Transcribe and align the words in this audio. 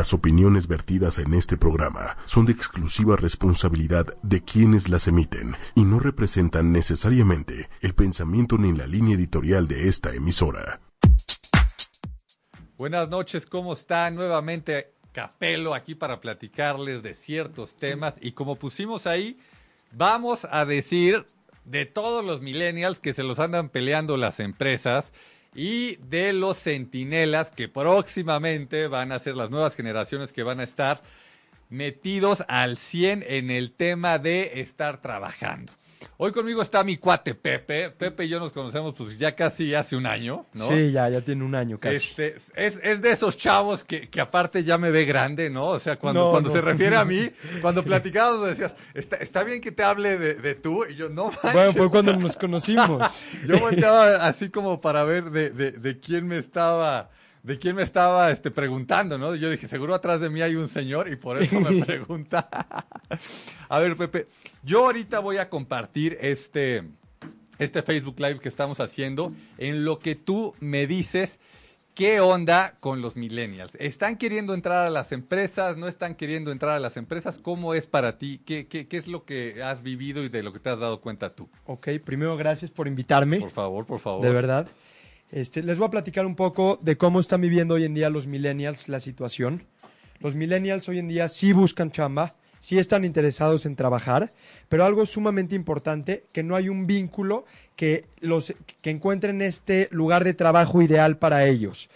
Las 0.00 0.14
opiniones 0.14 0.66
vertidas 0.66 1.18
en 1.18 1.34
este 1.34 1.58
programa 1.58 2.16
son 2.24 2.46
de 2.46 2.52
exclusiva 2.52 3.16
responsabilidad 3.16 4.06
de 4.22 4.42
quienes 4.42 4.88
las 4.88 5.06
emiten 5.06 5.54
y 5.74 5.84
no 5.84 6.00
representan 6.00 6.72
necesariamente 6.72 7.68
el 7.82 7.94
pensamiento 7.94 8.56
ni 8.56 8.72
la 8.72 8.86
línea 8.86 9.14
editorial 9.14 9.68
de 9.68 9.88
esta 9.88 10.14
emisora. 10.14 10.80
Buenas 12.78 13.10
noches, 13.10 13.44
¿cómo 13.44 13.74
está? 13.74 14.10
Nuevamente 14.10 14.94
Capelo 15.12 15.74
aquí 15.74 15.94
para 15.94 16.22
platicarles 16.22 17.02
de 17.02 17.12
ciertos 17.12 17.76
temas 17.76 18.14
y 18.22 18.32
como 18.32 18.56
pusimos 18.56 19.06
ahí, 19.06 19.38
vamos 19.92 20.48
a 20.50 20.64
decir 20.64 21.26
de 21.66 21.84
todos 21.84 22.24
los 22.24 22.40
millennials 22.40 23.00
que 23.00 23.12
se 23.12 23.22
los 23.22 23.38
andan 23.38 23.68
peleando 23.68 24.16
las 24.16 24.40
empresas 24.40 25.12
y 25.54 25.96
de 25.96 26.32
los 26.32 26.58
centinelas 26.58 27.50
que 27.50 27.68
próximamente 27.68 28.86
van 28.86 29.12
a 29.12 29.18
ser 29.18 29.36
las 29.36 29.50
nuevas 29.50 29.74
generaciones 29.74 30.32
que 30.32 30.42
van 30.42 30.60
a 30.60 30.64
estar 30.64 31.02
metidos 31.68 32.44
al 32.48 32.76
100 32.76 33.24
en 33.26 33.50
el 33.50 33.72
tema 33.72 34.18
de 34.18 34.60
estar 34.60 35.00
trabajando. 35.00 35.72
Hoy 36.16 36.32
conmigo 36.32 36.62
está 36.62 36.84
mi 36.84 36.96
cuate 36.96 37.34
Pepe. 37.34 37.90
Pepe 37.90 38.24
y 38.24 38.28
yo 38.28 38.38
nos 38.38 38.52
conocemos 38.52 38.94
pues 38.96 39.18
ya 39.18 39.34
casi 39.34 39.74
hace 39.74 39.96
un 39.96 40.06
año, 40.06 40.46
¿no? 40.54 40.68
Sí, 40.68 40.92
ya, 40.92 41.08
ya 41.08 41.20
tiene 41.20 41.44
un 41.44 41.54
año 41.54 41.78
casi. 41.78 41.96
Este, 41.96 42.36
es, 42.54 42.80
es 42.82 43.02
de 43.02 43.10
esos 43.10 43.36
chavos 43.36 43.84
que, 43.84 44.08
que 44.08 44.20
aparte 44.20 44.64
ya 44.64 44.78
me 44.78 44.90
ve 44.90 45.04
grande, 45.04 45.50
¿no? 45.50 45.66
O 45.66 45.78
sea, 45.78 45.96
cuando, 45.96 46.30
cuando 46.30 46.50
se 46.50 46.60
refiere 46.60 46.96
a 46.96 47.04
mí, 47.04 47.30
cuando 47.62 47.84
platicábamos 47.84 48.42
me 48.42 48.48
decías, 48.48 48.74
está, 48.94 49.16
está 49.16 49.42
bien 49.42 49.60
que 49.60 49.72
te 49.72 49.82
hable 49.82 50.18
de, 50.18 50.34
de 50.34 50.54
tú, 50.54 50.84
y 50.84 50.96
yo, 50.96 51.08
no 51.08 51.26
manches. 51.26 51.52
Bueno, 51.52 51.72
fue 51.72 51.90
cuando 51.90 52.16
nos 52.16 52.36
conocimos. 52.36 53.26
yo 53.46 53.58
volteaba 53.58 54.26
así 54.26 54.50
como 54.50 54.80
para 54.80 55.04
ver 55.04 55.30
de, 55.30 55.50
de, 55.50 55.72
de 55.72 56.00
quién 56.00 56.26
me 56.26 56.38
estaba 56.38 57.10
de 57.42 57.58
quién 57.58 57.76
me 57.76 57.82
estaba 57.82 58.30
este, 58.30 58.50
preguntando, 58.50 59.18
¿no? 59.18 59.34
Yo 59.34 59.50
dije, 59.50 59.66
seguro 59.66 59.94
atrás 59.94 60.20
de 60.20 60.30
mí 60.30 60.42
hay 60.42 60.56
un 60.56 60.68
señor 60.68 61.10
y 61.10 61.16
por 61.16 61.42
eso 61.42 61.60
me 61.60 61.84
pregunta. 61.84 62.48
a 63.68 63.78
ver, 63.78 63.96
Pepe, 63.96 64.26
yo 64.62 64.84
ahorita 64.84 65.20
voy 65.20 65.38
a 65.38 65.48
compartir 65.48 66.18
este, 66.20 66.84
este 67.58 67.82
Facebook 67.82 68.18
Live 68.18 68.40
que 68.40 68.48
estamos 68.48 68.80
haciendo 68.80 69.32
en 69.58 69.84
lo 69.84 69.98
que 69.98 70.14
tú 70.14 70.54
me 70.60 70.86
dices. 70.86 71.40
¿Qué 71.94 72.20
onda 72.20 72.76
con 72.78 73.02
los 73.02 73.16
millennials? 73.16 73.74
¿Están 73.74 74.16
queriendo 74.16 74.54
entrar 74.54 74.86
a 74.86 74.90
las 74.90 75.10
empresas? 75.10 75.76
¿No 75.76 75.88
están 75.88 76.14
queriendo 76.14 76.52
entrar 76.52 76.76
a 76.76 76.78
las 76.78 76.96
empresas? 76.96 77.36
¿Cómo 77.36 77.74
es 77.74 77.86
para 77.86 78.16
ti? 78.16 78.40
¿Qué, 78.46 78.68
qué, 78.68 78.86
qué 78.86 78.96
es 78.96 79.08
lo 79.08 79.24
que 79.24 79.62
has 79.62 79.82
vivido 79.82 80.22
y 80.22 80.28
de 80.28 80.42
lo 80.42 80.52
que 80.52 80.60
te 80.60 80.70
has 80.70 80.78
dado 80.78 81.00
cuenta 81.00 81.30
tú? 81.30 81.50
Ok, 81.66 81.88
primero 82.02 82.36
gracias 82.36 82.70
por 82.70 82.86
invitarme. 82.86 83.40
Por 83.40 83.50
favor, 83.50 83.84
por 83.84 83.98
favor. 83.98 84.24
De 84.24 84.30
verdad. 84.30 84.68
Este, 85.32 85.62
les 85.62 85.78
voy 85.78 85.86
a 85.86 85.90
platicar 85.90 86.26
un 86.26 86.34
poco 86.34 86.78
de 86.82 86.96
cómo 86.96 87.20
están 87.20 87.40
viviendo 87.40 87.74
hoy 87.74 87.84
en 87.84 87.94
día 87.94 88.10
los 88.10 88.26
millennials 88.26 88.88
la 88.88 88.98
situación. 88.98 89.64
Los 90.18 90.34
millennials 90.34 90.88
hoy 90.88 90.98
en 90.98 91.06
día 91.06 91.28
sí 91.28 91.52
buscan 91.52 91.92
chamba, 91.92 92.34
sí 92.58 92.78
están 92.78 93.04
interesados 93.04 93.64
en 93.64 93.76
trabajar, 93.76 94.32
pero 94.68 94.84
algo 94.84 95.06
sumamente 95.06 95.54
importante, 95.54 96.24
que 96.32 96.42
no 96.42 96.56
hay 96.56 96.68
un 96.68 96.86
vínculo 96.86 97.44
que, 97.76 98.06
los, 98.20 98.54
que 98.82 98.90
encuentren 98.90 99.40
este 99.40 99.88
lugar 99.92 100.24
de 100.24 100.34
trabajo 100.34 100.82
ideal 100.82 101.16
para 101.16 101.46
ellos. 101.46 101.90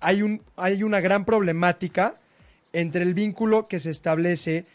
Hay, 0.00 0.22
un, 0.22 0.42
hay 0.56 0.82
una 0.82 1.00
gran 1.00 1.24
problemática 1.24 2.16
entre 2.72 3.02
el 3.02 3.14
vínculo 3.14 3.68
que 3.68 3.78
se 3.78 3.90
establece 3.90 4.66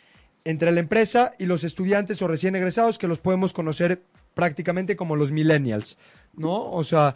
entre 0.45 0.71
la 0.71 0.79
empresa 0.79 1.33
y 1.37 1.45
los 1.45 1.63
estudiantes 1.65 2.21
o 2.21 2.27
recién 2.27 2.55
egresados 2.55 2.97
que 2.97 3.07
los 3.07 3.19
podemos 3.19 3.53
conocer 3.53 4.01
prácticamente 4.33 4.95
como 4.95 5.17
los 5.17 5.31
millennials, 5.31 5.97
¿no? 6.33 6.71
O 6.71 6.83
sea, 6.83 7.15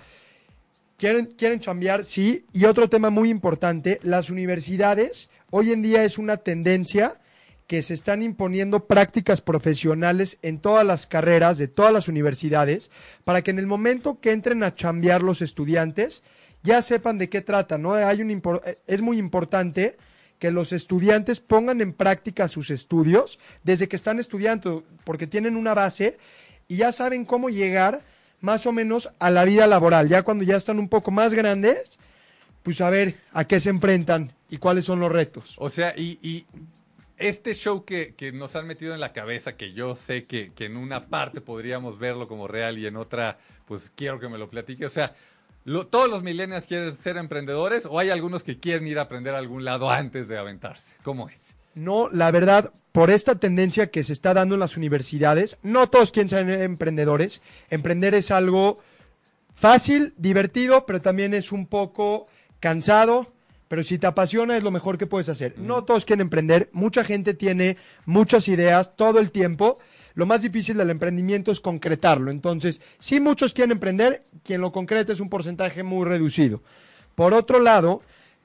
quieren, 0.97 1.27
quieren 1.27 1.59
chambear, 1.59 2.03
sí. 2.03 2.45
Y 2.53 2.65
otro 2.65 2.89
tema 2.89 3.09
muy 3.09 3.29
importante, 3.29 3.99
las 4.03 4.29
universidades, 4.29 5.29
hoy 5.49 5.71
en 5.71 5.81
día 5.81 6.03
es 6.03 6.17
una 6.17 6.38
tendencia 6.38 7.19
que 7.67 7.81
se 7.81 7.95
están 7.95 8.21
imponiendo 8.21 8.85
prácticas 8.85 9.41
profesionales 9.41 10.38
en 10.43 10.59
todas 10.59 10.85
las 10.85 11.07
carreras 11.07 11.57
de 11.57 11.67
todas 11.67 11.91
las 11.91 12.07
universidades 12.07 12.91
para 13.23 13.41
que 13.41 13.51
en 13.51 13.59
el 13.59 13.66
momento 13.66 14.19
que 14.19 14.31
entren 14.31 14.61
a 14.63 14.73
chambear 14.75 15.23
los 15.23 15.41
estudiantes 15.41 16.22
ya 16.61 16.81
sepan 16.81 17.17
de 17.17 17.29
qué 17.29 17.41
trata, 17.41 17.78
¿no? 17.78 17.94
Hay 17.94 18.22
un 18.22 18.41
es 18.88 19.01
muy 19.01 19.17
importante 19.17 19.97
que 20.39 20.51
los 20.51 20.73
estudiantes 20.73 21.39
pongan 21.39 21.81
en 21.81 21.94
práctica 21.94 22.47
sus 22.47 22.69
estudios 22.69 23.39
desde 23.63 23.88
que 23.88 23.95
están 23.95 24.19
estudiando, 24.19 24.84
porque 25.03 25.28
tienen 25.28 25.55
una 25.55 25.73
base 25.73 26.17
y 26.67 26.78
ya 26.78 26.91
saben 26.91 27.25
cómo 27.25 27.50
llegar 27.50 28.01
más 28.41 28.66
o 28.66 28.72
menos 28.72 29.09
a 29.19 29.31
la 29.31 29.46
vida 29.46 29.68
laboral. 29.68 30.07
Ya 30.07 30.23
cuando 30.23 30.44
ya 30.44 30.57
están 30.57 30.79
un 30.79 30.90
poco 30.90 31.12
más 31.12 31.34
grandes, 31.34 31.97
pues 32.63 32.81
a 32.81 32.90
ver 32.90 33.16
a 33.31 33.46
qué 33.46 33.59
se 33.59 33.69
enfrentan 33.69 34.34
y 34.50 34.57
cuáles 34.57 34.85
son 34.85 35.00
los 35.00 35.12
retos. 35.12 35.56
O 35.57 35.69
sea, 35.69 35.94
y, 35.96 36.19
y 36.22 36.46
este 37.18 37.53
show 37.53 37.85
que, 37.85 38.13
que, 38.16 38.31
nos 38.31 38.56
han 38.56 38.68
metido 38.68 38.94
en 38.94 39.00
la 39.00 39.13
cabeza, 39.13 39.56
que 39.56 39.73
yo 39.73 39.96
sé 39.96 40.25
que, 40.25 40.51
que, 40.53 40.66
en 40.66 40.78
una 40.78 41.07
parte 41.07 41.41
podríamos 41.41 42.00
verlo 42.00 42.28
como 42.28 42.47
real 42.47 42.78
y 42.78 42.88
en 42.88 42.97
otra, 42.97 43.38
pues 43.68 43.91
quiero 43.96 44.19
que 44.19 44.29
me 44.29 44.38
lo 44.38 44.50
platique. 44.50 44.85
O 44.85 44.90
sea, 44.90 45.16
lo, 45.63 45.88
¿todos 45.88 46.09
los 46.09 46.23
millennials 46.23 46.67
quieren 46.67 46.96
ser 46.96 47.17
emprendedores 47.17 47.85
o 47.85 48.00
hay 48.00 48.09
algunos 48.09 48.44
que 48.44 48.59
quieren 48.59 48.88
ir 48.88 49.00
a 49.00 49.03
aprender 49.03 49.34
a 49.34 49.40
algún 49.40 49.63
lado 49.63 49.90
antes 49.90 50.28
de 50.28 50.38
aventarse? 50.38 50.96
¿Cómo 51.03 51.29
es? 51.29 51.54
No, 51.75 52.09
la 52.09 52.31
verdad, 52.31 52.72
por 52.94 53.12
esta 53.12 53.36
tendencia 53.36 53.91
que 53.91 54.03
se 54.03 54.13
está 54.13 54.34
dando 54.34 54.56
en 54.56 54.62
las 54.62 54.78
universidades, 54.78 55.58
no 55.62 55.90
todos 55.90 56.12
quieren 56.12 56.30
ser 56.30 56.50
emprendedores. 56.62 57.41
Emprender 57.69 58.16
es 58.16 58.31
algo 58.31 58.80
fácil, 59.53 60.14
divertido, 60.18 60.85
pero 60.85 61.02
también 61.02 61.34
es 61.34 61.52
un 61.52 61.68
poco 61.68 62.28
cansado. 62.62 63.28
Pero 63.68 63.84
si 63.84 63.97
te 63.97 64.08
apasiona 64.08 64.56
es 64.56 64.64
lo 64.64 64.72
mejor 64.72 64.97
que 64.97 65.08
puedes 65.08 65.28
hacer. 65.28 65.58
No 65.58 65.84
todos 65.84 66.06
quieren 66.06 66.22
emprender, 66.22 66.69
mucha 66.72 67.03
gente 67.03 67.34
tiene 67.34 67.78
muchas 68.06 68.47
ideas 68.47 68.96
todo 68.96 69.19
el 69.19 69.31
tiempo. 69.31 69.80
Lo 70.14 70.25
más 70.25 70.44
difícil 70.44 70.78
del 70.78 70.91
emprendimiento 70.91 71.52
es 71.52 71.59
concretarlo. 71.59 72.31
Entonces, 72.31 72.80
si 73.00 73.19
muchos 73.19 73.52
quieren 73.52 73.74
emprender, 73.74 74.24
quien 74.44 74.62
lo 74.62 74.72
concreta 74.72 75.12
es 75.12 75.19
un 75.19 75.30
porcentaje 75.30 75.84
muy 75.84 76.06
reducido. 76.06 76.62
Por 77.16 77.34
otro 77.34 77.59
lado, 77.59 78.02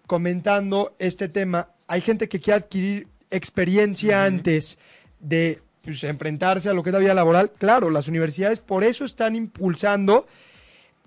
comentando 0.09 0.97
este 0.99 1.29
tema, 1.29 1.69
hay 1.87 2.01
gente 2.01 2.29
que 2.29 2.41
quiere 2.41 2.59
adquirir 2.59 3.07
experiencia 3.31 4.25
antes 4.25 4.79
de 5.21 5.61
pues, 5.83 6.05
enfrentarse 6.05 6.69
a 6.69 6.73
lo 6.73 6.83
que 6.83 6.91
es 6.91 6.95
la 6.95 7.01
vida 7.01 7.15
laboral, 7.15 7.53
claro, 7.53 7.91
las 7.91 8.09
universidades 8.09 8.61
por 8.61 8.85
eso 8.85 9.05
están 9.05 9.37
impulsando 9.37 10.27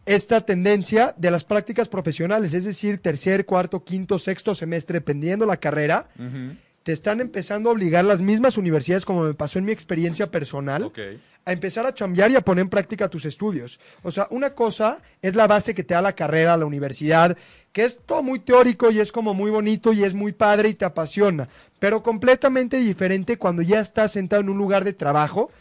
esta 0.05 0.41
tendencia 0.41 1.13
de 1.17 1.31
las 1.31 1.45
prácticas 1.45 1.87
profesionales, 1.87 2.53
es 2.53 2.65
decir, 2.65 2.97
tercer, 2.97 3.45
cuarto, 3.45 3.83
quinto, 3.83 4.19
sexto 4.19 4.53
semestre, 4.53 4.99
dependiendo 4.99 5.45
la 5.45 5.57
carrera, 5.57 6.09
te 6.83 6.91
están 6.91 7.21
empezando 7.21 7.69
a 7.69 7.73
obligar 7.73 8.03
las 8.03 8.21
mismas 8.21 8.57
universidades, 8.57 9.05
como 9.05 9.23
me 9.23 9.33
pasó 9.33 9.59
en 9.59 9.65
mi 9.65 9.71
experiencia 9.71 10.27
personal, 10.27 10.83
Okay. 10.83 11.19
A 11.45 11.51
empezar 11.51 11.85
a 11.85 11.93
chambear 11.93 12.31
y 12.31 12.35
a 12.35 12.41
poner 12.41 12.63
en 12.63 12.69
práctica 12.69 13.09
tus 13.09 13.25
estudios. 13.25 13.79
O 14.01 14.11
sea, 14.11 14.27
una 14.29 14.53
cosa 14.53 15.01
es 15.21 15.35
la 15.35 15.47
base 15.47 15.75
que 15.75 15.83
te 15.83 15.93
da 15.93 16.01
la 16.01 16.15
carrera, 16.15 16.57
la 16.57 16.65
universidad, 16.65 17.37
que 17.71 17.83
es 17.83 17.99
todo 18.05 18.23
muy 18.23 18.39
teórico 18.39 18.91
y 18.91 18.99
es 18.99 19.11
como 19.11 19.33
muy 19.33 19.51
bonito 19.51 19.93
y 19.93 20.03
es 20.03 20.13
muy 20.13 20.31
padre 20.31 20.69
y 20.69 20.73
te 20.75 20.85
apasiona, 20.85 21.49
pero 21.79 22.03
completamente 22.03 22.77
diferente 22.77 23.37
cuando 23.37 23.61
ya 23.61 23.79
estás 23.79 24.11
sentado 24.11 24.41
en 24.41 24.49
un 24.49 24.57
lugar 24.57 24.83
de 24.83 24.93
trabajo 24.93 25.51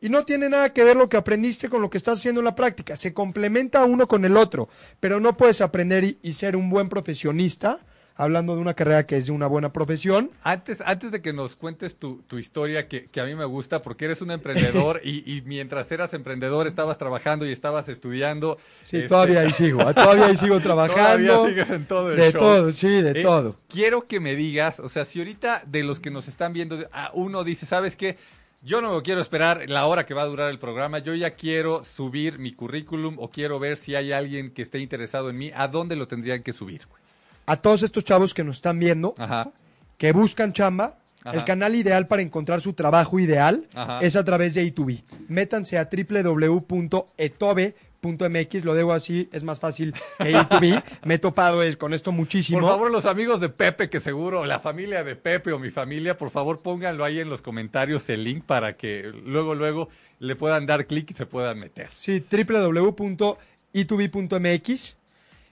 y 0.00 0.10
no 0.10 0.24
tiene 0.24 0.48
nada 0.48 0.72
que 0.72 0.84
ver 0.84 0.96
lo 0.96 1.08
que 1.08 1.16
aprendiste 1.16 1.68
con 1.68 1.80
lo 1.80 1.90
que 1.90 1.98
estás 1.98 2.18
haciendo 2.18 2.40
en 2.40 2.44
la 2.44 2.54
práctica. 2.54 2.96
Se 2.96 3.14
complementa 3.14 3.84
uno 3.84 4.06
con 4.06 4.24
el 4.24 4.36
otro, 4.36 4.68
pero 5.00 5.18
no 5.20 5.36
puedes 5.36 5.60
aprender 5.62 6.04
y, 6.04 6.18
y 6.22 6.34
ser 6.34 6.54
un 6.54 6.68
buen 6.68 6.88
profesionista 6.88 7.80
hablando 8.16 8.54
de 8.54 8.60
una 8.60 8.74
carrera 8.74 9.06
que 9.06 9.16
es 9.16 9.26
de 9.26 9.32
una 9.32 9.46
buena 9.46 9.72
profesión. 9.72 10.30
Antes, 10.42 10.80
antes 10.80 11.12
de 11.12 11.20
que 11.20 11.32
nos 11.32 11.56
cuentes 11.56 11.96
tu, 11.96 12.22
tu 12.26 12.38
historia, 12.38 12.88
que, 12.88 13.06
que, 13.06 13.20
a 13.20 13.24
mí 13.24 13.34
me 13.34 13.44
gusta, 13.44 13.82
porque 13.82 14.06
eres 14.06 14.22
un 14.22 14.30
emprendedor 14.30 15.00
y, 15.04 15.30
y, 15.30 15.42
mientras 15.42 15.90
eras 15.92 16.14
emprendedor 16.14 16.66
estabas 16.66 16.98
trabajando 16.98 17.46
y 17.46 17.52
estabas 17.52 17.88
estudiando. 17.88 18.58
Sí, 18.82 18.96
este... 18.96 19.08
todavía 19.08 19.40
ahí 19.40 19.52
sigo, 19.52 19.78
todavía 19.94 20.26
ahí 20.26 20.36
sigo 20.36 20.58
trabajando. 20.60 21.26
Todavía 21.26 21.48
sigues 21.48 21.70
en 21.70 21.86
todo 21.86 22.10
el 22.10 22.16
de 22.16 22.32
show. 22.32 22.40
todo, 22.40 22.72
sí, 22.72 22.88
de 22.88 23.20
Eh, 23.20 23.22
todo. 23.22 23.56
Quiero 23.68 24.06
que 24.06 24.20
me 24.20 24.34
digas, 24.34 24.80
o 24.80 24.88
sea, 24.88 25.04
si 25.04 25.18
ahorita 25.18 25.62
de 25.66 25.84
los 25.84 26.00
que 26.00 26.10
nos 26.10 26.28
están 26.28 26.52
viendo, 26.52 26.78
a 26.92 27.10
uno 27.12 27.44
dice, 27.44 27.66
¿sabes 27.66 27.96
qué? 27.96 28.16
Yo 28.62 28.80
no 28.80 29.00
quiero 29.02 29.20
esperar 29.20 29.68
la 29.68 29.86
hora 29.86 30.06
que 30.06 30.14
va 30.14 30.22
a 30.22 30.26
durar 30.26 30.50
el 30.50 30.58
programa, 30.58 30.98
yo 30.98 31.14
ya 31.14 31.32
quiero 31.32 31.84
subir 31.84 32.38
mi 32.38 32.52
currículum 32.52 33.16
o 33.18 33.30
quiero 33.30 33.60
ver 33.60 33.76
si 33.76 33.94
hay 33.94 34.10
alguien 34.10 34.50
que 34.50 34.62
esté 34.62 34.80
interesado 34.80 35.30
en 35.30 35.38
mí, 35.38 35.52
¿a 35.54 35.68
dónde 35.68 35.94
lo 35.94 36.08
tendrían 36.08 36.42
que 36.42 36.52
subir? 36.52 36.82
güey? 36.88 37.05
A 37.46 37.56
todos 37.56 37.82
estos 37.82 38.04
chavos 38.04 38.34
que 38.34 38.44
nos 38.44 38.56
están 38.56 38.78
viendo, 38.78 39.14
Ajá. 39.18 39.50
que 39.98 40.12
buscan 40.12 40.52
chamba, 40.52 40.98
Ajá. 41.24 41.38
el 41.38 41.44
canal 41.44 41.74
ideal 41.74 42.06
para 42.06 42.22
encontrar 42.22 42.60
su 42.60 42.72
trabajo 42.72 43.18
ideal 43.20 43.66
Ajá. 43.74 44.00
es 44.00 44.16
a 44.16 44.24
través 44.24 44.54
de 44.54 44.72
E2B. 44.74 45.02
Métanse 45.28 45.78
a 45.78 45.88
www.etobe.mx, 45.90 48.64
lo 48.64 48.74
debo 48.74 48.92
así, 48.92 49.28
es 49.32 49.42
más 49.44 49.60
fácil 49.60 49.92
que 50.18 50.32
E2B. 50.32 50.82
Me 51.04 51.14
he 51.14 51.18
topado 51.18 51.62
eh, 51.62 51.76
con 51.76 51.94
esto 51.94 52.12
muchísimo. 52.12 52.60
Por 52.60 52.70
favor, 52.70 52.90
los 52.90 53.06
amigos 53.06 53.40
de 53.40 53.48
Pepe, 53.48 53.88
que 53.90 54.00
seguro, 54.00 54.44
la 54.44 54.58
familia 54.60 55.02
de 55.04 55.16
Pepe 55.16 55.52
o 55.52 55.58
mi 55.58 55.70
familia, 55.70 56.16
por 56.18 56.30
favor 56.30 56.60
pónganlo 56.60 57.04
ahí 57.04 57.20
en 57.20 57.28
los 57.28 57.42
comentarios 57.42 58.08
el 58.08 58.24
link 58.24 58.44
para 58.44 58.76
que 58.76 59.12
luego, 59.24 59.54
luego 59.54 59.88
le 60.18 60.34
puedan 60.36 60.66
dar 60.66 60.86
clic 60.86 61.10
y 61.10 61.14
se 61.14 61.26
puedan 61.26 61.58
meter. 61.58 61.88
Sí, 61.94 62.24
www.e2b.mx. 62.30 64.96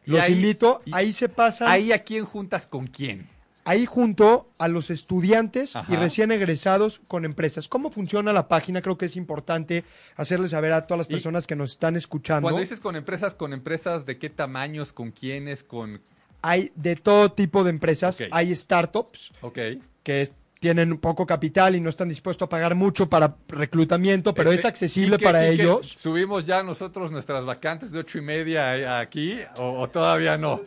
Los 0.07 0.21
ahí- 0.21 0.33
invito, 0.35 0.83
ahí 0.93 1.13
se 1.13 1.29
pasan. 1.29 1.69
Ahí 1.69 1.93
a 1.93 2.03
quién 2.05 2.25
juntas 2.25 2.67
con 2.67 2.87
quién. 2.87 3.29
ahí 3.67 3.87
junto 3.87 4.51
a 4.59 4.69
los 4.69 4.91
estudiantes 4.91 5.73
y 5.89 5.97
recién 5.97 6.31
egresados 6.31 7.01
con 7.09 7.25
empresas. 7.25 7.67
¿Cómo 7.67 7.91
funciona 7.91 8.31
la 8.35 8.47
página? 8.47 8.83
Creo 8.83 8.99
que 8.99 9.07
es 9.07 9.17
importante 9.17 9.85
hacerles 10.17 10.51
saber 10.51 10.73
a 10.73 10.87
todas 10.87 10.99
las 10.99 11.09
Y 11.11 11.13
personas 11.15 11.47
que 11.47 11.57
nos 11.57 11.71
están 11.73 11.97
escuchando. 11.97 12.43
Cuando 12.43 12.61
dices 12.61 12.81
con 12.81 12.95
empresas, 12.95 13.35
con 13.35 13.55
empresas 13.55 14.05
de 14.05 14.19
qué 14.19 14.29
tamaños, 14.29 14.93
con 14.93 15.13
quiénes, 15.13 15.63
con... 15.65 16.03
Hay 16.43 16.73
de 16.75 16.95
todo 16.97 17.33
tipo 17.33 17.65
de 17.65 17.71
empresas. 17.71 18.19
Hay 18.33 18.55
startups 18.55 19.33
Ok. 19.41 19.59
que 20.03 20.21
es- 20.21 20.35
tienen 20.61 20.97
poco 20.99 21.27
capital 21.27 21.77
y 21.77 21.81
no 21.81 21.91
están 21.91 22.09
dispuestos 22.09 22.47
a 22.47 22.49
pagar 22.49 22.75
mucho 22.75 23.09
para 23.09 23.37
reclutamiento, 23.49 24.35
pero 24.35 24.51
Este, 24.51 24.61
es 24.61 24.65
accesible 24.65 25.17
Quique, 25.17 25.25
para 25.25 25.51
Quique, 25.51 25.63
ellos. 25.63 25.89
¿Subimos 25.89 26.45
ya 26.45 26.63
nosotros 26.63 27.11
nuestras 27.11 27.45
vacantes 27.45 27.93
de 27.93 27.99
ocho 27.99 28.19
y 28.19 28.23
media 28.23 28.99
aquí 28.99 29.41
o, 29.57 29.81
o 29.81 29.89
todavía 29.91 30.39
no? 30.39 30.63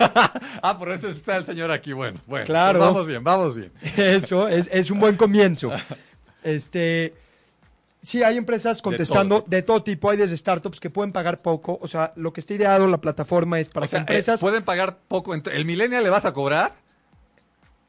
ah, 0.62 0.76
por 0.78 0.90
eso 0.90 1.08
está 1.08 1.36
el 1.36 1.44
señor 1.44 1.70
aquí. 1.70 1.92
Bueno, 1.92 2.20
bueno. 2.26 2.44
Claro. 2.44 2.78
pues 2.78 2.90
vamos 2.90 3.06
bien, 3.06 3.22
vamos 3.22 3.56
bien. 3.56 3.72
Eso 3.96 4.48
es, 4.48 4.68
es 4.72 4.90
un 4.90 4.98
buen 4.98 5.16
comienzo. 5.16 5.70
Este, 6.42 7.12
sí, 8.02 8.22
hay 8.22 8.36
empresas 8.36 8.80
contestando 8.80 9.40
todo 9.40 9.48
de 9.48 9.62
todo, 9.62 9.82
tipo. 9.82 10.10
Hay 10.10 10.16
desde 10.16 10.36
startups 10.36 10.78
que 10.78 10.90
pueden 10.90 11.10
pagar 11.10 11.42
poco. 11.42 11.76
O 11.82 11.88
sea, 11.88 12.12
lo 12.14 12.32
que 12.32 12.38
está 12.38 12.54
ideado 12.54 12.86
la 12.86 12.98
plataforma 13.00 13.58
es 13.58 13.68
para 13.68 13.86
O 13.86 13.88
sea, 13.88 13.98
que 13.98 14.00
empresas 14.02 14.40
eh, 14.40 14.44
pueden 14.44 14.62
pagar 14.62 14.98
poco. 15.08 15.34
¿El 15.34 15.64
millennial 15.64 16.04
le 16.04 16.10
vas 16.10 16.24
a 16.24 16.32
cobrar? 16.32 16.72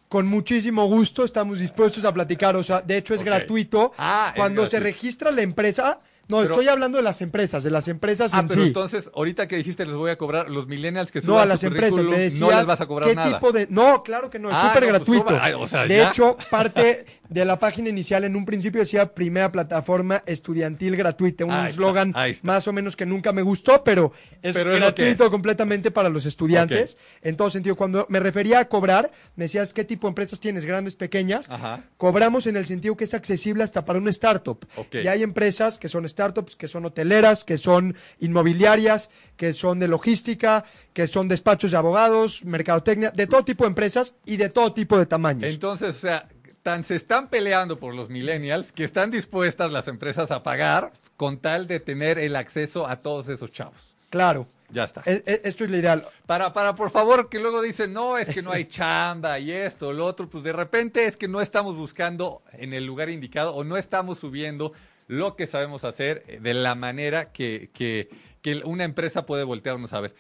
Con 0.10 0.28
muchísimo 0.28 0.86
gusto 0.88 1.24
estamos 1.24 1.60
dispuestos 1.60 2.06
a 2.06 2.14
platicar. 2.14 2.56
O 2.56 2.64
sea, 2.64 2.82
de 2.82 2.98
hecho 2.98 3.14
es 3.14 3.24
gratuito. 3.24 3.94
Ah, 3.98 4.32
es 4.34 4.40
Cuando 4.40 4.66
se 4.66 4.78
gratuito. 4.78 4.84
registra 4.98 5.32
la 5.32 5.42
empresa, 5.42 6.00
no, 6.30 6.42
Pero- 6.42 6.54
estoy 6.54 6.68
hablando 6.68 6.98
de 6.98 7.04
las 7.04 7.22
empresas, 7.22 7.64
de 7.64 7.72
las 7.72 7.88
empresas 7.88 8.34
Ah, 8.34 8.40
en 8.42 8.48
pero 8.48 8.62
sí. 8.62 8.68
entonces, 8.68 9.10
ahorita 9.16 9.48
que 9.48 9.56
dijiste 9.58 9.86
les 9.86 9.96
voy 9.96 10.12
a 10.12 10.18
cobrar, 10.18 10.50
los 10.50 10.68
millennials 10.68 11.12
que 11.12 11.22
suban 11.22 11.36
No, 11.36 11.40
a 11.40 11.44
su 11.44 11.50
las 11.50 11.64
empresas. 11.64 12.04
Me 12.06 12.18
decías, 12.20 12.42
no 12.42 12.52
les 12.58 12.66
vas 12.68 12.82
a 12.82 12.86
cobrar 12.88 13.10
¿qué 13.10 13.16
nada. 13.16 13.34
tipo 13.40 13.52
de...? 13.52 13.68
No, 13.70 14.04
claro 14.04 14.30
que 14.30 14.40
no, 14.40 14.50
es 14.50 14.58
Ah, 14.58 14.68
súper 14.74 14.84
no, 14.84 14.90
pues 14.90 15.00
gratuito. 15.06 15.30
suba- 15.30 15.40
ay, 15.44 15.54
o 15.54 15.68
sea, 15.68 15.86
de 15.88 15.98
ya. 15.98 16.10
hecho, 16.10 16.38
parte 16.52 17.06
de 17.30 17.46
la 17.46 17.60
página 17.60 17.90
inicial 17.90 18.24
en 18.24 18.36
un 18.36 18.46
principio 18.46 18.80
decía 18.80 19.14
primera 19.14 19.52
plataforma 19.52 20.24
estudiantil 20.26 20.96
gratuita, 20.96 21.44
un 21.46 21.54
eslogan 21.66 22.14
más 22.44 22.68
o 22.68 22.74
menos 22.74 22.96
que 22.96 23.06
nunca 23.06 23.32
me 23.34 23.42
gustó, 23.42 23.84
pero 23.84 24.14
es 24.42 24.56
Pero 24.56 24.72
gratuito 24.74 25.26
es. 25.26 25.30
completamente 25.30 25.92
para 25.92 26.10
los 26.10 26.26
estudiantes. 26.26 26.98
En 27.22 27.36
todo 27.36 27.50
sentido, 27.50 27.76
cuando 27.76 28.06
me 28.10 28.20
refería 28.20 28.60
a 28.60 28.66
cobrar, 28.66 29.12
me 29.36 29.46
decías 29.46 29.74
qué 29.74 29.84
tipo 29.84 30.08
de 30.08 30.12
empresas 30.12 30.40
tienes, 30.40 30.66
grandes, 30.66 30.96
pequeñas. 30.96 31.50
Ajá. 31.50 31.84
Cobramos 31.98 32.48
en 32.48 32.56
el 32.58 32.66
sentido 32.66 32.96
que 32.96 33.04
es 33.04 33.14
accesible 33.14 33.64
hasta 33.64 33.84
para 33.84 34.00
una 34.00 34.10
startup. 34.12 34.66
Ok. 34.78 34.96
Y 35.04 35.08
hay 35.08 35.24
empresas 35.24 35.78
que 35.78 35.90
son 35.90 36.06
startups, 36.18 36.56
que 36.56 36.68
son 36.68 36.84
hoteleras, 36.86 37.44
que 37.44 37.58
son 37.58 37.96
inmobiliarias, 38.20 39.10
que 39.36 39.54
son 39.54 39.78
de 39.80 39.88
logística, 39.88 40.66
que 40.94 41.06
son 41.08 41.28
despachos 41.28 41.70
de 41.72 41.78
abogados, 41.78 42.44
mercadotecnia, 42.44 43.12
de 43.12 43.28
todo 43.28 43.44
tipo 43.44 43.64
de 43.66 43.70
empresas 43.70 44.16
y 44.26 44.38
de 44.38 44.50
todo 44.50 44.74
tipo 44.74 44.98
de 44.98 45.06
tamaños. 45.06 45.52
Entonces, 45.52 45.96
o 45.98 46.00
sea, 46.00 46.28
tan 46.64 46.84
se 46.84 46.96
están 46.96 47.30
peleando 47.30 47.78
por 47.78 47.94
los 47.94 48.10
millennials 48.10 48.72
que 48.72 48.84
están 48.84 49.12
dispuestas 49.12 49.72
las 49.72 49.88
empresas 49.88 50.32
a 50.32 50.42
pagar 50.44 50.92
con 51.18 51.38
tal 51.38 51.68
de 51.68 51.80
tener 51.80 52.18
el 52.18 52.36
acceso 52.36 52.88
a 52.88 52.98
todos 52.98 53.28
esos 53.28 53.52
chavos. 53.52 53.94
claro. 54.10 54.48
Ya 54.70 54.84
está. 54.84 55.02
E- 55.06 55.24
e- 55.26 55.42
esto 55.46 55.64
es 55.64 55.70
lo 55.70 55.78
ideal. 55.78 56.06
Para, 56.26 56.52
para, 56.52 56.76
por 56.76 56.90
favor, 56.90 57.30
que 57.30 57.40
luego 57.40 57.62
dicen, 57.62 57.94
no, 57.94 58.18
es 58.18 58.28
que 58.28 58.42
no 58.42 58.52
hay 58.52 58.66
chamba 58.66 59.40
y 59.40 59.50
esto, 59.50 59.94
lo 59.94 60.06
otro, 60.06 60.28
pues 60.28 60.44
de 60.44 60.52
repente 60.52 61.06
es 61.06 61.16
que 61.16 61.30
no 61.30 61.40
estamos 61.40 61.78
buscando 61.78 62.42
en 62.52 62.74
el 62.74 62.86
lugar 62.86 63.10
indicado 63.10 63.56
o 63.56 63.64
no 63.64 63.78
estamos 63.78 64.20
subiendo 64.20 64.74
lo 65.08 65.36
que 65.36 65.48
sabemos 65.48 65.84
hacer 65.84 66.24
eh, 66.28 66.40
de 66.42 66.54
la 66.54 66.76
manera 66.76 67.32
que, 67.32 67.70
que, 67.74 68.10
una 68.64 68.86
empresa 68.86 69.26
puede 69.26 69.44
voltearnos 69.44 69.92
a 69.94 70.02
ver. 70.02 70.16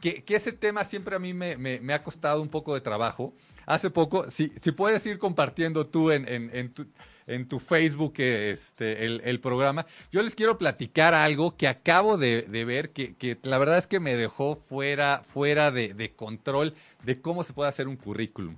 Que, 0.00 0.24
ese 0.28 0.52
tema 0.52 0.84
siempre 0.84 1.16
a 1.16 1.18
mí 1.18 1.32
me, 1.32 1.94
ha 1.94 2.02
costado 2.02 2.42
un 2.42 2.48
poco 2.48 2.74
de 2.74 2.80
trabajo. 2.80 3.34
Hace 3.64 3.88
poco, 3.88 4.30
si, 4.30 4.48
si 4.48 4.72
puedes 4.72 5.06
ir 5.06 5.18
compartiendo 5.18 5.86
tú 5.86 6.10
en, 6.10 6.26
en, 6.28 7.46
tu, 7.46 7.60
Facebook 7.60 8.14
este, 8.18 9.06
el, 9.06 9.40
programa, 9.40 9.86
yo 10.10 10.22
les 10.22 10.34
quiero 10.34 10.58
platicar 10.58 11.14
algo 11.14 11.56
que 11.56 11.68
acabo 11.68 12.18
de, 12.18 12.42
de 12.42 12.64
ver 12.64 12.90
que, 12.90 13.14
que 13.14 13.38
la 13.42 13.58
verdad 13.58 13.78
es 13.78 13.86
que 13.86 14.00
me 14.00 14.16
dejó 14.16 14.56
fuera, 14.56 15.22
fuera 15.24 15.70
de, 15.70 15.94
de 15.94 16.12
control 16.12 16.74
de 17.04 17.20
cómo 17.20 17.44
se 17.44 17.52
puede 17.52 17.68
hacer 17.70 17.86
un 17.88 17.96
currículum. 17.96 18.56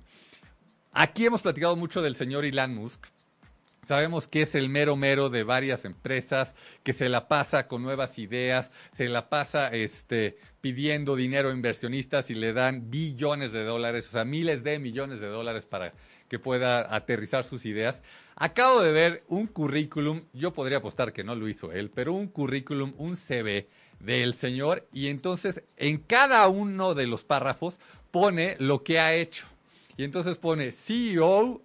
Aquí 0.91 1.25
hemos 1.25 1.41
platicado 1.41 1.75
mucho 1.75 2.01
del 2.01 2.15
señor 2.15 2.45
Elon 2.45 2.73
Musk. 2.73 3.05
Sabemos 3.85 4.27
que 4.27 4.41
es 4.41 4.55
el 4.55 4.69
mero 4.69 4.95
mero 4.95 5.29
de 5.29 5.43
varias 5.43 5.85
empresas, 5.85 6.55
que 6.83 6.93
se 6.93 7.07
la 7.07 7.27
pasa 7.27 7.67
con 7.67 7.83
nuevas 7.83 8.17
ideas, 8.17 8.71
se 8.93 9.07
la 9.09 9.29
pasa 9.29 9.67
este, 9.67 10.37
pidiendo 10.59 11.15
dinero 11.15 11.49
a 11.49 11.53
inversionistas 11.53 12.31
y 12.31 12.33
le 12.33 12.51
dan 12.51 12.89
billones 12.89 13.51
de 13.51 13.63
dólares, 13.63 14.07
o 14.07 14.11
sea, 14.11 14.25
miles 14.25 14.63
de 14.63 14.79
millones 14.79 15.21
de 15.21 15.27
dólares 15.27 15.67
para 15.67 15.93
que 16.27 16.39
pueda 16.39 16.95
aterrizar 16.95 17.43
sus 17.43 17.65
ideas. 17.65 18.01
Acabo 18.35 18.81
de 18.81 18.91
ver 18.91 19.23
un 19.27 19.45
currículum, 19.45 20.23
yo 20.33 20.51
podría 20.51 20.79
apostar 20.79 21.13
que 21.13 21.23
no 21.23 21.35
lo 21.35 21.47
hizo 21.47 21.71
él, 21.71 21.91
pero 21.93 22.13
un 22.13 22.27
currículum, 22.27 22.93
un 22.97 23.15
CV 23.15 23.67
del 23.99 24.33
señor, 24.33 24.87
y 24.91 25.09
entonces 25.09 25.61
en 25.77 25.99
cada 25.99 26.47
uno 26.47 26.95
de 26.95 27.05
los 27.05 27.23
párrafos 27.23 27.79
pone 28.09 28.55
lo 28.59 28.83
que 28.83 28.99
ha 28.99 29.13
hecho. 29.13 29.45
Y 29.97 30.03
entonces 30.03 30.37
pone 30.37 30.71
CEO 30.71 31.61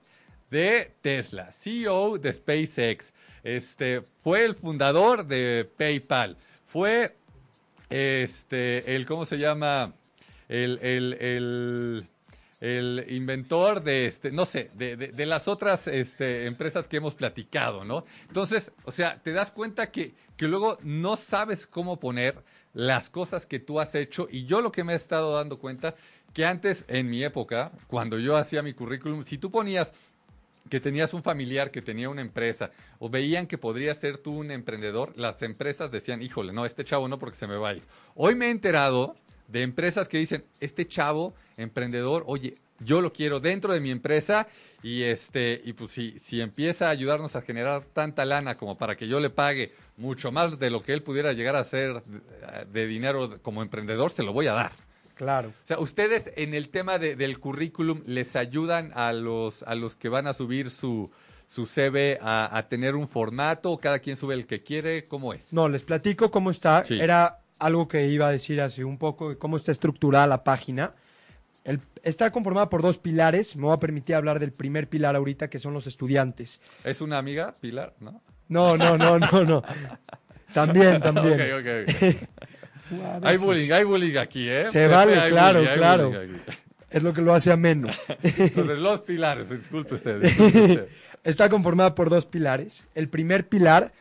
de 0.51 0.93
Tesla, 1.03 1.53
CEO 1.53 2.19
de 2.19 2.33
SpaceX, 2.33 3.13
este, 3.43 4.03
fue 4.23 4.45
el 4.45 4.55
fundador 4.55 5.25
de 5.27 5.69
PayPal, 5.77 6.37
fue 6.67 7.17
este, 7.89 8.95
el, 8.97 9.07
¿cómo 9.07 9.27
se 9.27 9.39
llama? 9.39 9.95
El, 10.49 10.79
el, 10.83 12.07
el, 12.61 13.07
inventor 13.09 13.83
de, 13.83 14.07
este, 14.07 14.31
no 14.33 14.45
sé, 14.45 14.71
de- 14.75 14.97
de 14.97 15.27
las 15.27 15.49
otras 15.49 15.87
este, 15.89 16.47
empresas 16.47 16.89
que 16.89 16.99
hemos 16.99 17.15
platicado, 17.15 17.85
¿no? 17.85 18.05
Entonces, 18.29 18.73
o 18.85 18.93
sea, 18.93 19.21
te 19.23 19.33
das 19.33 19.51
cuenta 19.51 19.91
que, 19.91 20.13
que 20.37 20.47
luego 20.47 20.79
no 20.83 21.17
sabes 21.17 21.67
cómo 21.67 21.99
poner 21.99 22.37
las 22.75 23.09
cosas 23.11 23.47
que 23.47 23.59
tú 23.61 23.81
has 23.81 23.95
hecho 23.95 24.29
y 24.31 24.45
yo 24.45 24.61
lo 24.61 24.71
que 24.73 24.85
me 24.85 24.93
he 24.93 24.97
estado 24.97 25.37
dando 25.37 25.59
cuenta 25.59 25.95
que 26.35 26.45
antes, 26.47 26.85
en 26.87 27.11
mi 27.11 27.25
época, 27.25 27.73
cuando 27.89 28.19
yo 28.19 28.37
hacía 28.37 28.63
mi 28.63 28.73
currículum, 28.73 29.25
si 29.25 29.39
tú 29.39 29.51
ponías 29.51 29.93
que 30.69 30.81
tenías 30.81 31.15
un 31.15 31.23
familiar 31.23 31.71
que 31.71 31.83
tenía 31.83 32.09
una 32.09 32.21
empresa 32.21 32.71
o 32.99 33.09
veían 33.09 33.47
que 33.47 33.59
podrías 33.59 33.99
ser 33.99 34.19
tú 34.19 34.33
un 34.33 34.51
emprendedor, 34.51 35.13
las 35.17 35.41
empresas 35.43 35.91
decían, 35.91 36.23
híjole, 36.23 36.53
no, 36.53 36.67
este 36.67 36.85
chavo 36.85 37.09
no 37.09 37.19
porque 37.19 37.39
se 37.39 37.47
me 37.47 37.57
va 37.57 37.71
a 37.71 37.75
ir. 37.75 37.83
Hoy 38.15 38.35
me 38.35 38.47
he 38.47 38.51
enterado 38.51 39.17
de 39.49 39.63
empresas 39.63 40.09
que 40.09 40.19
dicen, 40.19 40.45
este 40.61 40.87
chavo 40.87 41.35
emprendedor, 41.57 42.25
oye, 42.27 42.57
yo 42.81 43.01
lo 43.01 43.13
quiero 43.13 43.41
dentro 43.41 43.73
de 43.73 43.81
mi 43.81 43.91
empresa 43.91 44.49
y 44.83 45.03
este 45.03 45.61
y 45.65 45.75
pues 45.75 45.91
si, 45.91 46.19
si 46.19 46.41
empieza 46.41 46.87
a 46.87 46.91
ayudarnos 46.91 47.37
a 47.37 47.43
generar 47.43 47.85
tanta 47.85 48.25
lana 48.25 48.57
como 48.57 48.79
para 48.79 48.97
que 48.97 49.07
yo 49.07 49.21
le 49.21 49.29
pague 49.29 49.73
mucho 49.97 50.33
más 50.33 50.59
de 50.59 50.71
lo 50.71 50.83
que 50.83 50.95
él 50.95 51.03
pudiera 51.03 51.33
llegar 51.33 51.57
a 51.57 51.61
hacer 51.61 52.03
de 52.73 52.87
dinero 52.87 53.39
como 53.43 53.63
emprendedor, 53.63 54.11
se 54.11 54.23
lo 54.23 54.33
voy 54.33 54.47
a 54.47 54.53
dar. 54.55 54.90
Claro. 55.21 55.51
O 55.51 55.67
sea, 55.67 55.79
ustedes 55.79 56.31
en 56.37 56.55
el 56.55 56.71
tema 56.71 56.99
de- 56.99 57.15
del 57.15 57.39
currículum 57.39 58.01
les 58.07 58.37
ayudan 58.37 58.91
a 58.95 59.13
los, 59.13 59.63
a 59.65 59.75
los 59.75 59.95
que 59.95 60.09
van 60.09 60.27
a 60.27 60.33
subir 60.33 60.71
su, 60.71 61.11
su 61.47 61.67
CV 61.67 62.19
a, 62.23 62.57
a 62.57 62.69
tener 62.71 62.97
un 62.97 63.07
formato, 63.07 63.77
cada 63.77 63.99
quien 63.99 64.17
sube 64.17 64.33
el 64.33 64.47
que 64.47 64.63
quiere, 64.63 65.05
¿cómo 65.05 65.35
es? 65.35 65.53
No, 65.53 65.69
les 65.69 65.85
platico 65.85 66.31
cómo 66.31 66.51
está. 66.51 66.87
Sí. 66.87 66.99
Era 66.99 67.41
algo 67.59 67.87
que 67.87 68.07
iba 68.07 68.29
a 68.29 68.33
decir 68.33 68.63
hace 68.63 68.83
un 68.83 68.97
poco 68.97 69.29
de 69.29 69.37
cómo 69.37 69.59
está 69.59 69.73
estructurada 69.73 70.27
la 70.27 70.43
página. 70.43 70.95
El- 71.65 71.83
está 72.03 72.31
conformada 72.33 72.71
por 72.71 72.81
dos 72.81 72.97
pilares. 72.97 73.57
Me 73.57 73.65
voy 73.65 73.75
a 73.75 73.79
permitir 73.79 74.17
hablar 74.17 74.39
del 74.41 74.53
primer 74.55 74.89
pilar 74.89 75.17
ahorita, 75.17 75.51
que 75.51 75.59
son 75.59 75.75
los 75.75 75.87
estudiantes. 75.87 76.63
¿Es 76.83 77.03
una 77.03 77.19
amiga, 77.19 77.55
Pilar? 77.61 77.93
¿No? 78.01 78.23
No, 78.49 78.79
no, 78.79 78.97
no, 78.97 79.19
no, 79.19 79.45
no. 79.45 79.63
También, 80.55 81.01
también. 81.01 81.35
Ok, 81.35 81.61
ok, 81.61 81.69
ok. 81.87 82.29
Hay 83.23 83.37
bullying, 83.37 83.71
hay 83.73 83.85
bullying 83.85 84.17
aquí, 84.17 84.49
¿eh? 84.49 84.67
Se 84.69 84.87
vale, 84.87 85.15
claro, 85.29 85.61
bullying, 85.61 85.75
claro. 85.77 86.13
Es 86.91 87.03
lo 87.03 87.13
que 87.13 87.23
lo 87.23 87.35
hace 87.35 87.53
ameno. 87.53 87.89
Entonces, 88.23 88.79
los 88.79 89.01
pilares, 89.03 89.49
disculpe 89.49 89.95
usted. 89.95 90.21
disculpe 90.21 90.61
usted. 90.63 90.89
Está 91.25 91.49
conformada 91.49 91.95
por 91.95 92.11
dos 92.11 92.27
pilares. 92.27 92.87
El 92.95 93.09
primer 93.09 93.47
pilar, 93.49 93.93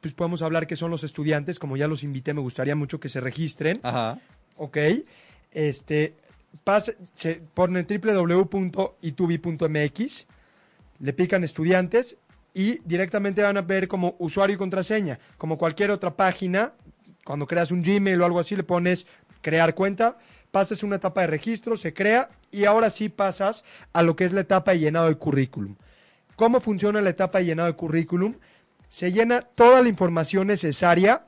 pues 0.00 0.14
podemos 0.14 0.40
hablar 0.40 0.66
que 0.66 0.76
son 0.76 0.90
los 0.90 1.02
estudiantes. 1.04 1.58
Como 1.58 1.76
ya 1.76 1.86
los 1.88 2.02
invité, 2.02 2.32
me 2.32 2.40
gustaría 2.40 2.74
mucho 2.76 2.98
que 3.00 3.08
se 3.08 3.20
registren. 3.20 3.78
Ajá. 3.82 4.18
Ok. 4.56 4.78
Este, 5.52 6.14
pas- 6.64 6.94
se 7.14 7.42
ponen 7.54 7.86
www.itubi.mx, 9.00 10.26
le 11.00 11.12
pican 11.12 11.44
estudiantes 11.44 12.16
y 12.54 12.78
directamente 12.84 13.42
van 13.42 13.56
a 13.56 13.62
ver 13.62 13.88
como 13.88 14.16
usuario 14.18 14.54
y 14.54 14.58
contraseña. 14.58 15.18
Como 15.38 15.58
cualquier 15.58 15.90
otra 15.90 16.14
página, 16.16 16.72
cuando 17.24 17.46
creas 17.46 17.70
un 17.70 17.82
Gmail 17.82 18.20
o 18.20 18.26
algo 18.26 18.40
así, 18.40 18.56
le 18.56 18.64
pones 18.64 19.06
crear 19.42 19.74
cuenta, 19.74 20.18
pasas 20.50 20.82
una 20.82 20.96
etapa 20.96 21.22
de 21.22 21.28
registro, 21.28 21.76
se 21.76 21.94
crea 21.94 22.30
y 22.50 22.64
ahora 22.64 22.90
sí 22.90 23.08
pasas 23.08 23.64
a 23.92 24.02
lo 24.02 24.16
que 24.16 24.24
es 24.24 24.32
la 24.32 24.40
etapa 24.40 24.72
de 24.72 24.80
llenado 24.80 25.08
de 25.08 25.16
currículum. 25.16 25.76
¿Cómo 26.36 26.60
funciona 26.60 27.00
la 27.00 27.10
etapa 27.10 27.38
de 27.38 27.46
llenado 27.46 27.68
de 27.68 27.76
currículum? 27.76 28.34
Se 28.88 29.12
llena 29.12 29.42
toda 29.42 29.82
la 29.82 29.88
información 29.88 30.48
necesaria 30.48 31.24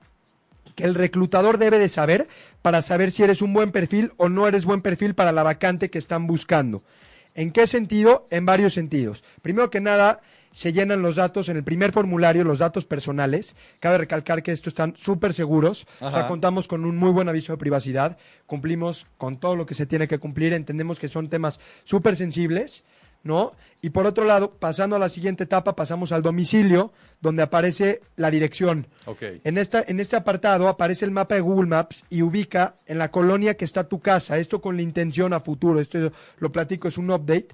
que 0.75 0.85
el 0.85 0.95
reclutador 0.95 1.59
debe 1.59 1.79
de 1.79 1.89
saber 1.89 2.29
para 2.63 2.83
saber 2.83 3.11
si 3.11 3.23
eres 3.23 3.43
un 3.43 3.53
buen 3.53 3.73
perfil 3.73 4.13
o 4.17 4.29
no 4.29 4.49
eres 4.49 4.65
buen 4.65 4.81
perfil 4.81 5.15
para 5.15 5.33
la 5.33 5.43
vacante 5.43 5.91
que 5.91 5.99
están 5.99 6.27
buscando. 6.27 6.83
¿En 7.35 7.51
qué 7.53 7.67
sentido? 7.67 8.27
En 8.31 8.47
varios 8.47 8.75
sentidos. 8.75 9.23
Primero 9.43 9.71
que 9.71 9.81
nada, 9.81 10.21
se 10.53 10.73
llenan 10.73 11.03
los 11.03 11.17
datos 11.17 11.49
en 11.49 11.57
el 11.57 11.65
primer 11.65 11.93
formulario, 11.93 12.45
los 12.45 12.59
datos 12.59 12.85
personales. 12.85 13.57
Cabe 13.81 13.99
recalcar 13.99 14.43
que 14.43 14.53
estos 14.53 14.73
están 14.73 14.95
súper 14.97 15.33
seguros. 15.33 15.87
O 16.01 16.11
sea, 16.11 16.29
contamos 16.29 16.69
con 16.69 16.85
un 16.85 16.97
muy 16.97 17.11
buen 17.11 17.29
aviso 17.29 17.53
de 17.53 17.59
privacidad. 17.59 18.19
Cumplimos 18.47 19.07
con 19.17 19.39
todo 19.39 19.57
lo 19.57 19.67
que 19.67 19.75
se 19.75 19.87
tiene 19.87 20.07
que 20.07 20.19
cumplir. 20.19 20.53
Entendemos 20.53 20.99
que 20.99 21.09
son 21.09 21.29
temas 21.29 21.59
súper 21.85 22.17
sensibles, 22.17 22.85
¿no? 23.23 23.53
Y 23.81 23.91
por 23.91 24.07
otro 24.07 24.25
lado, 24.25 24.53
pasando 24.53 24.97
a 24.97 24.99
la 24.99 25.09
siguiente 25.09 25.45
etapa, 25.45 25.75
pasamos 25.75 26.13
al 26.13 26.23
domicilio, 26.23 26.93
donde 27.21 27.43
aparece 27.43 28.03
la 28.17 28.31
dirección. 28.31 28.87
Ok. 29.07 29.23
En, 29.45 29.59
esta, 29.59 29.83
en 29.87 30.01
este 30.01 30.17
apartado 30.17 30.69
aparece 30.69 31.05
el 31.05 31.11
mapa 31.11 31.35
de 31.35 31.41
Google 31.41 31.69
Maps 31.69 32.05
y 32.11 32.23
ubica 32.23 32.77
en 32.87 32.99
la 32.99 33.11
colonia 33.11 33.57
que 33.57 33.65
está 33.65 33.89
tu 33.89 34.01
casa. 34.01 34.39
Esto 34.39 34.61
con 34.61 34.77
la 34.77 34.83
intención 34.83 35.33
a 35.33 35.41
futuro, 35.41 35.81
esto 35.81 36.13
lo 36.39 36.53
platico, 36.53 36.89
es 36.89 36.99
un 36.99 37.11
update, 37.11 37.49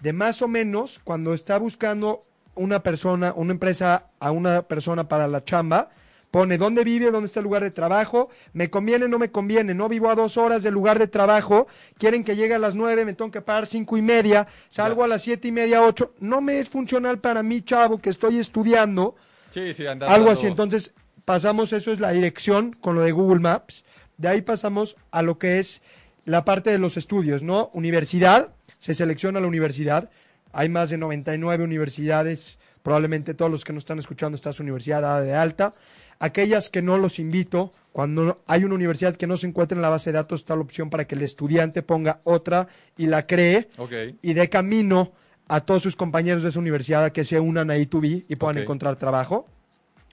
de 0.00 0.12
más 0.12 0.42
o 0.42 0.48
menos 0.48 1.00
cuando 1.02 1.34
está 1.34 1.58
buscando 1.58 2.24
una 2.56 2.82
persona, 2.82 3.32
una 3.36 3.52
empresa 3.52 4.06
a 4.18 4.30
una 4.32 4.62
persona 4.62 5.08
para 5.08 5.28
la 5.28 5.44
chamba, 5.44 5.90
pone 6.30 6.58
dónde 6.58 6.84
vive, 6.84 7.10
dónde 7.10 7.28
está 7.28 7.40
el 7.40 7.44
lugar 7.44 7.62
de 7.62 7.70
trabajo, 7.70 8.28
me 8.52 8.68
conviene, 8.68 9.08
no 9.08 9.18
me 9.18 9.30
conviene, 9.30 9.72
no 9.72 9.88
vivo 9.88 10.10
a 10.10 10.14
dos 10.14 10.36
horas 10.36 10.62
del 10.62 10.74
lugar 10.74 10.98
de 10.98 11.06
trabajo, 11.06 11.66
quieren 11.98 12.24
que 12.24 12.36
llegue 12.36 12.54
a 12.54 12.58
las 12.58 12.74
nueve, 12.74 13.04
me 13.04 13.14
tengo 13.14 13.30
que 13.30 13.40
parar 13.40 13.66
cinco 13.66 13.96
y 13.96 14.02
media, 14.02 14.46
salgo 14.68 15.02
Ya. 15.02 15.04
a 15.04 15.08
las 15.08 15.22
siete 15.22 15.48
y 15.48 15.52
media, 15.52 15.82
ocho, 15.82 16.12
no 16.20 16.40
me 16.40 16.58
es 16.58 16.68
funcional 16.68 17.20
para 17.20 17.42
mí, 17.42 17.62
chavo, 17.62 17.98
que 17.98 18.10
estoy 18.10 18.38
estudiando, 18.38 19.14
Sí, 19.50 19.72
sí, 19.72 19.86
algo 19.86 20.30
así. 20.30 20.46
Entonces, 20.48 20.92
pasamos, 21.24 21.72
eso 21.72 21.90
es 21.92 22.00
la 22.00 22.10
dirección 22.10 22.72
con 22.72 22.94
lo 22.96 23.02
de 23.02 23.12
Google 23.12 23.40
Maps. 23.40 23.84
De 24.18 24.28
ahí 24.28 24.42
pasamos 24.42 24.96
a 25.10 25.22
lo 25.22 25.38
que 25.38 25.58
es 25.60 25.80
la 26.26 26.44
parte 26.44 26.70
de 26.70 26.78
los 26.78 26.96
estudios, 26.98 27.42
¿no? 27.42 27.70
Universidad, 27.72 28.52
se 28.78 28.92
selecciona 28.94 29.40
la 29.40 29.46
universidad. 29.46 30.10
Hay 30.58 30.70
más 30.70 30.88
de 30.88 30.96
99 30.96 31.62
universidades, 31.64 32.58
probablemente 32.82 33.34
todos 33.34 33.50
los 33.50 33.62
que 33.62 33.74
nos 33.74 33.82
están 33.82 33.98
escuchando 33.98 34.36
está 34.36 34.54
su 34.54 34.62
universidad 34.62 35.22
de 35.22 35.34
alta. 35.34 35.74
Aquellas 36.18 36.70
que 36.70 36.80
no 36.80 36.96
los 36.96 37.18
invito, 37.18 37.74
cuando 37.92 38.42
hay 38.46 38.64
una 38.64 38.74
universidad 38.74 39.16
que 39.16 39.26
no 39.26 39.36
se 39.36 39.46
encuentra 39.46 39.76
en 39.76 39.82
la 39.82 39.90
base 39.90 40.10
de 40.12 40.14
datos, 40.16 40.40
está 40.40 40.54
la 40.56 40.62
opción 40.62 40.88
para 40.88 41.06
que 41.06 41.14
el 41.14 41.20
estudiante 41.20 41.82
ponga 41.82 42.20
otra 42.24 42.68
y 42.96 43.04
la 43.06 43.26
cree 43.26 43.68
Ok. 43.76 43.92
y 44.22 44.32
de 44.32 44.48
camino 44.48 45.12
a 45.46 45.60
todos 45.60 45.82
sus 45.82 45.94
compañeros 45.94 46.42
de 46.42 46.48
esa 46.48 46.58
universidad 46.58 47.04
a 47.04 47.12
que 47.12 47.24
se 47.24 47.38
unan 47.38 47.70
a 47.70 47.76
I2B 47.76 48.24
y 48.26 48.36
puedan 48.36 48.56
encontrar 48.58 48.96
trabajo. 48.96 49.46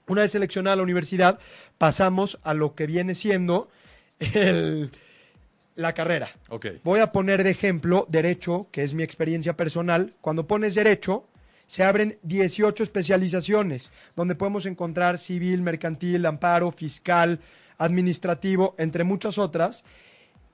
Una 0.08 0.20
vez 0.20 0.32
seleccionada 0.32 0.76
la 0.76 0.82
universidad, 0.82 1.38
pasamos 1.78 2.38
a 2.42 2.52
lo 2.52 2.74
que 2.74 2.86
viene 2.86 3.14
siendo 3.14 3.70
el- 4.18 4.90
la 5.76 5.92
carrera. 5.92 6.28
Ok. 6.50 6.66
Voy 6.84 7.00
a 7.00 7.12
poner 7.12 7.42
de 7.44 7.50
ejemplo 7.50 8.06
derecho, 8.08 8.68
que 8.70 8.84
es 8.84 8.94
mi 8.94 9.02
experiencia 9.02 9.56
personal. 9.56 10.12
Cuando 10.20 10.46
pones 10.46 10.74
derecho, 10.74 11.26
se 11.66 11.82
abren 11.82 12.18
18 12.22 12.82
especializaciones, 12.82 13.90
donde 14.16 14.34
podemos 14.34 14.66
encontrar 14.66 15.18
civil, 15.18 15.62
mercantil, 15.62 16.26
amparo, 16.26 16.70
fiscal, 16.70 17.40
administrativo, 17.78 18.74
entre 18.78 19.04
muchas 19.04 19.38
otras. 19.38 19.84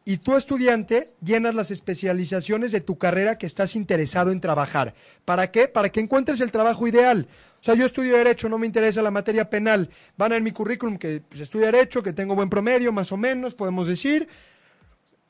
Y 0.04 0.16
tú, 0.18 0.36
estudiante, 0.36 1.10
llenas 1.22 1.54
las 1.54 1.70
especializaciones 1.70 2.72
de 2.72 2.80
tu 2.80 2.96
carrera 2.96 3.36
que 3.36 3.46
estás 3.46 3.76
interesado 3.76 4.32
en 4.32 4.40
trabajar. 4.40 4.94
¿Para 5.24 5.50
qué? 5.50 5.68
Para 5.68 5.90
que 5.90 6.00
encuentres 6.00 6.40
el 6.40 6.50
trabajo 6.50 6.86
ideal. 6.88 7.28
O 7.60 7.62
sea, 7.62 7.74
yo 7.74 7.84
estudio 7.84 8.16
Derecho, 8.16 8.48
no 8.48 8.56
me 8.56 8.66
interesa 8.66 9.02
la 9.02 9.10
materia 9.10 9.50
penal. 9.50 9.90
Van 10.16 10.32
a 10.32 10.36
ver 10.36 10.42
mi 10.42 10.52
currículum 10.52 10.96
que 10.96 11.20
pues, 11.20 11.42
estudio 11.42 11.66
Derecho, 11.66 12.02
que 12.02 12.14
tengo 12.14 12.34
buen 12.34 12.48
promedio, 12.48 12.90
más 12.92 13.12
o 13.12 13.18
menos, 13.18 13.54
podemos 13.54 13.86
decir. 13.86 14.26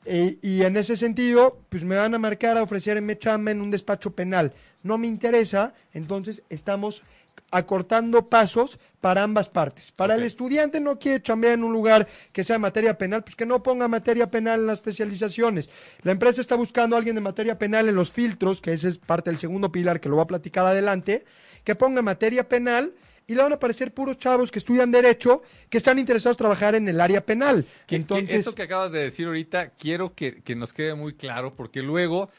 E- 0.05 0.37
y 0.41 0.63
en 0.63 0.77
ese 0.77 0.95
sentido, 0.95 1.59
pues 1.69 1.83
me 1.83 1.95
van 1.95 2.13
a 2.13 2.19
marcar 2.19 2.57
a 2.57 2.63
ofrecerme 2.63 3.17
chamba 3.17 3.51
en 3.51 3.61
un 3.61 3.71
despacho 3.71 4.11
penal. 4.11 4.53
No 4.83 4.97
me 4.97 5.07
interesa, 5.07 5.73
entonces 5.93 6.43
estamos 6.49 7.03
acortando 7.51 8.29
pasos 8.29 8.79
para 9.01 9.23
ambas 9.23 9.49
partes. 9.49 9.91
Para 9.91 10.15
el 10.15 10.23
estudiante 10.23 10.79
no 10.79 10.99
quiere 10.99 11.21
chambear 11.21 11.53
en 11.53 11.63
un 11.63 11.73
lugar 11.73 12.07
que 12.31 12.43
sea 12.43 12.59
materia 12.59 12.97
penal, 12.97 13.23
pues 13.23 13.35
que 13.35 13.45
no 13.45 13.61
ponga 13.61 13.87
materia 13.87 14.29
penal 14.29 14.61
en 14.61 14.67
las 14.67 14.79
especializaciones. 14.79 15.69
La 16.03 16.11
empresa 16.13 16.39
está 16.41 16.55
buscando 16.55 16.95
a 16.95 16.99
alguien 16.99 17.15
de 17.15 17.21
materia 17.21 17.57
penal 17.57 17.89
en 17.89 17.95
los 17.95 18.11
filtros, 18.11 18.61
que 18.61 18.73
ese 18.73 18.89
es 18.89 18.97
parte 18.97 19.29
del 19.29 19.39
segundo 19.39 19.71
pilar 19.71 19.99
que 19.99 20.09
lo 20.09 20.15
voy 20.15 20.23
a 20.23 20.27
platicar 20.27 20.65
adelante, 20.65 21.25
que 21.63 21.75
ponga 21.75 22.01
materia 22.01 22.47
penal 22.47 22.93
y 23.27 23.35
le 23.35 23.43
van 23.43 23.51
a 23.51 23.55
aparecer 23.55 23.93
puros 23.93 24.17
chavos 24.17 24.51
que 24.51 24.59
estudian 24.59 24.91
derecho, 24.91 25.41
que 25.69 25.77
están 25.77 25.99
interesados 25.99 26.35
en 26.35 26.39
trabajar 26.39 26.75
en 26.75 26.87
el 26.87 26.99
área 26.99 27.25
penal. 27.25 27.63
Que- 27.63 27.87
que 27.87 27.95
Entonces, 27.97 28.39
eso 28.41 28.55
que 28.55 28.63
acabas 28.63 28.91
de 28.91 28.99
decir 29.03 29.27
ahorita, 29.27 29.69
quiero 29.71 30.13
que, 30.13 30.41
que 30.41 30.55
nos 30.55 30.73
quede 30.73 30.95
muy 30.95 31.13
claro, 31.13 31.53
porque 31.55 31.81
luego 31.81 32.29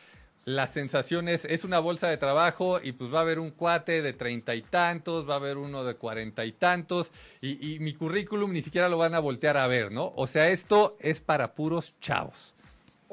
la 0.45 0.67
sensación 0.67 1.29
es, 1.29 1.45
es 1.45 1.63
una 1.65 1.79
bolsa 1.79 2.09
de 2.09 2.17
trabajo 2.17 2.81
y 2.83 2.91
pues 2.93 3.15
va 3.15 3.21
a 3.21 3.23
haber 3.23 3.39
un 3.39 3.53
cuate 3.53 4.03
de 4.03 4.13
treinta 4.13 4.55
y 4.57 4.63
tantos, 4.63 5.29
va 5.29 5.35
a 5.35 5.37
haber 5.37 5.57
uno 5.57 5.85
de 5.85 5.95
cuarenta 5.95 6.45
y 6.45 6.51
tantos, 6.53 7.13
y, 7.41 7.75
y 7.75 7.79
mi 7.79 7.95
currículum 7.95 8.53
ni 8.53 8.61
siquiera 8.61 8.89
lo 8.89 8.99
van 8.99 9.15
a 9.15 9.21
voltear 9.21 9.57
a 9.57 9.69
ver, 9.69 9.93
¿no? 9.93 10.13
O 10.17 10.27
sea, 10.27 10.49
esto 10.51 10.97
es 11.01 11.21
para 11.21 11.53
puros 11.55 11.95
chavos. 12.01 12.55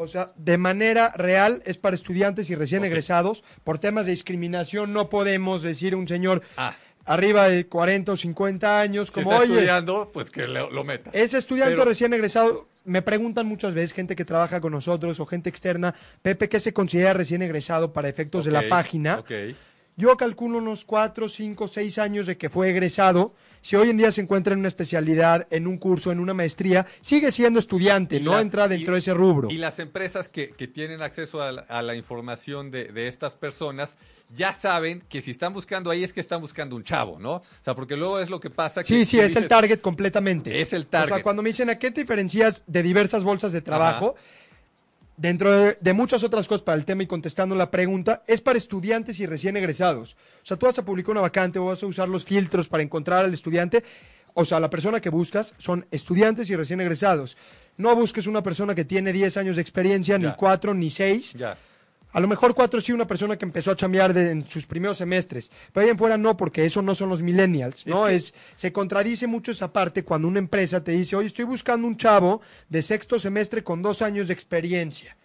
O 0.01 0.07
sea, 0.07 0.31
de 0.37 0.57
manera 0.57 1.11
real 1.15 1.61
es 1.65 1.77
para 1.77 1.93
estudiantes 1.95 2.49
y 2.49 2.55
recién 2.55 2.83
egresados. 2.85 3.43
Por 3.65 3.79
temas 3.79 4.05
de 4.05 4.11
discriminación 4.13 4.93
no 4.93 5.09
podemos 5.09 5.61
decir 5.61 5.93
a 5.93 5.97
un 5.97 6.07
señor 6.07 6.41
Ah. 6.57 6.73
Arriba 7.09 7.47
de 7.49 7.65
40 7.67 8.11
o 8.13 8.17
50 8.17 8.79
años 8.81 9.07
Si 9.07 9.13
como, 9.13 9.31
está 9.31 9.43
oye, 9.43 9.53
estudiando, 9.53 10.09
pues 10.13 10.29
que 10.31 10.47
lo, 10.47 10.69
lo 10.71 10.83
meta. 10.83 11.09
ese 11.13 11.37
estudiante 11.37 11.73
Pero- 11.73 11.85
recién 11.85 12.13
egresado, 12.13 12.67
me 12.85 13.01
preguntan 13.01 13.45
muchas 13.47 13.73
veces 13.73 13.93
gente 13.93 14.15
que 14.15 14.25
trabaja 14.25 14.61
con 14.61 14.71
nosotros 14.71 15.19
o 15.19 15.25
gente 15.25 15.49
externa, 15.49 15.93
Pepe, 16.21 16.47
¿qué 16.49 16.59
se 16.59 16.71
considera 16.73 17.13
recién 17.13 17.41
egresado 17.41 17.91
para 17.93 18.09
efectos 18.09 18.45
de 18.45 18.51
la 18.51 18.63
página? 18.69 19.23
Yo 19.97 20.15
calculo 20.15 20.59
unos 20.59 20.85
4, 20.85 21.27
5, 21.27 21.67
6 21.67 21.97
años 21.97 22.25
de 22.25 22.37
que 22.37 22.49
fue 22.49 22.69
egresado. 22.69 23.33
Si 23.59 23.75
hoy 23.75 23.89
en 23.89 23.97
día 23.97 24.13
se 24.13 24.21
encuentra 24.21 24.53
en 24.53 24.59
una 24.59 24.69
especialidad, 24.69 25.45
en 25.51 25.67
un 25.67 25.77
curso, 25.77 26.13
en 26.13 26.21
una 26.21 26.33
maestría, 26.33 26.85
sigue 27.01 27.33
siendo 27.33 27.59
estudiante, 27.59 28.21
no 28.21 28.31
las- 28.31 28.41
entra 28.43 28.69
dentro 28.69 28.93
y- 28.93 28.95
de 28.95 28.99
ese 28.99 29.13
rubro. 29.13 29.49
Y 29.51 29.57
las 29.57 29.77
empresas 29.79 30.29
que, 30.29 30.51
que 30.51 30.69
tienen 30.69 31.01
acceso 31.01 31.41
a 31.41 31.51
la, 31.51 31.61
a 31.63 31.81
la 31.81 31.95
información 31.95 32.69
de, 32.71 32.85
de 32.85 33.09
estas 33.09 33.33
personas 33.33 33.97
ya 34.35 34.53
saben 34.53 35.01
que 35.09 35.21
si 35.21 35.31
están 35.31 35.53
buscando 35.53 35.89
ahí 35.89 36.03
es 36.03 36.13
que 36.13 36.19
están 36.19 36.41
buscando 36.41 36.75
un 36.75 36.83
chavo, 36.83 37.17
¿no? 37.19 37.33
O 37.35 37.43
sea, 37.63 37.73
porque 37.75 37.95
luego 37.97 38.19
es 38.19 38.29
lo 38.29 38.39
que 38.39 38.49
pasa. 38.49 38.81
que- 38.81 38.87
Sí, 38.87 39.05
sí, 39.05 39.19
es 39.19 39.35
el 39.35 39.47
target 39.47 39.79
completamente. 39.81 40.61
Es 40.61 40.73
el 40.73 40.83
O 40.83 40.85
sea, 40.89 41.05
target. 41.05 41.23
cuando 41.23 41.41
me 41.41 41.49
dicen 41.49 41.69
a 41.69 41.77
qué 41.79 41.91
te 41.91 42.01
diferencias 42.01 42.63
de 42.67 42.83
diversas 42.83 43.23
bolsas 43.23 43.51
de 43.53 43.61
trabajo, 43.61 44.15
dentro 45.17 45.51
de, 45.51 45.77
de 45.81 45.93
muchas 45.93 46.23
otras 46.23 46.47
cosas 46.47 46.61
para 46.61 46.77
el 46.77 46.85
tema 46.85 47.03
y 47.03 47.07
contestando 47.07 47.55
la 47.55 47.69
pregunta, 47.71 48.23
es 48.27 48.41
para 48.41 48.57
estudiantes 48.57 49.19
y 49.19 49.25
recién 49.25 49.57
egresados. 49.57 50.15
O 50.41 50.45
sea, 50.45 50.57
tú 50.57 50.65
vas 50.65 50.77
a 50.79 50.85
publicar 50.85 51.11
una 51.11 51.21
vacante 51.21 51.59
o 51.59 51.65
vas 51.65 51.83
a 51.83 51.87
usar 51.87 52.07
los 52.07 52.23
filtros 52.23 52.67
para 52.67 52.83
encontrar 52.83 53.25
al 53.25 53.33
estudiante. 53.33 53.83
O 54.33 54.45
sea, 54.45 54.59
la 54.59 54.69
persona 54.69 55.01
que 55.01 55.09
buscas 55.09 55.55
son 55.57 55.85
estudiantes 55.91 56.49
y 56.49 56.55
recién 56.55 56.79
egresados. 56.79 57.35
No 57.77 57.95
busques 57.95 58.27
una 58.27 58.43
persona 58.43 58.75
que 58.75 58.85
tiene 58.85 59.11
10 59.11 59.35
años 59.37 59.55
de 59.55 59.61
experiencia, 59.61 60.17
ni 60.17 60.25
Ya. 60.25 60.35
4, 60.35 60.73
ni 60.73 60.89
6. 60.89 61.33
Ya. 61.33 61.57
A 62.11 62.19
lo 62.19 62.27
mejor 62.27 62.55
cuatro 62.55 62.81
sí 62.81 62.91
una 62.91 63.05
persona 63.05 63.37
que 63.37 63.45
empezó 63.45 63.69
a 63.71 63.75
chambear 63.75 64.13
de- 64.15 64.31
en 64.31 64.47
sus 64.49 64.65
primeros 64.65 64.97
semestres, 64.97 65.51
pero 65.71 65.83
ahí 65.85 65.91
en 65.91 65.97
fuera 65.97 66.17
no, 66.17 66.35
porque 66.35 66.65
eso 66.65 66.81
no 66.81 66.95
son 66.95 67.09
los 67.09 67.21
millennials, 67.21 67.85
¿no? 67.85 68.05
que- 68.05 68.15
Es, 68.15 68.33
se 68.55 68.71
contradice 68.71 69.27
mucho 69.27 69.51
esa 69.51 69.71
parte 69.71 70.03
cuando 70.03 70.27
una 70.27 70.39
empresa 70.39 70.83
te 70.83 70.91
dice, 70.93 71.15
oye, 71.15 71.27
estoy 71.27 71.45
buscando 71.45 71.85
un 71.87 71.97
chavo 71.97 72.41
de 72.67 72.81
sexto 72.81 73.19
semestre 73.19 73.63
con 73.63 73.81
dos 73.83 74.01
años 74.01 74.27
de 74.27 74.33
experiencia. 74.33 75.15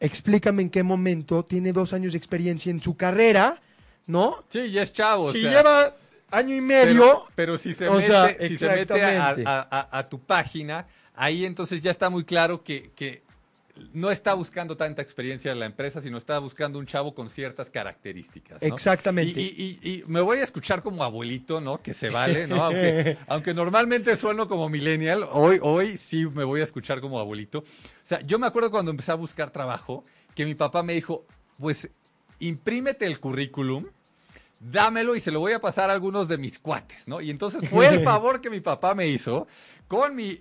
Explícame 0.00 0.62
en 0.62 0.70
qué 0.70 0.82
momento 0.82 1.44
tiene 1.44 1.72
dos 1.72 1.92
años 1.92 2.12
de 2.12 2.18
experiencia 2.18 2.70
en 2.70 2.80
su 2.80 2.96
carrera, 2.96 3.60
¿no? 4.06 4.44
Sí, 4.48 4.70
ya 4.70 4.82
es 4.82 4.92
chavo. 4.92 5.24
o 5.26 5.32
si 5.32 5.40
sea, 5.42 5.50
lleva 5.52 5.94
año 6.32 6.54
y 6.54 6.60
medio, 6.60 7.00
Pero, 7.00 7.26
pero 7.34 7.58
si 7.58 7.72
se 7.72 7.88
mete, 7.88 8.06
sea, 8.06 8.36
si 8.46 8.58
se 8.58 8.68
mete 8.68 8.92
a, 8.94 9.10
exactamente. 9.12 9.44
a- 9.48 9.68
a- 9.70 9.98
a 9.98 10.08
tu 10.08 10.18
página, 10.20 10.86
ahí 11.14 11.46
entonces 11.46 11.82
ya 11.82 11.90
está 11.92 12.10
muy 12.10 12.24
claro 12.24 12.62
que, 12.62 12.90
que 12.94 13.22
no 13.92 14.10
está 14.10 14.34
buscando 14.34 14.76
tanta 14.76 15.02
experiencia 15.02 15.52
en 15.52 15.58
la 15.60 15.66
empresa, 15.66 16.00
sino 16.00 16.16
está 16.18 16.38
buscando 16.38 16.78
un 16.78 16.86
chavo 16.86 17.14
con 17.14 17.28
ciertas 17.30 17.68
características. 17.70 18.62
¿no? 18.62 18.68
Exactamente. 18.68 19.40
Y, 19.40 19.44
y- 19.44 19.78
y- 19.82 19.90
y 20.00 20.04
me 20.06 20.20
voy 20.20 20.38
a 20.38 20.44
escuchar 20.44 20.82
como 20.82 21.04
abuelito, 21.04 21.60
¿no? 21.60 21.82
Que 21.82 21.92
se 21.94 22.08
vale, 22.10 22.46
¿no? 22.46 22.56
Aunque, 22.64 23.18
aunque 23.26 23.54
normalmente 23.54 24.16
sueno 24.16 24.48
como 24.48 24.68
millennial, 24.68 25.26
hoy, 25.30 25.58
hoy 25.62 25.98
sí 25.98 26.26
me 26.26 26.44
voy 26.44 26.60
a 26.60 26.64
escuchar 26.64 27.00
como 27.00 27.18
abuelito. 27.20 27.58
O 27.60 27.64
sea, 28.04 28.20
yo 28.22 28.38
me 28.38 28.46
acuerdo 28.46 28.70
cuando 28.70 28.90
empecé 28.90 29.12
a 29.12 29.16
buscar 29.16 29.50
trabajo, 29.50 30.04
que 30.34 30.44
mi 30.46 30.54
papá 30.54 30.82
me 30.82 30.94
dijo, 30.94 31.26
pues 31.58 31.90
imprímete 32.38 33.06
el 33.06 33.18
currículum, 33.20 33.86
dámelo 34.60 35.16
y 35.16 35.20
se 35.20 35.30
lo 35.30 35.40
voy 35.40 35.52
a 35.52 35.60
pasar 35.60 35.90
a 35.90 35.92
algunos 35.92 36.28
de 36.28 36.38
mis 36.38 36.58
cuates, 36.58 37.08
¿no? 37.08 37.20
Y 37.20 37.30
entonces 37.30 37.68
fue 37.68 37.86
el 37.88 38.00
favor 38.04 38.40
que 38.40 38.50
mi 38.50 38.60
papá 38.60 38.94
me 38.94 39.06
hizo 39.08 39.46
con 39.88 40.14
mi 40.16 40.40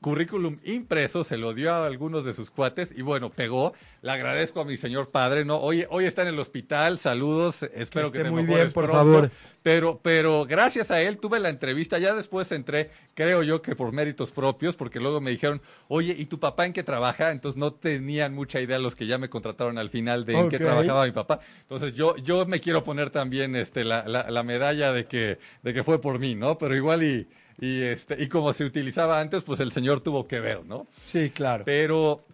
currículum 0.00 0.58
impreso, 0.64 1.24
se 1.24 1.36
lo 1.36 1.54
dio 1.54 1.72
a 1.72 1.86
algunos 1.86 2.24
de 2.24 2.32
sus 2.32 2.50
cuates 2.50 2.92
y 2.96 3.02
bueno, 3.02 3.30
pegó. 3.30 3.72
Le 4.00 4.12
agradezco 4.12 4.60
a 4.60 4.64
mi 4.64 4.76
señor 4.76 5.10
padre, 5.10 5.44
¿no? 5.44 5.56
Hoy, 5.56 5.84
hoy 5.90 6.04
está 6.04 6.22
en 6.22 6.28
el 6.28 6.38
hospital, 6.38 7.00
saludos, 7.00 7.64
espero 7.74 8.12
que, 8.12 8.18
esté 8.18 8.28
te 8.28 8.30
muy 8.30 8.44
mejores 8.44 8.66
bien, 8.66 8.72
por 8.74 8.84
pronto. 8.84 9.12
favor. 9.12 9.30
Pero, 9.64 9.98
pero 10.00 10.46
gracias 10.46 10.92
a 10.92 11.02
él 11.02 11.18
tuve 11.18 11.40
la 11.40 11.48
entrevista, 11.48 11.98
ya 11.98 12.14
después 12.14 12.50
entré, 12.52 12.90
creo 13.14 13.42
yo 13.42 13.60
que 13.60 13.74
por 13.74 13.92
méritos 13.92 14.30
propios, 14.30 14.76
porque 14.76 15.00
luego 15.00 15.20
me 15.20 15.32
dijeron, 15.32 15.60
oye, 15.88 16.14
¿y 16.16 16.26
tu 16.26 16.38
papá 16.38 16.64
en 16.64 16.72
qué 16.72 16.84
trabaja? 16.84 17.32
Entonces 17.32 17.58
no 17.58 17.72
tenían 17.72 18.34
mucha 18.34 18.60
idea 18.60 18.78
los 18.78 18.94
que 18.94 19.06
ya 19.06 19.18
me 19.18 19.28
contrataron 19.28 19.78
al 19.78 19.90
final 19.90 20.24
de 20.24 20.38
en 20.38 20.48
qué 20.48 20.58
trabajaba 20.58 21.06
mi 21.06 21.12
papá. 21.12 21.40
Entonces 21.62 21.94
yo, 21.94 22.16
yo 22.18 22.46
me 22.46 22.60
quiero 22.60 22.84
poner 22.84 23.10
también 23.10 23.56
este, 23.56 23.84
la, 23.84 24.06
la, 24.06 24.30
la 24.30 24.42
medalla 24.44 24.92
de 24.92 25.06
que, 25.06 25.38
de 25.64 25.74
que 25.74 25.82
fue 25.82 26.00
por 26.00 26.20
mí, 26.20 26.36
¿no? 26.36 26.56
Pero 26.56 26.76
igual 26.76 27.02
y, 27.02 27.26
y, 27.60 27.82
este, 27.82 28.22
y 28.22 28.28
como 28.28 28.52
se 28.52 28.64
utilizaba 28.64 29.20
antes, 29.20 29.42
pues 29.42 29.60
el 29.60 29.72
señor 29.72 30.00
tuvo 30.00 30.26
que 30.26 30.40
ver, 30.40 30.64
¿no? 30.64 30.86
Sí, 31.02 31.30
claro. 31.30 31.64
Pero, 31.64 32.24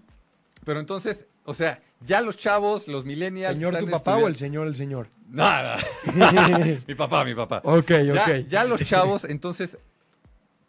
pero 0.64 0.80
entonces, 0.80 1.26
o 1.44 1.54
sea, 1.54 1.80
ya 2.06 2.20
los 2.20 2.36
chavos, 2.36 2.88
los 2.88 3.04
millennials. 3.04 3.54
¿Señor 3.54 3.78
tu 3.78 3.88
papá 3.88 4.16
o 4.18 4.28
el 4.28 4.36
señor 4.36 4.66
el 4.66 4.76
señor? 4.76 5.08
Nada. 5.30 5.78
mi 6.86 6.94
papá, 6.94 7.24
mi 7.24 7.34
papá. 7.34 7.60
Ok, 7.64 7.90
Ya- 7.90 8.24
ok. 8.24 8.46
Ya, 8.48 8.64
los 8.64 8.82
chavos, 8.84 9.24
entonces, 9.24 9.78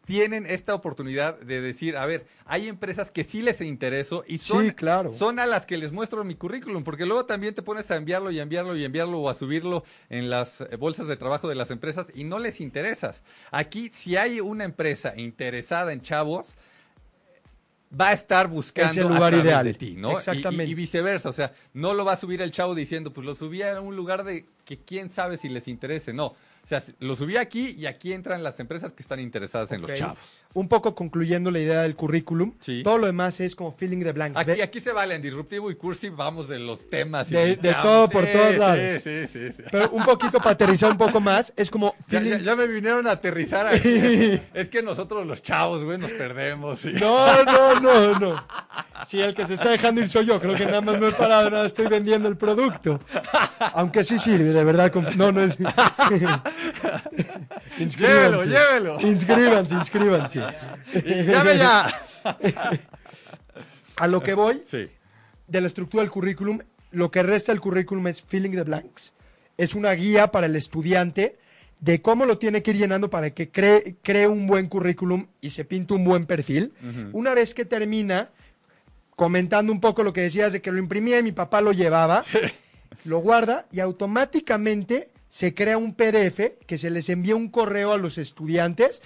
tienen 0.06 0.46
esta 0.46 0.74
oportunidad 0.76 1.40
de 1.40 1.62
decir, 1.62 1.98
a 1.98 2.06
ver, 2.06 2.28
hay 2.46 2.68
empresas 2.68 3.10
que 3.12 3.24
sí 3.24 3.42
les 3.42 3.60
intereso 3.62 4.24
y 4.28 4.38
son, 4.38 4.66
Sí, 4.68 4.72
claro. 4.74 5.10
son 5.10 5.40
a 5.40 5.46
las 5.48 5.66
que 5.66 5.78
les 5.78 5.92
muestro 5.92 6.24
mi 6.24 6.36
currículum, 6.36 6.84
porque 6.84 7.06
luego 7.06 7.26
también 7.26 7.54
te 7.56 7.62
pones 7.64 7.90
a 7.92 7.96
enviarlo 7.96 8.30
y 8.32 8.40
enviarlo 8.40 8.76
y 8.76 8.86
enviarlo 8.86 9.20
o 9.20 9.30
a 9.30 9.34
subirlo 9.34 9.84
en 10.10 10.30
las 10.30 10.62
eh, 10.62 10.76
bolsas 10.78 11.08
de 11.08 11.18
trabajo 11.18 11.48
de 11.50 11.56
las 11.56 11.72
empresas 11.72 12.08
y 12.14 12.24
no 12.24 12.38
les 12.40 12.62
interesas. 12.62 13.24
Aquí, 13.52 13.90
si 13.92 14.16
hay 14.16 14.40
una 14.40 14.64
empresa 14.64 15.14
interesada 15.18 15.92
en 15.92 16.02
chavos, 16.02 16.56
va 18.00 18.10
a 18.10 18.14
estar 18.14 18.48
buscando 18.48 18.92
Es 18.92 18.98
el 18.98 19.08
lugar 19.08 19.34
a 19.34 19.38
ideal. 19.38 19.66
de 19.66 19.74
ti, 19.74 19.96
¿no? 19.98 20.12
Y- 20.12 20.16
Exactamente. 20.16 20.66
Y, 20.66 20.72
y 20.72 20.76
viceversa, 20.76 21.30
o 21.30 21.34
sea, 21.34 21.54
no 21.74 21.94
lo 21.94 22.04
va 22.06 22.14
a 22.14 22.18
subir 22.18 22.42
el 22.42 22.52
chavo 22.52 22.76
diciendo, 22.76 23.12
pues 23.14 23.26
lo 23.26 23.36
subí 23.36 23.62
a 23.62 23.80
un 23.80 23.96
lugar 23.96 24.24
de 24.24 24.46
que 24.66 24.78
quién 24.80 25.10
sabe 25.10 25.38
si 25.38 25.50
les 25.50 25.68
interese, 25.68 26.14
no. 26.14 26.36
O 26.66 26.68
sea, 26.68 26.82
lo 26.98 27.16
subí 27.16 27.38
aquí 27.38 27.76
y 27.78 27.86
aquí 27.86 28.12
entran 28.12 28.42
las 28.42 28.60
empresas 28.60 28.92
que 28.92 29.04
están 29.04 29.20
interesadas 29.20 29.72
en 29.72 29.84
los 29.84 29.94
chavos. 29.94 30.18
Un 30.56 30.68
poco 30.68 30.96
concluyendo 30.96 31.52
la 31.52 31.60
idea 31.60 31.84
del 31.84 31.96
currículum, 31.96 32.54
Sí. 32.60 32.82
todo 32.84 32.98
lo 32.98 33.06
demás 33.06 33.40
es 33.40 33.56
como 33.56 33.72
feeling 33.72 34.00
the 34.00 34.12
blanks. 34.14 34.36
Aquí, 34.40 34.62
aquí 34.62 34.80
se 34.80 34.92
vale 34.92 35.14
en 35.14 35.22
disruptivo 35.22 35.70
y 35.70 35.76
cursi, 35.76 36.10
vamos 36.10 36.48
de 36.48 36.58
los 36.58 36.90
temas. 36.90 37.32
y 37.32 37.36
De- 37.36 37.76
todo 37.84 38.10
por 38.10 38.26
Sí, 38.26 38.32
todos 38.34 38.58
lados. 38.58 39.02
Sí, 39.04 39.28
sí, 39.28 39.52
sí. 39.52 39.64
Pero 39.72 39.92
un 39.92 40.04
poquito 40.06 40.40
para 40.40 40.52
aterrizar 40.52 40.90
un 40.92 40.98
poco 40.98 41.20
más, 41.20 41.54
es 41.56 41.70
como 41.70 41.94
Ya, 42.10 42.20
feeling... 42.20 42.32
ya- 42.40 42.40
ya 42.40 42.56
me 42.56 42.66
vinieron 42.68 43.06
a 43.06 43.12
aterrizar 43.12 43.68
aquí. 43.68 44.42
es 44.56 44.68
que 44.70 44.82
nosotros 44.82 45.24
los 45.28 45.44
chavos, 45.44 45.84
güey, 45.84 46.00
nos 46.00 46.12
perdemos. 46.14 46.84
No, 46.86 47.44
no, 47.44 47.80
no, 47.80 48.20
no. 48.20 48.48
Si 49.08 49.22
el 49.22 49.34
que 49.36 49.46
se 49.46 49.54
está 49.56 49.70
dejando 49.70 50.02
ir 50.02 50.10
soy 50.10 50.26
yo, 50.26 50.40
creo 50.40 50.56
que 50.56 50.66
nada 50.66 50.82
más 50.82 51.00
me 51.00 51.10
he 51.10 51.12
parado, 51.12 51.50
nada 51.50 51.66
estoy 51.66 51.88
vendiendo 51.88 52.28
el 52.28 52.38
producto. 52.38 53.00
Aunque 53.74 54.04
sí 54.04 54.18
sirve, 54.20 54.46
de 54.46 54.64
verdad. 54.64 54.92
No, 55.16 55.32
no 55.32 55.42
es. 55.42 55.58
Llévelo, 57.98 58.44
llévelo. 58.44 59.02
Inscríbanse, 59.02 59.76
inscríbanse. 59.76 60.40
Llame 61.06 61.58
ya. 61.58 61.88
A 63.98 64.08
lo 64.08 64.22
que 64.22 64.34
voy, 64.34 64.62
Sí. 64.66 64.90
de 65.48 65.62
la 65.62 65.68
estructura 65.68 66.04
del 66.04 66.12
currículum, 66.12 66.60
lo 66.92 67.12
que 67.12 67.24
resta 67.24 67.52
del 67.52 67.62
currículum 67.62 68.08
es 68.08 68.22
filling 68.22 68.52
the 68.54 68.64
blanks. 68.64 69.14
Es 69.58 69.76
una 69.76 69.92
guía 69.92 70.32
para 70.32 70.48
el 70.48 70.56
estudiante 70.56 71.38
de 71.80 72.02
cómo 72.02 72.26
lo 72.26 72.38
tiene 72.38 72.64
que 72.64 72.72
ir 72.72 72.78
llenando 72.78 73.10
para 73.10 73.30
que 73.30 73.52
cree, 73.52 73.96
cree 74.02 74.28
un 74.28 74.48
buen 74.48 74.68
currículum 74.68 75.28
y 75.40 75.52
se 75.52 75.64
pinte 75.66 75.94
un 75.94 76.04
buen 76.04 76.26
perfil. 76.26 76.74
Una 77.14 77.34
vez 77.34 77.54
que 77.54 77.64
termina, 77.64 78.30
comentando 79.16 79.72
un 79.72 79.80
poco 79.80 80.04
lo 80.04 80.14
que 80.14 80.22
decías 80.22 80.54
de 80.54 80.62
que 80.62 80.72
lo 80.72 80.80
imprimía 80.80 81.20
y 81.20 81.24
mi 81.24 81.32
papá 81.32 81.62
lo 81.62 81.72
llevaba, 81.72 82.24
lo 83.06 83.20
guarda 83.20 83.66
y 83.72 83.80
automáticamente 83.80 85.10
se 85.30 85.54
crea 85.54 85.78
un 85.78 85.94
PDF 85.96 86.58
que 86.66 86.78
se 86.78 86.90
les 86.90 87.10
envía 87.10 87.36
un 87.36 87.50
correo 87.50 87.92
a 87.94 87.98
los 87.98 88.18
estudiantes 88.18 89.02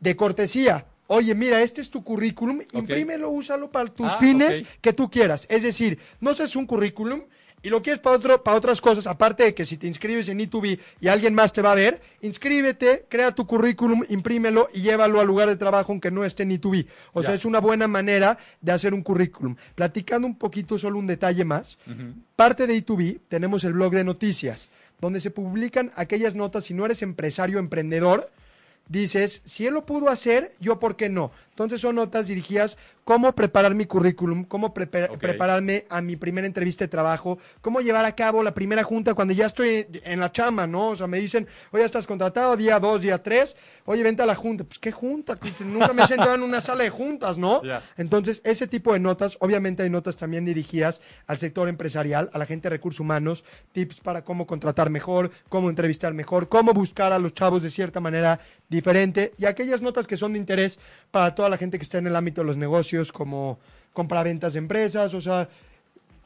de 0.00 0.16
cortesía. 0.16 0.86
Oye, 1.10 1.34
mira, 1.34 1.62
este 1.62 1.80
es 1.80 1.88
tu 1.90 2.04
currículum, 2.04 2.60
imprímelo, 2.72 3.30
úsalo 3.30 3.70
para 3.70 3.86
tus 3.88 4.12
Ah, 4.12 4.18
fines 4.18 4.64
que 4.82 4.92
tú 4.92 5.10
quieras. 5.10 5.46
Es 5.48 5.62
decir, 5.62 5.98
no 6.20 6.34
seas 6.34 6.54
un 6.54 6.66
currículum 6.66 7.22
y 7.62 7.70
lo 7.70 7.82
quieres 7.82 8.00
para 8.00 8.16
otro, 8.16 8.42
para 8.42 8.56
otras 8.56 8.80
cosas, 8.80 9.06
aparte 9.06 9.42
de 9.42 9.54
que 9.54 9.64
si 9.64 9.76
te 9.76 9.86
inscribes 9.86 10.28
en 10.28 10.38
E2B 10.38 10.78
y 11.00 11.08
alguien 11.08 11.34
más 11.34 11.52
te 11.52 11.62
va 11.62 11.72
a 11.72 11.74
ver, 11.74 12.00
inscríbete, 12.20 13.06
crea 13.08 13.32
tu 13.32 13.46
currículum, 13.46 14.04
imprímelo 14.08 14.68
y 14.72 14.82
llévalo 14.82 15.20
al 15.20 15.26
lugar 15.26 15.48
de 15.48 15.56
trabajo 15.56 15.92
aunque 15.92 16.10
no 16.10 16.24
esté 16.24 16.44
en 16.44 16.50
E2B. 16.50 16.86
O 17.12 17.22
sea, 17.22 17.34
es 17.34 17.44
una 17.44 17.60
buena 17.60 17.88
manera 17.88 18.38
de 18.60 18.72
hacer 18.72 18.94
un 18.94 19.02
currículum. 19.02 19.56
Platicando 19.74 20.26
un 20.26 20.36
poquito, 20.36 20.78
solo 20.78 20.98
un 20.98 21.06
detalle 21.06 21.44
más. 21.44 21.78
Parte 22.36 22.66
de 22.66 22.84
E2B 22.84 23.20
tenemos 23.28 23.64
el 23.64 23.72
blog 23.72 23.92
de 23.92 24.04
noticias, 24.04 24.68
donde 25.00 25.20
se 25.20 25.30
publican 25.30 25.90
aquellas 25.96 26.34
notas 26.34 26.64
si 26.64 26.74
no 26.74 26.84
eres 26.84 27.02
empresario 27.02 27.56
o 27.56 27.60
emprendedor, 27.60 28.30
dices, 28.88 29.42
si 29.44 29.66
él 29.66 29.74
lo 29.74 29.84
pudo 29.84 30.08
hacer, 30.08 30.52
yo 30.60 30.78
por 30.78 30.96
qué 30.96 31.08
no. 31.08 31.30
Entonces 31.50 31.80
son 31.80 31.96
notas 31.96 32.28
dirigidas 32.28 32.76
cómo 33.08 33.34
preparar 33.34 33.74
mi 33.74 33.86
currículum, 33.86 34.44
cómo 34.44 34.74
prepararme 34.74 35.86
a 35.88 36.02
mi 36.02 36.16
primera 36.16 36.46
entrevista 36.46 36.84
de 36.84 36.88
trabajo, 36.88 37.38
cómo 37.62 37.80
llevar 37.80 38.04
a 38.04 38.12
cabo 38.12 38.42
la 38.42 38.52
primera 38.52 38.82
junta 38.82 39.14
cuando 39.14 39.32
ya 39.32 39.46
estoy 39.46 39.86
en 40.04 40.20
la 40.20 40.30
chama, 40.30 40.66
¿no? 40.66 40.90
O 40.90 40.96
sea, 40.96 41.06
me 41.06 41.18
dicen, 41.18 41.48
oye, 41.70 41.84
estás 41.84 42.06
contratado 42.06 42.54
día 42.54 42.78
dos, 42.78 43.00
día 43.00 43.22
tres, 43.22 43.56
oye, 43.86 44.02
vente 44.02 44.20
a 44.20 44.26
la 44.26 44.34
junta. 44.34 44.64
Pues, 44.64 44.78
¿qué 44.78 44.92
junta? 44.92 45.36
Nunca 45.60 45.94
me 45.94 46.02
he 46.02 46.06
sentado 46.06 46.34
en 46.34 46.42
una 46.42 46.60
sala 46.60 46.84
de 46.84 46.90
juntas, 46.90 47.38
¿no? 47.38 47.62
Entonces, 47.96 48.42
ese 48.44 48.66
tipo 48.66 48.92
de 48.92 49.00
notas, 49.00 49.38
obviamente 49.40 49.82
hay 49.82 49.88
notas 49.88 50.18
también 50.18 50.44
dirigidas 50.44 51.00
al 51.26 51.38
sector 51.38 51.66
empresarial, 51.70 52.28
a 52.34 52.38
la 52.38 52.44
gente 52.44 52.68
de 52.68 52.76
recursos 52.76 53.00
humanos, 53.00 53.42
tips 53.72 54.00
para 54.00 54.22
cómo 54.22 54.46
contratar 54.46 54.90
mejor, 54.90 55.30
cómo 55.48 55.70
entrevistar 55.70 56.12
mejor, 56.12 56.50
cómo 56.50 56.74
buscar 56.74 57.14
a 57.14 57.18
los 57.18 57.32
chavos 57.32 57.62
de 57.62 57.70
cierta 57.70 58.00
manera 58.00 58.38
diferente 58.68 59.32
y 59.38 59.46
aquellas 59.46 59.80
notas 59.80 60.06
que 60.06 60.18
son 60.18 60.34
de 60.34 60.38
interés 60.38 60.78
para 61.10 61.34
toda 61.34 61.48
la 61.48 61.56
gente 61.56 61.78
que 61.78 61.84
está 61.84 61.96
en 61.96 62.06
el 62.06 62.16
ámbito 62.16 62.42
de 62.42 62.46
los 62.46 62.58
negocios, 62.58 62.97
como 63.12 63.58
compraventas 63.92 64.52
de 64.52 64.58
empresas, 64.60 65.12
o 65.14 65.20
sea, 65.20 65.48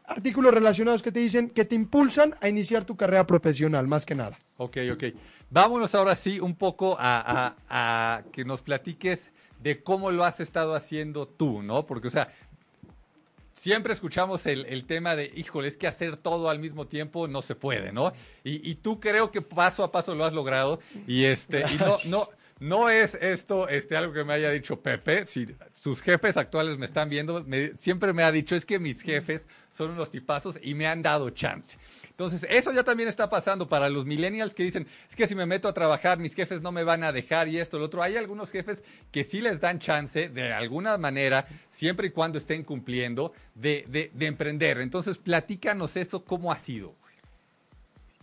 artículos 0.07 0.53
relacionados 0.53 1.03
que 1.03 1.13
te 1.13 1.21
dicen 1.21 1.49
que 1.51 1.65
te 1.65 1.75
impulsan 1.75 2.35
a 2.41 2.49
iniciar 2.49 2.85
tu 2.85 2.97
carrera 2.97 3.27
profesional, 3.27 3.87
más 3.87 4.05
que 4.05 4.15
nada. 4.15 4.37
Ok, 4.59 4.77
ok. 4.93 5.05
Vámonos 5.51 5.95
ahora 5.95 6.15
sí 6.17 6.41
un 6.41 6.55
poco 6.55 6.97
a, 6.99 7.55
a- 7.69 8.17
a 8.19 8.23
que 8.33 8.45
nos 8.45 8.63
platiques 8.63 9.31
de 9.63 9.83
cómo 9.83 10.11
lo 10.11 10.25
has 10.25 10.41
estado 10.41 10.75
haciendo 10.75 11.27
tú, 11.29 11.63
¿no? 11.63 11.87
Porque, 11.87 12.09
o 12.09 12.11
sea, 12.11 12.33
siempre 13.53 13.93
escuchamos 13.93 14.45
el, 14.47 14.67
el 14.67 14.85
tema 14.87 15.15
de, 15.15 15.31
híjole, 15.37 15.69
es 15.69 15.77
que 15.77 15.87
hacer 15.87 16.17
todo 16.17 16.51
al 16.51 16.59
mismo 16.59 16.87
tiempo 16.87 17.29
no 17.29 17.43
se 17.43 17.55
puede, 17.55 17.93
¿no? 17.93 18.13
Y, 18.45 18.69
y 18.69 18.75
tú 18.77 18.99
creo 18.99 19.31
que 19.31 19.41
paso 19.43 19.85
a 19.85 19.93
paso 19.93 20.15
lo 20.15 20.25
has 20.25 20.33
logrado 20.33 20.81
y 21.07 21.25
este, 21.25 21.61
y 21.73 21.77
no, 21.79 21.97
no, 22.07 22.29
no 22.63 22.89
es 22.89 23.19
esto 23.21 23.69
este, 23.69 23.97
algo 23.97 24.13
que 24.13 24.25
me 24.25 24.33
haya 24.35 24.51
dicho 24.51 24.81
Pepe, 24.81 25.27
si 25.27 25.47
sus 25.73 26.01
jefes 26.01 26.37
actuales 26.37 26.79
me 26.79 26.87
están 26.87 27.09
viendo, 27.11 27.43
me- 27.45 27.73
siempre 27.77 28.13
me 28.13 28.23
ha 28.23 28.31
dicho, 28.33 28.55
es 28.57 28.65
que 28.65 28.79
mis 28.79 29.03
jefes 29.03 29.49
son 29.73 29.91
unos 29.91 30.11
tipazos 30.11 30.59
y 30.63 30.75
me 30.75 30.87
han 30.87 31.03
dado 31.03 31.31
chance. 31.31 31.77
Entonces, 32.11 32.47
eso 32.49 32.73
ya 32.73 32.85
también 32.85 33.09
está 33.09 33.29
pasando 33.29 33.69
para 33.69 33.89
los 33.89 34.07
millennials 34.07 34.55
que 34.55 34.63
dicen, 34.63 34.87
es 35.09 35.17
que 35.17 35.27
si 35.27 35.35
me 35.35 35.47
meto 35.47 35.67
a 35.67 35.73
trabajar, 35.73 36.19
mis 36.19 36.35
jefes 36.35 36.61
no 36.63 36.71
me 36.71 36.85
van 36.85 37.03
a 37.05 37.11
dejar 37.13 37.49
y 37.49 37.59
esto, 37.59 37.79
lo 37.79 37.87
otro. 37.87 38.03
Hay 38.03 38.17
algunos 38.17 38.53
jefes 38.53 38.85
que 39.11 39.25
sí 39.25 39.41
les 39.41 39.59
dan 39.61 39.79
chance, 39.79 40.29
de 40.29 40.53
alguna 40.53 40.99
manera, 40.99 41.47
siempre 41.71 42.09
y 42.09 42.11
cuando 42.11 42.39
estén 42.39 42.65
cumpliendo, 42.65 43.33
de, 43.55 43.87
de, 43.89 44.11
de 44.15 44.27
emprender. 44.27 44.79
Entonces, 44.79 45.19
platícanos 45.19 45.97
eso, 45.97 46.25
¿cómo 46.25 46.53
ha 46.53 46.59
sido? 46.59 46.95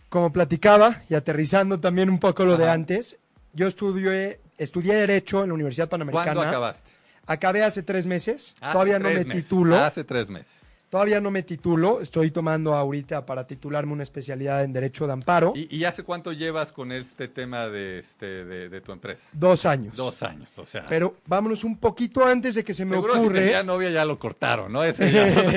Como 0.08 0.32
platicaba 0.32 1.02
y 1.08 1.14
aterrizando 1.14 1.78
también 1.78 2.10
un 2.10 2.18
poco 2.20 2.44
lo 2.44 2.56
de 2.56 2.68
antes, 2.70 3.16
yo 3.52 3.66
estudié, 3.66 4.40
estudié 4.58 4.94
Derecho 4.94 5.42
en 5.42 5.48
la 5.48 5.54
Universidad 5.54 5.88
Panamericana. 5.88 6.32
¿Cuándo 6.34 6.42
acabaste? 6.48 6.90
Acabé 7.26 7.62
hace 7.62 7.82
tres 7.82 8.06
meses, 8.06 8.54
Hace 8.60 8.72
todavía 8.72 8.98
no 8.98 9.08
me 9.08 9.24
meses. 9.24 9.32
titulo, 9.44 9.76
Hace 9.78 10.02
tres 10.04 10.30
meses. 10.30 10.68
todavía 10.88 11.20
no 11.20 11.30
me 11.30 11.44
titulo, 11.44 12.00
estoy 12.00 12.32
tomando 12.32 12.74
ahorita 12.74 13.24
para 13.24 13.46
titularme 13.46 13.92
una 13.92 14.02
especialidad 14.02 14.64
en 14.64 14.72
Derecho 14.72 15.06
de 15.06 15.12
Amparo, 15.12 15.52
¿Y, 15.54 15.76
y 15.76 15.84
hace 15.84 16.02
cuánto 16.02 16.32
llevas 16.32 16.72
con 16.72 16.90
este 16.90 17.28
tema 17.28 17.68
de, 17.68 18.00
este, 18.00 18.44
de, 18.44 18.68
de 18.68 18.80
tu 18.80 18.90
empresa? 18.90 19.28
dos 19.32 19.64
años. 19.64 19.94
Dos 19.94 20.24
años, 20.24 20.48
o 20.58 20.66
sea. 20.66 20.86
Pero 20.88 21.14
vámonos 21.26 21.62
un 21.62 21.78
poquito 21.78 22.24
antes 22.26 22.56
de 22.56 22.64
que 22.64 22.74
se 22.74 22.84
me 22.84 22.96
Seguro 22.96 23.16
si 23.20 23.28
tenía 23.28 23.62
novia 23.62 23.90
ya 23.90 24.04
lo 24.04 24.18
cortaron, 24.18 24.72
¿no? 24.72 24.82
Ese 24.82 25.12
ya 25.12 25.28
es 25.28 25.36
otro, 25.36 25.50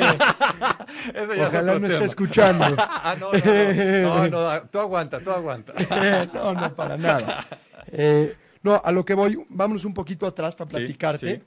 ese 1.15 1.37
ya 1.37 1.47
ojalá 1.47 1.79
no 1.79 1.87
esté 1.87 2.05
escuchando. 2.05 2.65
ah, 2.77 3.15
no, 3.19 3.31
no, 3.31 3.39
no, 3.41 4.29
no, 4.29 4.53
no, 4.59 4.61
tú 4.67 4.79
aguanta, 4.79 5.19
tú 5.21 5.31
aguanta. 5.31 5.73
no, 6.33 6.53
no, 6.53 6.75
para 6.75 6.97
nada. 6.97 7.47
Eh, 7.91 8.35
no, 8.63 8.81
a 8.83 8.91
lo 8.91 9.03
que 9.05 9.13
voy, 9.13 9.37
vámonos 9.49 9.85
un 9.85 9.93
poquito 9.93 10.25
atrás 10.25 10.55
para 10.55 10.69
Sí, 10.69 10.77
platicarte. 10.77 11.35
sí. 11.35 11.43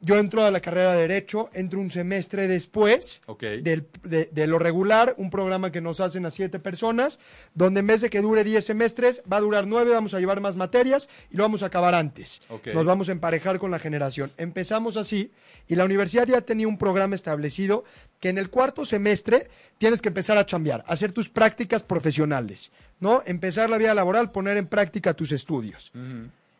Yo 0.00 0.16
entro 0.16 0.44
a 0.44 0.50
la 0.52 0.60
carrera 0.60 0.92
de 0.92 1.00
Derecho, 1.02 1.50
entro 1.54 1.80
un 1.80 1.90
semestre 1.90 2.46
después 2.46 3.20
del- 3.62 3.86
de, 4.04 4.28
de 4.30 4.46
lo 4.46 4.58
regular, 4.60 5.14
un 5.18 5.28
programa 5.30 5.72
que 5.72 5.80
nos 5.80 5.98
hacen 5.98 6.24
a 6.24 6.30
siete 6.30 6.60
personas, 6.60 7.18
donde 7.54 7.80
en 7.80 7.88
vez 7.88 8.00
de 8.00 8.08
que 8.08 8.20
dure 8.20 8.44
10 8.44 8.64
semestres, 8.64 9.22
va 9.30 9.38
a 9.38 9.40
durar 9.40 9.66
nueve, 9.66 9.90
vamos 9.90 10.14
a 10.14 10.20
llevar 10.20 10.40
más 10.40 10.54
materias 10.54 11.08
y 11.30 11.36
lo 11.36 11.42
vamos 11.42 11.62
a 11.62 11.66
acabar 11.66 11.94
antes. 11.96 12.40
Nos 12.74 12.84
vamos 12.86 13.08
a 13.08 13.12
emparejar 13.12 13.58
con 13.58 13.70
la 13.72 13.80
generación. 13.80 14.30
Empezamos 14.36 14.96
así 14.96 15.32
y 15.66 15.74
la 15.74 15.84
universidad 15.84 16.28
ya 16.28 16.42
tenía 16.42 16.68
un 16.68 16.78
programa 16.78 17.16
establecido 17.16 17.82
que 18.20 18.28
en 18.28 18.38
el 18.38 18.50
cuarto 18.50 18.84
semestre 18.84 19.48
tienes 19.78 20.00
que 20.00 20.08
empezar 20.08 20.38
a 20.38 20.46
chambear, 20.46 20.84
hacer 20.86 21.10
tus 21.12 21.28
prácticas 21.28 21.82
profesionales, 21.82 22.70
¿no? 23.00 23.22
Empezar 23.26 23.68
la 23.68 23.78
vida 23.78 23.94
laboral, 23.94 24.30
poner 24.30 24.56
en 24.56 24.66
práctica 24.68 25.14
tus 25.14 25.32
estudios. 25.32 25.90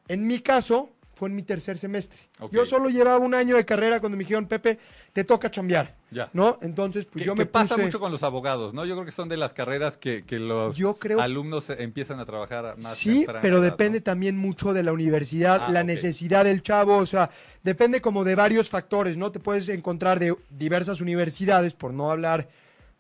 En 0.09 0.27
mi 0.27 0.41
caso, 0.41 0.91
fue 1.19 1.29
en 1.29 1.35
mi 1.35 1.43
tercer 1.43 1.77
semestre. 1.79 2.21
Yo 2.53 2.65
solo 2.65 2.89
llevaba 2.91 3.19
un 3.19 3.35
año 3.35 3.57
de 3.57 3.65
carrera 3.65 3.99
cuando 3.99 4.17
me 4.17 4.23
dijeron, 4.23 4.47
Pepe, 4.47 4.79
te 5.13 5.25
toca 5.25 5.51
chambear. 5.51 5.97
Ya. 6.13 6.31
¿No? 6.33 6.59
Entonces, 6.63 7.07
pues 7.07 7.25
yo 7.25 7.35
me 7.35 7.45
pasa 7.45 7.77
mucho 7.77 7.99
con 7.99 8.13
los 8.13 8.23
abogados, 8.23 8.73
¿no? 8.73 8.85
Yo 8.87 8.95
creo 8.95 9.05
que 9.05 9.11
son 9.11 9.29
de 9.29 9.37
las 9.37 9.53
carreras 9.53 9.97
que, 9.99 10.25
que 10.25 10.39
los 10.39 10.77
Yo 10.77 10.95
creo- 10.95 11.21
alumnos 11.21 11.69
empiezan 11.71 12.21
a 12.21 12.25
trabajar 12.25 12.77
más 12.81 12.95
Sí, 12.97 13.27
pero 13.43 13.57
edad, 13.59 13.65
depende 13.73 13.99
¿no? 13.99 14.05
también 14.05 14.37
mucho 14.37 14.73
de 14.73 14.85
la 14.85 14.93
universidad, 14.93 15.65
Ah, 15.67 15.73
la 15.73 15.83
necesidad 15.83 16.45
del 16.45 16.63
chavo, 16.63 16.97
o 16.99 17.07
sea, 17.07 17.31
depende 17.65 18.01
como 18.01 18.23
de 18.23 18.37
varios 18.37 18.71
factores, 18.71 19.17
¿no? 19.17 19.33
Te 19.33 19.41
puedes 19.41 19.69
encontrar 19.71 20.21
de 20.21 20.37
diversas 20.51 21.01
universidades, 21.01 21.75
por 21.75 21.93
no 21.93 22.11
hablar, 22.13 22.49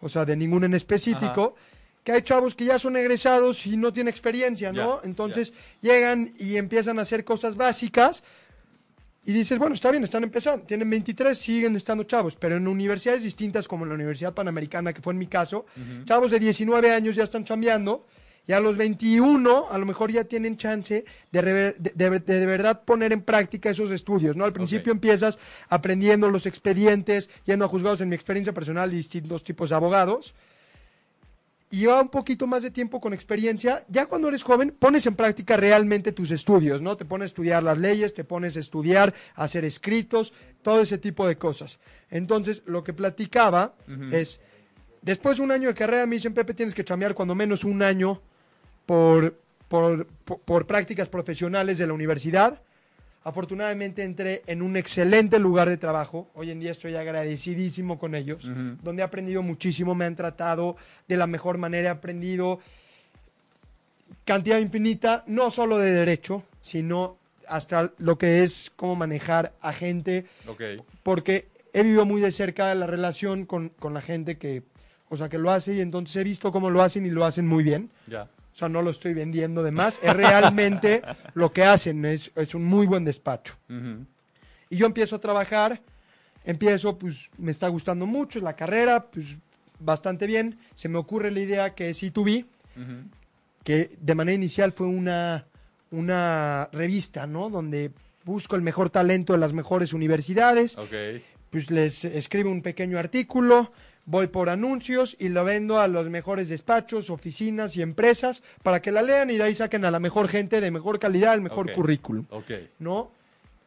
o 0.00 0.08
sea, 0.08 0.24
de 0.24 0.36
ninguna 0.36 0.66
en 0.66 0.74
específico, 0.74 1.54
que 2.08 2.12
hay 2.12 2.22
chavos 2.22 2.54
que 2.54 2.64
ya 2.64 2.78
son 2.78 2.96
egresados 2.96 3.66
y 3.66 3.76
no 3.76 3.92
tienen 3.92 4.08
experiencia, 4.10 4.72
¿no? 4.72 5.02
Ya, 5.02 5.06
Entonces 5.06 5.52
llegan 5.82 6.32
y 6.38 6.56
empiezan 6.56 6.98
a 6.98 7.02
hacer 7.02 7.22
cosas 7.22 7.54
básicas 7.54 8.24
y 9.26 9.32
dices, 9.34 9.58
bueno, 9.58 9.74
está 9.74 9.90
bien, 9.90 10.04
están 10.04 10.24
empezando, 10.24 10.64
tienen 10.64 10.88
23, 10.88 11.36
siguen 11.36 11.76
estando 11.76 12.04
chavos, 12.04 12.34
pero 12.34 12.56
en 12.56 12.66
universidades 12.66 13.22
distintas 13.24 13.68
como 13.68 13.84
la 13.84 13.92
Universidad 13.92 14.32
Panamericana, 14.32 14.94
que 14.94 15.02
fue 15.02 15.12
en 15.12 15.18
mi 15.18 15.26
caso, 15.26 15.66
chavos 16.06 16.30
de 16.30 16.38
19 16.38 16.90
años 16.94 17.14
ya 17.14 17.24
están 17.24 17.44
chambeando 17.44 18.06
y 18.46 18.52
a 18.54 18.60
los 18.60 18.78
21 18.78 19.66
a 19.70 19.76
lo 19.76 19.84
mejor 19.84 20.10
ya 20.10 20.24
tienen 20.24 20.56
chance 20.56 21.04
de, 21.30 21.42
rever- 21.42 21.76
de, 21.76 21.92
de- 22.08 22.20
de- 22.20 22.46
verdad 22.46 22.84
poner 22.86 23.12
en 23.12 23.20
práctica 23.20 23.68
esos 23.68 23.90
estudios, 23.90 24.34
¿no? 24.34 24.46
Al 24.46 24.54
principio 24.54 24.92
Ok. 24.92 24.96
empiezas 24.96 25.38
aprendiendo 25.68 26.30
los 26.30 26.46
expedientes, 26.46 27.28
yendo 27.44 27.66
a 27.66 27.68
juzgados 27.68 28.00
en 28.00 28.08
mi 28.08 28.14
experiencia 28.14 28.54
personal, 28.54 28.90
distintos 28.90 29.44
tipos 29.44 29.68
de 29.68 29.74
abogados, 29.76 30.34
y 31.70 31.80
lleva 31.80 32.00
un 32.00 32.08
poquito 32.08 32.46
más 32.46 32.62
de 32.62 32.70
tiempo 32.70 33.00
con 33.00 33.12
experiencia, 33.12 33.84
ya 33.88 34.06
cuando 34.06 34.28
eres 34.28 34.42
joven 34.42 34.74
pones 34.78 35.06
en 35.06 35.14
práctica 35.14 35.56
realmente 35.56 36.12
tus 36.12 36.30
estudios, 36.30 36.80
¿no? 36.80 36.96
Te 36.96 37.04
pones 37.04 37.26
a 37.26 37.26
estudiar 37.26 37.62
las 37.62 37.78
leyes, 37.78 38.14
te 38.14 38.24
pones 38.24 38.56
a 38.56 38.60
estudiar, 38.60 39.14
a 39.34 39.44
hacer 39.44 39.64
escritos, 39.64 40.32
todo 40.62 40.80
ese 40.80 40.98
tipo 40.98 41.26
de 41.26 41.36
cosas. 41.36 41.78
Entonces, 42.10 42.62
lo 42.64 42.82
que 42.84 42.94
platicaba 42.94 43.74
es, 44.12 44.40
después 45.02 45.38
de 45.38 45.44
un 45.44 45.52
año 45.52 45.68
de 45.68 45.74
carrera 45.74 46.06
me 46.06 46.16
dicen, 46.16 46.32
Pepe, 46.32 46.54
tienes 46.54 46.74
que 46.74 46.84
chambear 46.84 47.14
cuando 47.14 47.34
menos 47.34 47.64
un 47.64 47.82
año 47.82 48.22
por, 48.86 49.38
por, 49.68 50.06
por, 50.24 50.40
por 50.40 50.66
prácticas 50.66 51.08
profesionales 51.08 51.76
de 51.76 51.86
la 51.86 51.92
universidad. 51.92 52.62
Afortunadamente 53.32 54.04
entré 54.04 54.40
en 54.46 54.62
un 54.62 54.74
excelente 54.78 55.38
lugar 55.38 55.68
de 55.68 55.76
trabajo. 55.76 56.30
Hoy 56.34 56.50
en 56.50 56.60
día 56.60 56.70
estoy 56.70 56.94
agradecidísimo 56.96 57.98
con 57.98 58.14
ellos, 58.14 58.48
donde 58.82 59.02
he 59.02 59.04
aprendido 59.04 59.42
muchísimo, 59.42 59.94
me 59.94 60.06
han 60.06 60.16
tratado 60.16 60.76
de 61.06 61.18
la 61.18 61.26
mejor 61.26 61.58
manera, 61.58 61.88
he 61.88 61.92
aprendido 61.92 62.58
cantidad 64.24 64.58
infinita, 64.58 65.24
no 65.26 65.50
solo 65.50 65.76
de 65.76 65.92
derecho, 65.92 66.42
sino 66.62 67.18
hasta 67.46 67.92
lo 67.98 68.16
que 68.16 68.42
es 68.44 68.72
cómo 68.76 68.96
manejar 68.96 69.52
a 69.60 69.74
gente, 69.74 70.24
Ok. 70.46 70.62
porque 71.02 71.48
he 71.74 71.82
vivido 71.82 72.06
muy 72.06 72.22
de 72.22 72.32
cerca 72.32 72.74
la 72.74 72.86
relación 72.86 73.44
con, 73.44 73.68
con 73.68 73.92
la 73.92 74.00
gente 74.00 74.38
que, 74.38 74.62
o 75.10 75.18
sea, 75.18 75.28
que 75.28 75.36
lo 75.36 75.50
hace 75.50 75.74
y 75.74 75.82
entonces 75.82 76.16
he 76.16 76.24
visto 76.24 76.50
cómo 76.50 76.70
lo 76.70 76.80
hacen 76.82 77.04
y 77.04 77.10
lo 77.10 77.26
hacen 77.26 77.46
muy 77.46 77.62
bien. 77.62 77.90
Ya. 78.06 78.26
O 78.58 78.62
sea, 78.62 78.68
no 78.68 78.82
lo 78.82 78.90
estoy 78.90 79.14
vendiendo 79.14 79.62
de 79.62 79.70
más, 79.70 80.00
es 80.02 80.12
realmente 80.16 81.00
lo 81.34 81.52
que 81.52 81.62
hacen, 81.62 82.04
es, 82.04 82.32
es 82.34 82.56
un 82.56 82.64
muy 82.64 82.88
buen 82.88 83.04
despacho. 83.04 83.54
Ujú. 83.70 84.04
Y 84.68 84.76
yo 84.78 84.86
empiezo 84.86 85.14
a 85.14 85.20
trabajar, 85.20 85.80
empiezo, 86.44 86.98
pues 86.98 87.30
me 87.38 87.52
está 87.52 87.68
gustando 87.68 88.04
mucho 88.04 88.40
la 88.40 88.56
carrera, 88.56 89.12
pues 89.12 89.36
bastante 89.78 90.26
bien. 90.26 90.58
Se 90.74 90.88
me 90.88 90.98
ocurre 90.98 91.30
la 91.30 91.38
idea 91.38 91.74
que 91.76 91.90
es 91.90 92.02
C2B, 92.02 92.46
Ujú. 92.74 93.08
que 93.62 93.96
de 94.00 94.14
manera 94.16 94.34
inicial 94.34 94.72
fue 94.72 94.88
una, 94.88 95.46
una 95.92 96.68
revista, 96.72 97.28
¿no? 97.28 97.50
Donde 97.50 97.92
busco 98.24 98.56
el 98.56 98.62
mejor 98.62 98.90
talento 98.90 99.34
de 99.34 99.38
las 99.38 99.52
mejores 99.52 99.92
universidades, 99.92 100.76
Ok. 100.76 101.22
pues 101.50 101.70
les 101.70 102.04
escribo 102.04 102.50
un 102.50 102.62
pequeño 102.62 102.98
artículo, 102.98 103.70
voy 104.08 104.26
por 104.28 104.48
anuncios 104.48 105.16
y 105.18 105.28
lo 105.28 105.44
vendo 105.44 105.80
a 105.80 105.86
los 105.86 106.08
mejores 106.08 106.48
despachos, 106.48 107.10
oficinas 107.10 107.76
y 107.76 107.82
empresas 107.82 108.42
para 108.62 108.80
que 108.80 108.90
la 108.90 109.02
lean 109.02 109.28
y 109.28 109.36
de 109.36 109.42
ahí 109.44 109.54
saquen 109.54 109.84
a 109.84 109.90
la 109.90 110.00
mejor 110.00 110.28
gente 110.28 110.62
de 110.62 110.70
mejor 110.70 110.98
calidad, 110.98 111.34
el 111.34 111.42
mejor 111.42 111.70
currículum. 111.72 112.24
Ok. 112.30 112.50
¿no? 112.78 113.10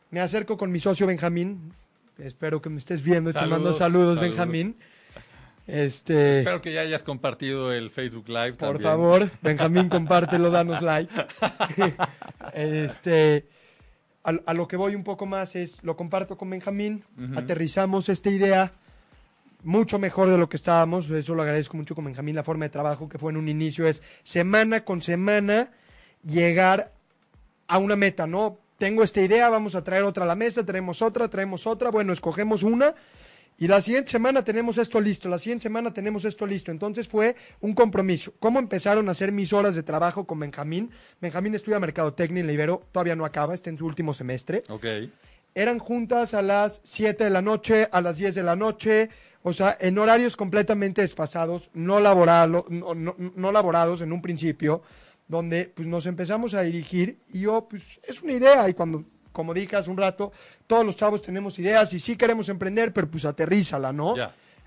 Me 0.10 0.20
acerco 0.20 0.58
con 0.58 0.72
mi 0.72 0.80
socio 0.80 1.06
Benjamín. 1.06 1.74
Espero 2.18 2.60
que 2.60 2.70
me 2.70 2.80
estés 2.80 3.04
viendo 3.04 3.30
y 3.30 3.34
te 3.34 3.40
Saludos, 3.40 3.62
los 3.62 3.78
saludos, 3.78 4.16
saludos. 4.16 4.20
Benjamín. 4.20 4.76
Este, 5.68 6.40
Espero 6.40 6.60
que 6.60 6.74
ya 6.74 6.82
hayas 6.82 7.04
compartido 7.04 7.72
el 7.72 7.92
Facebook 7.92 8.28
Live 8.28 8.54
por 8.54 8.80
también. 8.80 8.84
favor, 8.84 9.30
Benjamín, 9.44 9.90
compártelo, 9.90 10.50
danos 10.50 10.82
like. 10.82 11.14
este, 12.54 13.48
a, 14.24 14.34
a 14.48 14.54
lo 14.56 14.68
que 14.68 14.76
voy 14.76 14.96
un 14.96 15.04
poco 15.04 15.28
más 15.28 15.56
es, 15.56 15.84
lo 15.84 15.96
comparto 15.96 16.36
con 16.36 16.50
Benjamín, 16.50 17.04
aterrizamos 17.36 18.10
esta 18.10 18.32
idea 18.32 18.74
mucho 19.64 20.00
mejor 20.00 20.30
de 20.30 20.38
lo 20.38 20.50
que 20.50 20.58
estábamos, 20.58 21.10
eso 21.10 21.36
lo 21.36 21.44
agradezco 21.44 21.78
mucho 21.78 21.96
con 21.96 22.06
Benjamín, 22.06 22.36
la 22.36 22.44
forma 22.44 22.66
de 22.66 22.70
trabajo 22.70 23.08
que 23.08 23.18
fue 23.18 23.32
en 23.32 23.38
un 23.38 23.48
inicio 23.48 23.88
es 23.88 24.02
semana 24.24 24.84
con 24.84 25.02
semana 25.02 25.72
llegar 26.24 26.94
a 27.68 27.78
una 27.78 27.96
meta, 27.96 28.28
¿no? 28.28 28.58
Tengo 28.78 29.04
esta 29.04 29.22
idea, 29.22 29.50
vamos 29.50 29.76
a 29.76 29.84
traer 29.84 30.04
otra 30.04 30.24
a 30.24 30.28
la 30.28 30.36
mesa, 30.36 30.66
traemos 30.66 31.02
otra, 31.02 31.30
traemos 31.30 31.68
otra, 31.68 31.92
bueno, 31.92 32.14
escogemos 32.14 32.64
una 32.64 32.96
y 33.62 33.68
la 33.68 33.80
siguiente 33.80 34.10
semana 34.10 34.44
tenemos 34.44 34.80
esto 34.80 35.00
listo, 35.00 35.30
la 35.30 35.38
siguiente 35.38 35.64
semana 35.64 35.94
tenemos 35.94 36.26
esto 36.26 36.48
listo. 36.48 36.72
Entonces 36.72 37.08
fue 37.08 37.36
un 37.60 37.76
compromiso. 37.76 38.34
¿Cómo 38.40 38.58
empezaron 38.58 39.08
a 39.08 39.12
hacer 39.12 39.32
mis 39.32 39.54
horas 39.54 39.76
de 39.76 39.84
trabajo 39.84 40.26
con 40.26 40.40
Benjamín? 40.40 40.90
Benjamín 41.22 41.54
estudia 41.54 41.80
Mercadotecnia 41.80 42.42
en 42.42 42.48
la 42.48 42.54
Ibero, 42.54 42.82
todavía 42.92 43.16
no 43.16 43.24
acaba, 43.24 43.54
está 43.54 43.70
en 43.70 43.78
su 43.78 43.86
último 43.86 44.16
semestre. 44.16 44.64
Ok. 44.68 44.86
Eran 45.54 45.78
juntas 45.78 46.34
a 46.34 46.42
las 46.42 46.82
7 46.84 47.24
de 47.24 47.30
la 47.30 47.44
noche, 47.44 47.88
a 47.92 48.02
las 48.02 48.18
10 48.18 48.34
de 48.34 48.44
la 48.44 48.56
noche, 48.56 49.10
o 49.44 49.54
sea, 49.54 49.76
en 49.80 49.98
horarios 49.98 50.36
completamente 50.36 51.02
desfasados, 51.02 51.70
no, 51.74 52.00
laboralo- 52.00 52.66
no, 52.70 52.94
no- 52.94 53.16
no 53.18 53.52
laborados 53.52 54.02
en 54.02 54.12
un 54.12 54.22
principio, 54.22 54.82
donde 55.28 55.72
pues 55.74 55.88
nos 55.88 56.06
empezamos 56.06 56.54
a 56.54 56.62
dirigir 56.62 57.20
y 57.34 57.42
yo, 57.42 57.68
pues 57.70 58.00
es 58.04 58.22
una 58.22 58.34
idea 58.34 58.68
y 58.70 58.74
cuando, 58.74 59.06
como 59.32 59.54
dije 59.54 59.76
hace 59.78 59.90
un 59.90 59.98
rato, 59.98 60.32
todos 60.68 60.86
los 60.86 60.98
chavos 60.98 61.22
tenemos 61.22 61.58
ideas 61.58 61.94
y 61.94 62.00
sí 62.00 62.16
queremos 62.18 62.50
emprender, 62.50 62.92
pero 62.94 63.10
pues 63.10 63.26
aterrízala, 63.26 63.94
¿no? 63.94 64.16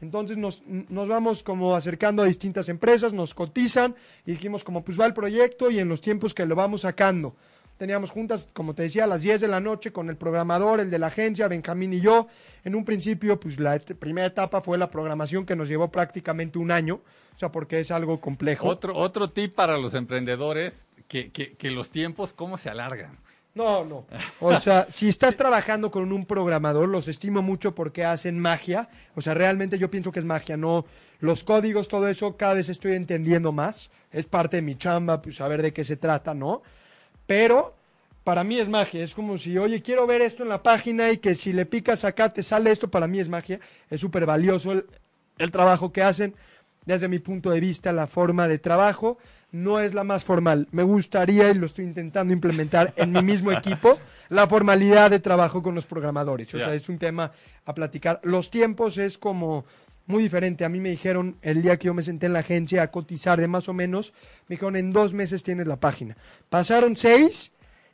Entonces 0.01 0.37
nos, 0.37 0.63
nos 0.67 1.09
vamos 1.09 1.43
como 1.43 1.75
acercando 1.77 2.23
a 2.23 2.27
distintas 2.27 2.69
empresas, 2.69 3.13
nos 3.13 3.33
cotizan 3.33 3.95
y 4.27 4.33
dijimos 4.33 4.65
como 4.65 4.83
pues 4.85 4.99
va 5.01 5.07
el 5.07 5.15
proyecto 5.15 5.71
y 5.71 5.79
en 5.79 5.89
los 5.89 6.01
tiempos 6.01 6.35
que 6.35 6.45
lo 6.47 6.55
vamos 6.57 6.81
sacando. 6.83 7.37
Teníamos 7.77 8.11
juntas, 8.13 8.49
como 8.53 8.75
te 8.75 8.83
decía, 8.85 9.05
a 9.05 9.07
las 9.09 9.23
10 9.23 9.41
de 9.41 9.49
la 9.49 9.61
noche 9.61 9.93
con 9.93 10.09
el 10.09 10.17
programador, 10.17 10.79
el 10.81 10.91
de 10.91 10.99
la 10.99 11.09
agencia, 11.09 11.49
Benjamín 11.49 11.93
y 11.93 12.01
yo. 12.01 12.29
En 12.63 12.75
un 12.77 12.85
principio, 12.85 13.41
pues 13.41 13.59
la 13.59 13.75
et- 13.77 13.95
primera 13.97 14.29
etapa 14.29 14.61
fue 14.61 14.79
la 14.79 14.91
programación 14.91 15.45
que 15.45 15.57
nos 15.57 15.69
llevó 15.69 15.91
prácticamente 15.91 16.59
un 16.59 16.71
año, 16.71 17.01
o 17.35 17.39
sea, 17.39 17.51
porque 17.51 17.81
es 17.81 17.91
algo 17.91 18.21
complejo. 18.21 18.69
Otro, 18.69 18.97
otro 18.97 19.31
tip 19.31 19.55
para 19.55 19.77
los 19.77 19.95
emprendedores, 19.95 20.87
que, 21.09 21.31
que, 21.31 21.55
que 21.55 21.71
los 21.73 21.91
tiempos, 21.91 22.33
¿cómo 22.33 22.59
se 22.59 22.71
alargan? 22.71 23.19
No, 23.55 23.85
no. 23.85 24.07
O 24.41 24.59
sea, 24.61 24.87
si 24.91 25.09
estás 25.09 25.37
trabajando 25.37 25.91
con 25.91 26.13
un 26.13 26.27
programador, 26.27 26.89
los 26.89 27.09
estimo 27.09 27.43
mucho 27.43 27.75
porque 27.75 28.05
hacen 28.05 28.39
magia. 28.39 28.89
O 29.17 29.21
sea, 29.21 29.35
realmente 29.35 29.79
yo 29.79 29.91
pienso 29.91 30.11
que 30.13 30.21
es 30.21 30.25
magia, 30.25 30.57
no 30.57 30.87
los 31.21 31.43
códigos, 31.45 31.89
todo 31.89 32.09
eso, 32.09 32.37
cada 32.37 32.55
vez 32.55 32.69
estoy 32.69 32.95
entendiendo 32.95 33.51
más. 33.53 33.91
Es 34.13 34.27
parte 34.27 34.57
de 34.57 34.63
mi 34.63 34.77
chamba, 34.77 35.21
pues 35.23 35.37
saber 35.37 35.61
de 35.63 35.73
qué 35.73 35.85
se 35.85 35.97
trata, 35.97 36.35
¿no? 36.35 36.63
Pero 37.27 37.75
para 38.25 38.45
mí 38.45 38.59
es 38.59 38.69
magia. 38.69 39.05
Es 39.05 39.15
como 39.15 39.39
si, 39.39 39.57
oye, 39.59 39.83
quiero 39.83 40.07
ver 40.07 40.23
esto 40.23 40.43
en 40.43 40.49
la 40.49 40.63
página 40.63 41.11
y 41.11 41.19
que 41.19 41.35
si 41.35 41.53
le 41.53 41.67
picas 41.67 42.05
acá 42.05 42.31
te 42.31 42.43
sale 42.43 42.71
esto, 42.71 42.89
para 42.89 43.07
mí 43.07 43.21
es 43.21 43.29
magia. 43.29 43.61
Es 43.91 44.01
súper 44.01 44.27
valioso 44.27 44.73
el, 44.73 44.87
el 45.39 45.51
trabajo 45.51 45.93
que 45.93 46.03
hacen. 46.03 46.35
Desde 46.87 47.09
mi 47.09 47.19
punto 47.19 47.51
de 47.51 47.61
vista, 47.61 47.93
la 47.93 48.07
forma 48.07 48.47
de 48.49 48.59
trabajo 48.59 49.19
no 49.53 49.79
es 49.79 49.95
la 49.95 50.03
más 50.03 50.25
formal. 50.25 50.67
Me 50.73 50.83
gustaría, 50.83 51.51
y 51.51 51.55
lo 51.55 51.67
estoy 51.67 51.85
intentando 51.85 52.33
implementar 52.33 52.93
en 52.97 53.13
mi 53.13 53.23
mismo 53.23 53.53
equipo, 53.53 53.99
la 54.29 54.47
formalidad 54.47 55.11
de 55.11 55.21
trabajo 55.21 55.63
con 55.63 55.75
los 55.75 55.87
programadores. 55.87 56.53
O 56.55 56.59
sea, 56.59 56.75
es 56.75 56.89
un 56.89 56.99
tema 56.99 57.31
a 57.65 57.75
platicar. 57.75 58.21
Los 58.25 58.51
tiempos 58.51 58.99
es 58.99 59.17
como 59.17 59.65
muy 60.07 60.23
diferente. 60.23 60.65
A 60.65 60.69
mí 60.69 60.81
me 60.81 60.91
dijeron 60.91 61.37
el 61.43 61.63
día 61.63 61.79
que 61.79 61.87
yo 61.87 61.95
me 61.95 62.03
senté 62.03 62.27
en 62.27 62.33
la 62.33 62.41
agencia 62.41 62.83
a 62.83 62.91
cotizar 62.91 63.41
de 63.41 63.49
más 63.49 63.69
o 63.69 63.73
menos, 63.73 64.13
me 64.49 64.55
dijeron 64.57 64.77
en 64.77 64.93
dos 64.93 65.15
meses 65.15 65.43
tienes 65.43 65.67
la 65.67 65.81
página. 65.81 66.17
Pasaron 66.49 66.97
seis 66.97 67.53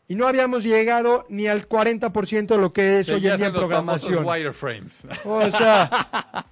y 0.09 0.17
no 0.17 0.27
habíamos 0.27 0.65
llegado 0.65 1.25
ni 1.29 1.47
al 1.47 1.69
40% 1.69 2.47
de 2.47 2.59
lo 2.59 2.73
que 2.73 3.01
es 3.01 3.09
hoy 3.09 3.29
en 3.29 3.37
día 3.37 3.47
en 3.47 3.53
programación. 3.53 4.25
wireframes. 4.25 5.07
O 5.25 5.51
sea, 5.51 6.47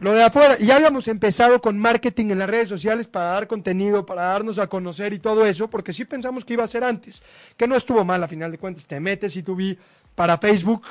lo 0.00 0.12
de 0.12 0.24
afuera. 0.24 0.56
Y 0.58 0.66
ya 0.66 0.76
habíamos 0.76 1.06
empezado 1.08 1.60
con 1.60 1.78
marketing 1.78 2.30
en 2.30 2.40
las 2.40 2.50
redes 2.50 2.68
sociales 2.68 3.06
para 3.06 3.26
dar 3.30 3.46
contenido, 3.46 4.04
para 4.04 4.22
darnos 4.22 4.58
a 4.58 4.66
conocer 4.66 5.12
y 5.12 5.18
todo 5.18 5.46
eso, 5.46 5.70
porque 5.70 5.92
sí 5.92 6.04
pensamos 6.04 6.44
que 6.44 6.54
iba 6.54 6.64
a 6.64 6.68
ser 6.68 6.84
antes. 6.84 7.22
Que 7.56 7.66
no 7.66 7.76
estuvo 7.76 8.04
mal, 8.04 8.22
a 8.22 8.28
final 8.28 8.50
de 8.50 8.58
cuentas. 8.58 8.86
Te 8.86 9.00
metes 9.00 9.36
y 9.36 9.42
tú 9.42 9.54
vi 9.54 9.78
para 10.16 10.38
Facebook, 10.38 10.82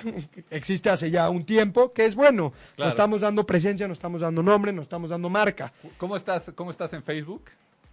existe 0.51 0.89
hace 0.89 1.09
ya 1.09 1.29
un 1.29 1.45
tiempo, 1.45 1.91
que 1.91 2.05
es 2.05 2.15
bueno. 2.15 2.51
Claro. 2.51 2.73
Nos 2.77 2.87
estamos 2.89 3.21
dando 3.21 3.45
presencia, 3.45 3.87
nos 3.87 3.97
estamos 3.97 4.21
dando 4.21 4.41
nombre, 4.43 4.71
nos 4.71 4.83
estamos 4.83 5.09
dando 5.09 5.29
marca. 5.29 5.73
¿Cómo 5.97 6.15
estás, 6.15 6.51
cómo 6.55 6.69
estás 6.69 6.93
en 6.93 7.03
Facebook? 7.03 7.45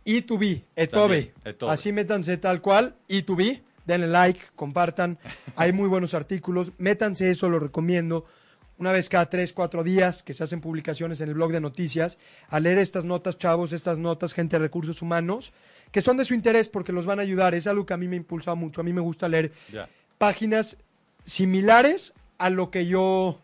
E2B, 0.05 0.62
Etobe. 0.77 1.33
Etobe. 1.45 1.73
Así 1.73 1.90
métanse 1.90 2.37
tal 2.37 2.61
cual, 2.61 2.95
E2B. 3.09 3.62
Denle 3.87 4.09
like, 4.09 4.40
compartan. 4.55 5.18
Hay 5.57 5.73
muy 5.73 5.88
buenos 5.88 6.12
artículos. 6.14 6.73
Métanse 6.77 7.31
eso, 7.31 7.49
lo 7.49 7.59
recomiendo. 7.59 8.27
Una 8.77 8.92
vez 8.92 9.09
cada 9.09 9.27
tres, 9.27 9.55
cuatro 9.55 9.83
días 9.83 10.23
que 10.23 10.35
se 10.35 10.45
hacen 10.45 10.61
publicaciones 10.61 11.21
en 11.23 11.29
el 11.29 11.35
blog 11.35 11.53
de 11.53 11.61
noticias, 11.61 12.18
a 12.49 12.61
leer 12.61 12.79
estas 12.79 13.05
notas, 13.05 13.38
chavos, 13.38 13.73
estas 13.73 13.97
notas, 13.97 14.35
gente 14.35 14.57
de 14.57 14.64
recursos 14.64 15.01
humanos, 15.01 15.53
que 15.92 16.03
son 16.03 16.16
de 16.18 16.25
su 16.25 16.35
interés 16.35 16.68
porque 16.68 16.92
los 16.92 17.07
van 17.07 17.21
a 17.21 17.23
ayudar. 17.23 17.55
Es 17.55 17.66
algo 17.66 17.87
que 17.87 17.95
a 17.95 17.97
mí 17.97 18.07
me 18.07 18.16
ha 18.16 18.18
impulsado 18.18 18.57
mucho. 18.57 18.83
A 18.83 18.85
mí 18.85 18.92
me 18.92 19.01
gusta 19.01 19.29
leer 19.29 19.53
páginas 20.18 20.77
similares 21.25 22.15
a 22.39 22.51
lo 22.51 22.71
que 22.71 22.87
yo 22.87 23.39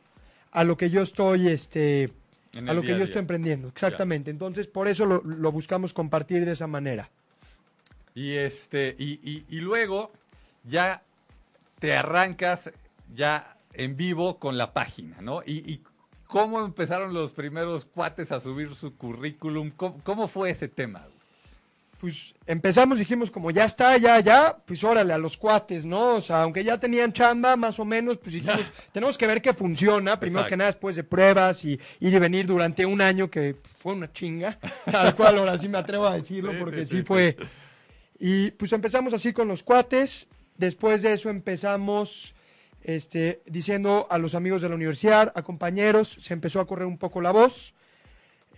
a 0.50 0.64
lo 0.64 0.76
que 0.76 0.90
yo 0.90 1.02
estoy 1.02 1.48
este 1.48 2.12
a 2.54 2.72
lo 2.72 2.82
que 2.82 2.96
yo 2.96 3.04
estoy 3.04 3.20
emprendiendo 3.20 3.68
exactamente. 3.68 4.30
Entonces 4.30 4.66
por 4.66 4.88
eso 4.88 5.06
lo, 5.06 5.22
lo 5.22 5.52
buscamos 5.52 5.92
compartir 5.92 6.44
de 6.44 6.52
esa 6.52 6.66
manera. 6.66 7.10
Y 8.14 8.32
este, 8.32 8.96
y, 8.98 9.20
y, 9.22 9.44
y 9.48 9.60
luego 9.60 10.10
ya 10.64 11.02
te 11.78 11.96
arrancas 11.96 12.72
ya 13.14 13.56
en 13.74 13.96
vivo 13.96 14.38
con 14.38 14.58
la 14.58 14.72
página, 14.72 15.20
¿no? 15.20 15.42
Y, 15.46 15.58
y 15.72 15.82
cómo 16.26 16.64
empezaron 16.64 17.14
los 17.14 17.32
primeros 17.32 17.84
cuates 17.84 18.32
a 18.32 18.40
subir 18.40 18.74
su 18.74 18.96
currículum, 18.96 19.70
cómo, 19.70 20.00
cómo 20.02 20.26
fue 20.26 20.50
ese 20.50 20.66
tema. 20.66 21.06
Pues 21.98 22.34
empezamos 22.46 22.98
dijimos 22.98 23.30
como 23.30 23.50
ya 23.50 23.64
está 23.64 23.96
ya 23.96 24.20
ya 24.20 24.56
pues 24.64 24.84
órale 24.84 25.12
a 25.12 25.18
los 25.18 25.36
cuates 25.36 25.84
no 25.84 26.14
o 26.16 26.20
sea 26.20 26.42
aunque 26.42 26.62
ya 26.62 26.78
tenían 26.78 27.12
chamba 27.12 27.56
más 27.56 27.78
o 27.80 27.84
menos 27.84 28.18
pues 28.18 28.34
dijimos 28.34 28.72
tenemos 28.92 29.18
que 29.18 29.26
ver 29.26 29.42
que 29.42 29.52
funciona 29.52 30.18
primero 30.18 30.40
Exacto. 30.40 30.50
que 30.50 30.56
nada 30.56 30.70
después 30.70 30.96
de 30.96 31.04
pruebas 31.04 31.64
y 31.64 31.72
ir 32.00 32.14
y 32.14 32.18
venir 32.18 32.46
durante 32.46 32.86
un 32.86 33.00
año 33.00 33.28
que 33.30 33.56
fue 33.62 33.94
una 33.94 34.12
chinga 34.12 34.58
tal 34.84 35.14
cual 35.16 35.38
ahora 35.38 35.58
sí 35.58 35.68
me 35.68 35.78
atrevo 35.78 36.06
a 36.06 36.14
decirlo 36.14 36.52
Sí, 36.58 36.58
porque 36.58 36.84
sí, 36.84 36.90
sí, 36.90 36.96
sí, 36.98 37.02
fue. 37.02 37.36
y 38.18 38.50
pues 38.52 38.72
empezamos 38.72 39.12
así 39.12 39.32
con 39.32 39.48
los 39.48 39.64
cuates 39.64 40.28
después 40.56 41.02
de 41.02 41.14
eso 41.14 41.30
empezamos 41.30 42.34
este 42.82 43.42
diciendo 43.46 44.06
a 44.08 44.18
los 44.18 44.36
amigos 44.36 44.62
de 44.62 44.68
la 44.68 44.76
universidad 44.76 45.32
a 45.34 45.42
compañeros 45.42 46.16
se 46.20 46.32
empezó 46.32 46.60
a 46.60 46.66
correr 46.68 46.86
un 46.86 46.96
poco 46.98 47.20
la 47.20 47.32
voz 47.32 47.74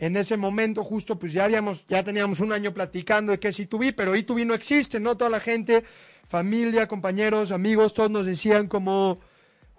en 0.00 0.16
ese 0.16 0.36
momento 0.38 0.82
justo 0.82 1.18
pues 1.18 1.32
ya 1.32 1.44
habíamos, 1.44 1.86
ya 1.86 2.02
teníamos 2.02 2.40
un 2.40 2.52
año 2.52 2.72
platicando 2.72 3.32
de 3.32 3.38
que 3.38 3.48
es 3.48 3.60
E2B, 3.60 3.94
pero 3.94 4.16
E2B 4.16 4.46
no 4.46 4.54
existe, 4.54 4.98
¿no? 4.98 5.16
Toda 5.16 5.30
la 5.30 5.40
gente, 5.40 5.84
familia, 6.26 6.88
compañeros, 6.88 7.52
amigos, 7.52 7.92
todos 7.92 8.10
nos 8.10 8.24
decían 8.24 8.66
como, 8.66 9.20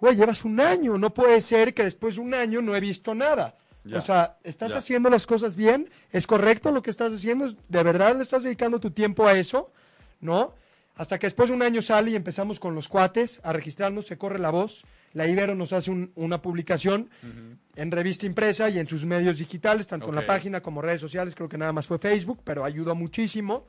güey, 0.00 0.14
llevas 0.16 0.44
un 0.44 0.60
año, 0.60 0.96
no 0.96 1.12
puede 1.12 1.40
ser 1.40 1.74
que 1.74 1.82
después 1.82 2.14
de 2.14 2.20
un 2.20 2.34
año 2.34 2.62
no 2.62 2.76
he 2.76 2.80
visto 2.80 3.14
nada. 3.16 3.56
Ya, 3.84 3.98
O 3.98 4.00
sea, 4.00 4.38
¿estás 4.44 4.70
ya. 4.70 4.78
haciendo 4.78 5.10
las 5.10 5.26
cosas 5.26 5.56
bien? 5.56 5.90
¿Es 6.12 6.28
correcto 6.28 6.70
lo 6.70 6.84
que 6.84 6.90
estás 6.90 7.12
haciendo? 7.12 7.52
¿De 7.68 7.82
verdad 7.82 8.14
le 8.14 8.22
estás 8.22 8.44
dedicando 8.44 8.78
tu 8.78 8.92
tiempo 8.92 9.26
a 9.26 9.32
eso? 9.36 9.72
¿No? 10.20 10.54
Hasta 10.94 11.18
que 11.18 11.26
después 11.26 11.48
de 11.48 11.56
un 11.56 11.62
año 11.62 11.82
sale 11.82 12.12
y 12.12 12.14
empezamos 12.14 12.60
con 12.60 12.76
los 12.76 12.86
cuates 12.86 13.40
a 13.42 13.52
registrarnos, 13.52 14.06
se 14.06 14.16
corre 14.18 14.38
la 14.38 14.50
voz. 14.50 14.84
La 15.14 15.26
Ibero 15.26 15.54
nos 15.54 15.72
hace 15.72 15.90
un- 15.90 16.12
una 16.14 16.40
publicación 16.42 17.10
en 17.76 17.90
revista 17.90 18.26
impresa 18.26 18.68
y 18.70 18.78
en 18.78 18.88
sus 18.88 19.04
medios 19.04 19.38
digitales, 19.38 19.86
tanto 19.86 20.08
en 20.08 20.14
la 20.14 20.20
página 20.26 20.60
como 20.62 20.82
redes 20.82 21.00
sociales, 21.00 21.34
creo 21.34 21.48
que 21.48 21.58
nada 21.58 21.72
más 21.72 21.86
fue 21.86 21.98
Facebook, 21.98 22.40
pero 22.44 22.64
ayudó 22.64 22.94
muchísimo. 22.94 23.66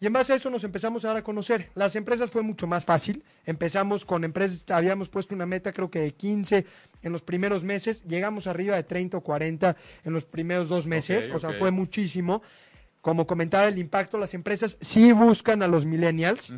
Y 0.00 0.06
en 0.06 0.12
base 0.12 0.32
a 0.32 0.36
eso 0.36 0.48
nos 0.48 0.62
empezamos 0.62 1.04
a 1.04 1.08
dar 1.08 1.16
a 1.16 1.22
conocer. 1.22 1.70
Las 1.74 1.96
empresas 1.96 2.30
fue 2.30 2.42
mucho 2.42 2.68
más 2.68 2.84
fácil. 2.84 3.24
Empezamos 3.44 4.04
con 4.04 4.22
empresas, 4.22 4.64
habíamos 4.70 5.08
puesto 5.08 5.34
una 5.34 5.44
meta 5.46 5.72
creo 5.72 5.90
que 5.90 5.98
de 5.98 6.12
15 6.14 6.64
en 7.02 7.10
los 7.12 7.22
primeros 7.22 7.64
meses, 7.64 8.04
llegamos 8.04 8.46
arriba 8.46 8.76
de 8.76 8.84
30 8.84 9.16
o 9.16 9.20
40 9.22 9.76
en 10.04 10.12
los 10.12 10.24
primeros 10.24 10.68
dos 10.68 10.86
meses, 10.86 11.28
o 11.34 11.38
sea, 11.40 11.50
fue 11.58 11.70
muchísimo. 11.72 12.42
Como 13.00 13.26
comentaba 13.26 13.66
el 13.66 13.78
impacto, 13.78 14.18
las 14.18 14.34
empresas 14.34 14.76
sí 14.80 15.10
buscan 15.12 15.62
a 15.64 15.66
los 15.68 15.84
millennials, 15.84 16.52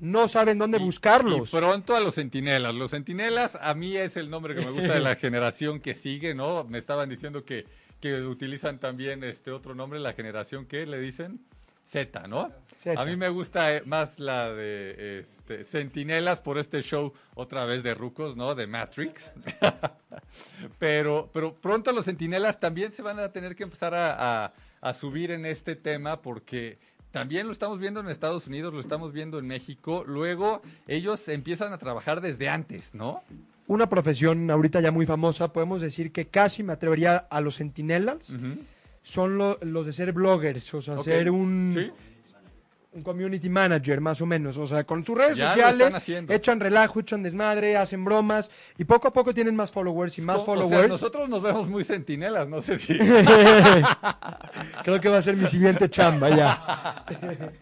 no 0.00 0.26
saben 0.28 0.58
dónde 0.58 0.78
Y- 0.78 0.82
buscarlos. 0.82 1.52
Y 1.52 1.56
pronto 1.56 1.94
a 1.94 2.00
los 2.00 2.14
centinelas. 2.16 2.74
Los 2.74 2.90
centinelas, 2.90 3.56
a 3.60 3.74
mí 3.74 3.96
es 3.96 4.16
el 4.16 4.28
nombre 4.30 4.54
que 4.54 4.64
me 4.64 4.70
gusta 4.70 4.94
de 4.94 5.00
la 5.00 5.14
generación 5.16 5.80
que 5.80 5.94
sigue, 5.94 6.34
¿no? 6.34 6.64
Me 6.64 6.78
estaban 6.78 7.08
diciendo 7.08 7.44
que, 7.44 7.66
que 8.00 8.22
utilizan 8.22 8.78
también 8.80 9.22
este 9.24 9.50
otro 9.50 9.74
nombre, 9.74 10.00
la 10.00 10.12
generación 10.14 10.66
que 10.66 10.86
le 10.86 10.98
dicen 11.00 11.40
Z, 11.84 12.28
¿no? 12.28 12.52
Zeta. 12.80 13.00
A 13.00 13.04
mí 13.04 13.16
me 13.16 13.28
gusta 13.30 13.74
eh, 13.76 13.82
más 13.84 14.20
la 14.20 14.52
de 14.52 15.20
este, 15.20 15.64
Centinelas 15.64 16.40
por 16.40 16.56
este 16.58 16.82
show 16.82 17.12
otra 17.34 17.64
vez 17.64 17.82
de 17.82 17.94
Rucos, 17.94 18.36
¿no? 18.36 18.54
De 18.54 18.66
Matrix. 18.68 19.32
pero, 20.78 21.30
pero 21.32 21.54
pronto 21.54 21.92
los 21.92 22.04
Centinelas 22.04 22.60
también 22.60 22.92
se 22.92 23.02
van 23.02 23.18
a 23.18 23.32
tener 23.32 23.56
que 23.56 23.64
empezar 23.64 23.94
a, 23.94 24.44
a- 24.46 24.52
a 24.82 24.94
subir 24.94 25.30
en 25.30 25.44
este 25.44 25.76
tema 25.76 26.22
porque 26.22 26.78
también 27.10 27.46
lo 27.46 27.52
estamos 27.52 27.78
viendo 27.78 28.00
en 28.00 28.08
Estados 28.08 28.46
Unidos, 28.46 28.72
lo 28.72 28.80
estamos 28.80 29.12
viendo 29.12 29.38
en 29.38 29.46
México. 29.46 30.04
Luego 30.06 30.62
ellos 30.86 31.26
empiezan 31.28 31.72
a 31.72 31.78
trabajar 31.78 32.20
desde 32.20 32.48
antes, 32.48 32.94
¿no? 32.94 33.22
Una 33.66 33.88
profesión 33.88 34.50
ahorita 34.50 34.80
ya 34.80 34.90
muy 34.90 35.06
famosa, 35.06 35.52
podemos 35.52 35.80
decir 35.80 36.12
que 36.12 36.26
casi 36.26 36.62
me 36.62 36.72
atrevería 36.72 37.16
a 37.16 37.40
los 37.40 37.54
sentinellas, 37.56 38.36
son 39.02 39.38
lo- 39.38 39.58
los 39.62 39.86
de 39.86 39.92
ser 39.92 40.12
bloggers, 40.12 40.74
o 40.74 40.82
sea, 40.82 40.94
Ok. 40.98 41.04
ser 41.04 41.30
un, 41.30 41.70
Sí. 41.72 41.90
Un 42.92 43.02
community 43.02 43.48
manager 43.48 44.00
más 44.00 44.20
o 44.20 44.26
menos, 44.26 44.56
o 44.56 44.66
sea, 44.66 44.84
con 44.84 45.04
sus 45.04 45.16
redes 45.16 45.36
Ya 45.36 45.48
sociales 45.54 45.94
echan 46.28 46.58
relajo, 46.58 46.98
echan 46.98 47.22
desmadre, 47.22 47.76
hacen 47.76 48.04
bromas 48.04 48.50
y 48.78 48.84
poco 48.84 49.06
a 49.06 49.12
poco 49.12 49.32
tienen 49.32 49.54
más 49.54 49.70
followers 49.70 50.18
y 50.18 50.22
más 50.22 50.38
O- 50.38 50.40
o 50.42 50.44
sea, 50.44 50.54
followers. 50.56 50.88
nosotros 50.88 51.28
nos 51.28 51.40
vemos 51.40 51.68
muy 51.68 51.84
centinelas, 51.84 52.48
no 52.48 52.60
sé 52.62 52.78
si. 52.78 52.98
Creo 54.84 55.00
que 55.00 55.08
va 55.08 55.18
a 55.18 55.22
ser 55.22 55.36
mi 55.36 55.46
siguiente 55.46 55.88
chamba 55.88 56.30
ya. 56.30 57.04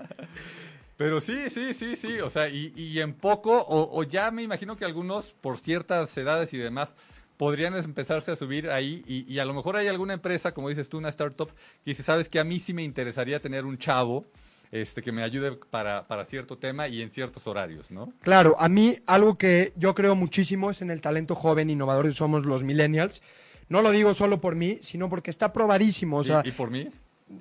Pero 0.97 1.21
sí, 1.21 1.49
sí, 1.51 1.75
sí, 1.75 1.95
sí, 1.95 2.19
o 2.21 2.29
sea, 2.29 2.49
y, 2.49 2.73
y 2.77 2.99
en 3.01 3.12
poco, 3.14 3.57
o, 3.61 4.01
o 4.01 4.03
ya 4.03 4.31
me 4.33 4.43
imagino 4.43 4.77
que 4.77 4.85
algunos, 4.85 5.31
por 5.41 5.57
ciertas 5.59 6.17
edades 6.17 6.53
y 6.55 6.59
demás, 6.59 6.95
podrían 7.37 7.77
empezarse 7.77 8.33
a 8.33 8.37
subir 8.37 8.69
ahí, 8.71 9.05
y, 9.07 9.33
y 9.33 9.38
a 9.38 9.45
lo 9.45 9.55
mejor 9.55 9.77
hay 9.77 9.87
alguna 9.87 10.14
empresa, 10.14 10.53
como 10.53 10.69
dices 10.71 10.88
tú, 10.88 10.99
una 10.99 11.09
startup, 11.11 11.51
que 11.85 11.91
dice, 11.93 12.03
sabes 12.03 12.29
que 12.29 12.41
a 12.41 12.45
mí 12.45 12.59
sí 12.59 12.75
me 12.75 12.83
interesaría 12.83 13.41
tener 13.41 13.64
un 13.64 13.79
chavo 13.79 14.27
este, 14.70 15.02
que 15.02 15.12
me 15.12 15.22
ayude 15.22 15.52
para, 15.52 16.07
para 16.07 16.24
cierto 16.24 16.59
tema 16.59 16.88
y 16.88 17.02
en 17.02 17.11
ciertos 17.11 17.46
horarios, 17.46 17.90
¿no? 17.90 18.12
Claro, 18.22 18.57
a 18.59 18.68
mí 18.68 18.96
algo 19.07 19.38
que 19.38 19.72
yo 19.76 19.94
creo 19.94 20.14
muchísimo 20.14 20.70
es 20.70 20.83
en 20.83 20.90
el 20.90 21.00
talento 21.00 21.35
joven, 21.35 21.70
innovador, 21.70 22.07
y 22.07 22.14
somos 22.14 22.44
los 22.44 22.64
millennials. 22.64 23.22
No 23.68 23.83
lo 23.83 23.90
digo 23.90 24.14
solo 24.14 24.40
por 24.40 24.54
mí, 24.57 24.78
sino 24.81 25.09
porque 25.11 25.31
está 25.31 25.52
probadísimo. 25.52 26.18
O 26.18 26.22
Y- 26.22 26.24
sea, 26.24 26.42
y, 26.44 26.52
por 26.52 26.70
mí, 26.70 26.88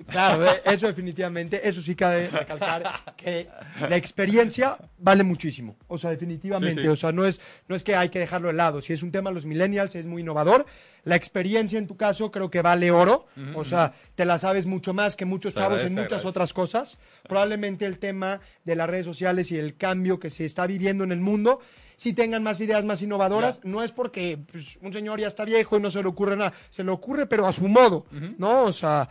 Claro, 0.08 0.44
eh, 0.46 0.60
eso 0.66 0.86
definitivamente, 0.86 1.66
eso 1.66 1.80
sí 1.80 1.94
cabe 1.94 2.28
recalcar 2.28 3.14
que 3.16 3.48
la 3.88 3.96
experiencia 3.96 4.76
vale 4.98 5.24
muchísimo. 5.24 5.76
O 5.86 5.96
sea, 5.96 6.10
definitivamente, 6.10 6.76
Sí, 6.76 6.82
sí. 6.82 6.88
o 6.88 6.96
sea, 6.96 7.12
no 7.12 7.24
es 7.26 7.40
no 7.68 7.74
es 7.76 7.84
que 7.84 7.96
hay 7.96 8.08
que 8.10 8.18
dejarlo 8.18 8.48
de 8.48 8.54
lado, 8.54 8.80
si 8.80 8.92
es 8.92 9.02
un 9.02 9.10
tema 9.10 9.30
de 9.30 9.34
los 9.34 9.46
millennials 9.46 9.94
es 9.94 10.06
muy 10.06 10.22
innovador. 10.22 10.66
La 11.04 11.16
experiencia 11.16 11.78
en 11.78 11.86
tu 11.86 11.96
caso 11.96 12.30
creo 12.30 12.50
que 12.50 12.60
vale 12.60 12.90
oro, 12.90 13.26
o 13.54 13.64
sea, 13.64 13.94
te 14.14 14.24
la 14.26 14.38
sabes 14.38 14.66
mucho 14.66 14.92
más 14.92 15.16
que 15.16 15.24
muchos 15.24 15.54
Se 15.54 15.58
chavos 15.60 15.80
en 15.80 15.92
muchas 15.92 16.04
agradece. 16.06 16.28
otras 16.28 16.52
cosas. 16.52 16.98
Probablemente 17.26 17.86
el 17.86 17.98
tema 17.98 18.40
de 18.64 18.76
las 18.76 18.90
redes 18.90 19.06
sociales 19.06 19.50
y 19.52 19.58
el 19.58 19.76
cambio 19.76 20.18
que 20.18 20.28
se 20.28 20.44
está 20.44 20.66
viviendo 20.66 21.04
en 21.04 21.12
el 21.12 21.20
mundo 21.20 21.60
si 21.96 22.12
tengan 22.12 22.44
más 22.44 22.60
ideas 22.60 22.84
más 22.84 23.02
innovadoras, 23.02 23.60
no 23.64 23.82
es 23.82 23.90
porque 23.90 24.38
pues, 24.52 24.78
un 24.82 24.92
señor 24.92 25.18
ya 25.18 25.26
está 25.26 25.44
viejo 25.44 25.76
y 25.78 25.80
no 25.80 25.90
se 25.90 26.00
le 26.00 26.08
ocurre 26.08 26.36
nada, 26.36 26.52
se 26.70 26.84
le 26.84 26.92
ocurre 26.92 27.26
pero 27.26 27.44
a 27.46 27.52
su 27.52 27.66
modo, 27.66 28.06
¿no? 28.38 28.62
O 28.64 28.72
sea, 28.72 29.08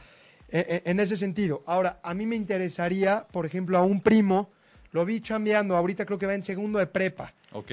en 0.49 0.99
ese 0.99 1.17
sentido. 1.17 1.63
Ahora, 1.65 1.99
a 2.03 2.13
mí 2.13 2.25
me 2.25 2.35
interesaría, 2.35 3.25
por 3.31 3.45
ejemplo, 3.45 3.77
a 3.77 3.83
un 3.83 4.01
primo, 4.01 4.49
lo 4.91 5.05
vi 5.05 5.19
chambeando, 5.19 5.75
ahorita 5.75 6.05
creo 6.05 6.17
que 6.17 6.25
va 6.25 6.33
en 6.33 6.43
segundo 6.43 6.79
de 6.79 6.87
prepa, 6.87 7.33
ok. 7.51 7.71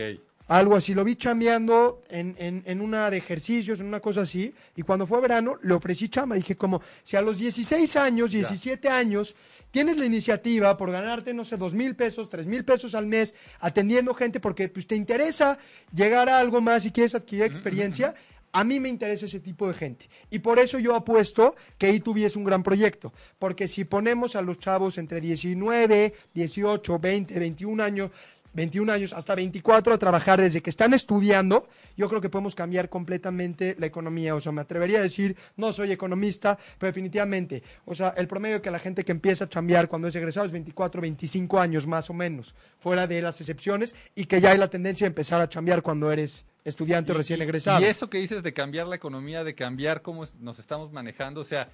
algo 0.49 0.77
así, 0.77 0.93
lo 0.95 1.05
vi 1.05 1.17
chambeando 1.17 2.03
en, 2.11 2.35
en, 2.39 2.63
en 2.67 2.81
una 2.81 3.09
de 3.11 3.17
ejercicios, 3.17 3.81
en 3.81 3.87
una 3.87 4.01
cosa 4.01 4.23
así, 4.23 4.53
y 4.77 4.83
cuando 4.83 5.07
fue 5.07 5.21
verano 5.21 5.57
le 5.63 5.75
ofrecí 5.75 6.09
chamba, 6.09 6.37
dije 6.37 6.57
como, 6.57 6.83
si 7.03 7.17
a 7.17 7.23
los 7.23 7.39
16 7.39 7.97
años, 7.97 8.33
17 8.33 8.89
años, 8.89 9.37
tienes 9.71 9.97
la 9.97 10.05
iniciativa 10.05 10.77
por 10.77 10.93
ganarte, 10.93 11.35
no 11.35 11.45
sé, 11.45 11.57
dos 11.57 11.75
mil 11.75 11.97
pesos, 11.97 12.29
tres 12.29 12.47
mil 12.47 12.65
pesos 12.65 12.95
al 12.95 13.07
mes, 13.07 13.35
atendiendo 13.59 14.15
gente 14.15 14.39
porque 14.39 14.69
pues, 14.69 14.87
te 14.87 14.95
interesa 14.95 15.59
llegar 15.93 16.29
a 16.29 16.39
algo 16.39 16.61
más 16.61 16.85
y 16.85 16.93
quieres 16.93 17.15
adquirir 17.15 17.45
experiencia, 17.45 18.15
a 18.55 18.63
mí 18.63 18.79
me 18.79 18.89
interesa 18.89 19.27
ese 19.27 19.41
tipo 19.41 19.67
de 19.67 19.75
gente. 19.75 20.09
Y 20.31 20.39
por 20.39 20.61
eso 20.61 20.79
yo 20.79 20.95
apuesto 20.95 21.57
que 21.77 21.93
E2B 21.93 22.25
es 22.25 22.37
un 22.37 22.45
gran 22.45 22.63
proyecto. 22.63 23.13
Porque 23.41 23.67
si 23.67 23.85
ponemos 23.85 24.37
a 24.37 24.43
los 24.43 24.61
chavos 24.61 24.97
entre 24.97 25.21
19, 25.21 26.15
18, 26.33 26.99
20, 27.01 27.39
21 27.41 27.83
años, 27.83 28.13
21 28.55 28.93
años 28.93 29.13
hasta 29.13 29.35
24 29.35 29.95
a 29.95 29.99
trabajar 29.99 30.41
desde 30.41 30.63
que 30.63 30.71
están 30.71 30.95
estudiando, 30.95 31.69
yo 31.97 32.09
creo 32.09 32.21
que 32.21 32.31
podemos 32.31 32.55
cambiar 32.55 32.89
completamente 32.89 33.77
la 33.79 33.87
economía. 33.87 34.35
O 34.35 34.41
sea, 34.41 34.53
me 34.53 34.61
atrevería 34.61 34.99
a 34.99 35.03
decir, 35.03 35.37
no 35.57 35.73
soy 35.73 35.93
economista, 35.93 36.59
pero 36.79 36.89
definitivamente, 36.89 37.63
o 37.85 37.95
sea, 37.95 38.15
el 38.17 38.27
promedio 38.27 38.63
que 38.63 38.71
la 38.71 38.79
gente 38.79 39.05
que 39.05 39.13
empieza 39.13 39.45
a 39.45 39.49
chambear 39.49 39.89
cuando 39.89 40.09
es 40.09 40.17
egresado 40.17 40.47
es 40.47 40.53
24, 40.53 41.01
25 41.01 41.61
años 41.61 41.87
más 41.87 42.09
o 42.11 42.15
menos, 42.15 42.55
fuera 42.79 43.07
de 43.07 43.21
las 43.21 43.41
excepciones, 43.41 43.95
y 44.15 44.25
que 44.25 44.41
ya 44.41 44.51
hay 44.51 44.59
la 44.59 44.69
tendencia 44.69 45.07
a 45.07 45.09
empezar 45.09 45.41
a 45.41 45.49
chambear 45.49 45.83
cuando 45.83 46.11
eres 46.11 46.47
estudiante 46.65 47.13
o 47.13 47.15
recién 47.15 47.43
egresado. 47.43 47.81
Y 47.81 47.85
eso 47.85 48.09
que 48.09 48.19
dices 48.19 48.43
de 48.43 48.53
cambiar 48.53 48.87
la 48.87 48.97
economía, 48.97 49.45
de 49.45 49.55
cambiar 49.55 50.03
cómo 50.03 50.25
nos 50.41 50.59
estamos 50.59 50.93
manejando, 50.93 51.43
o 51.43 51.45
sea, 51.45 51.71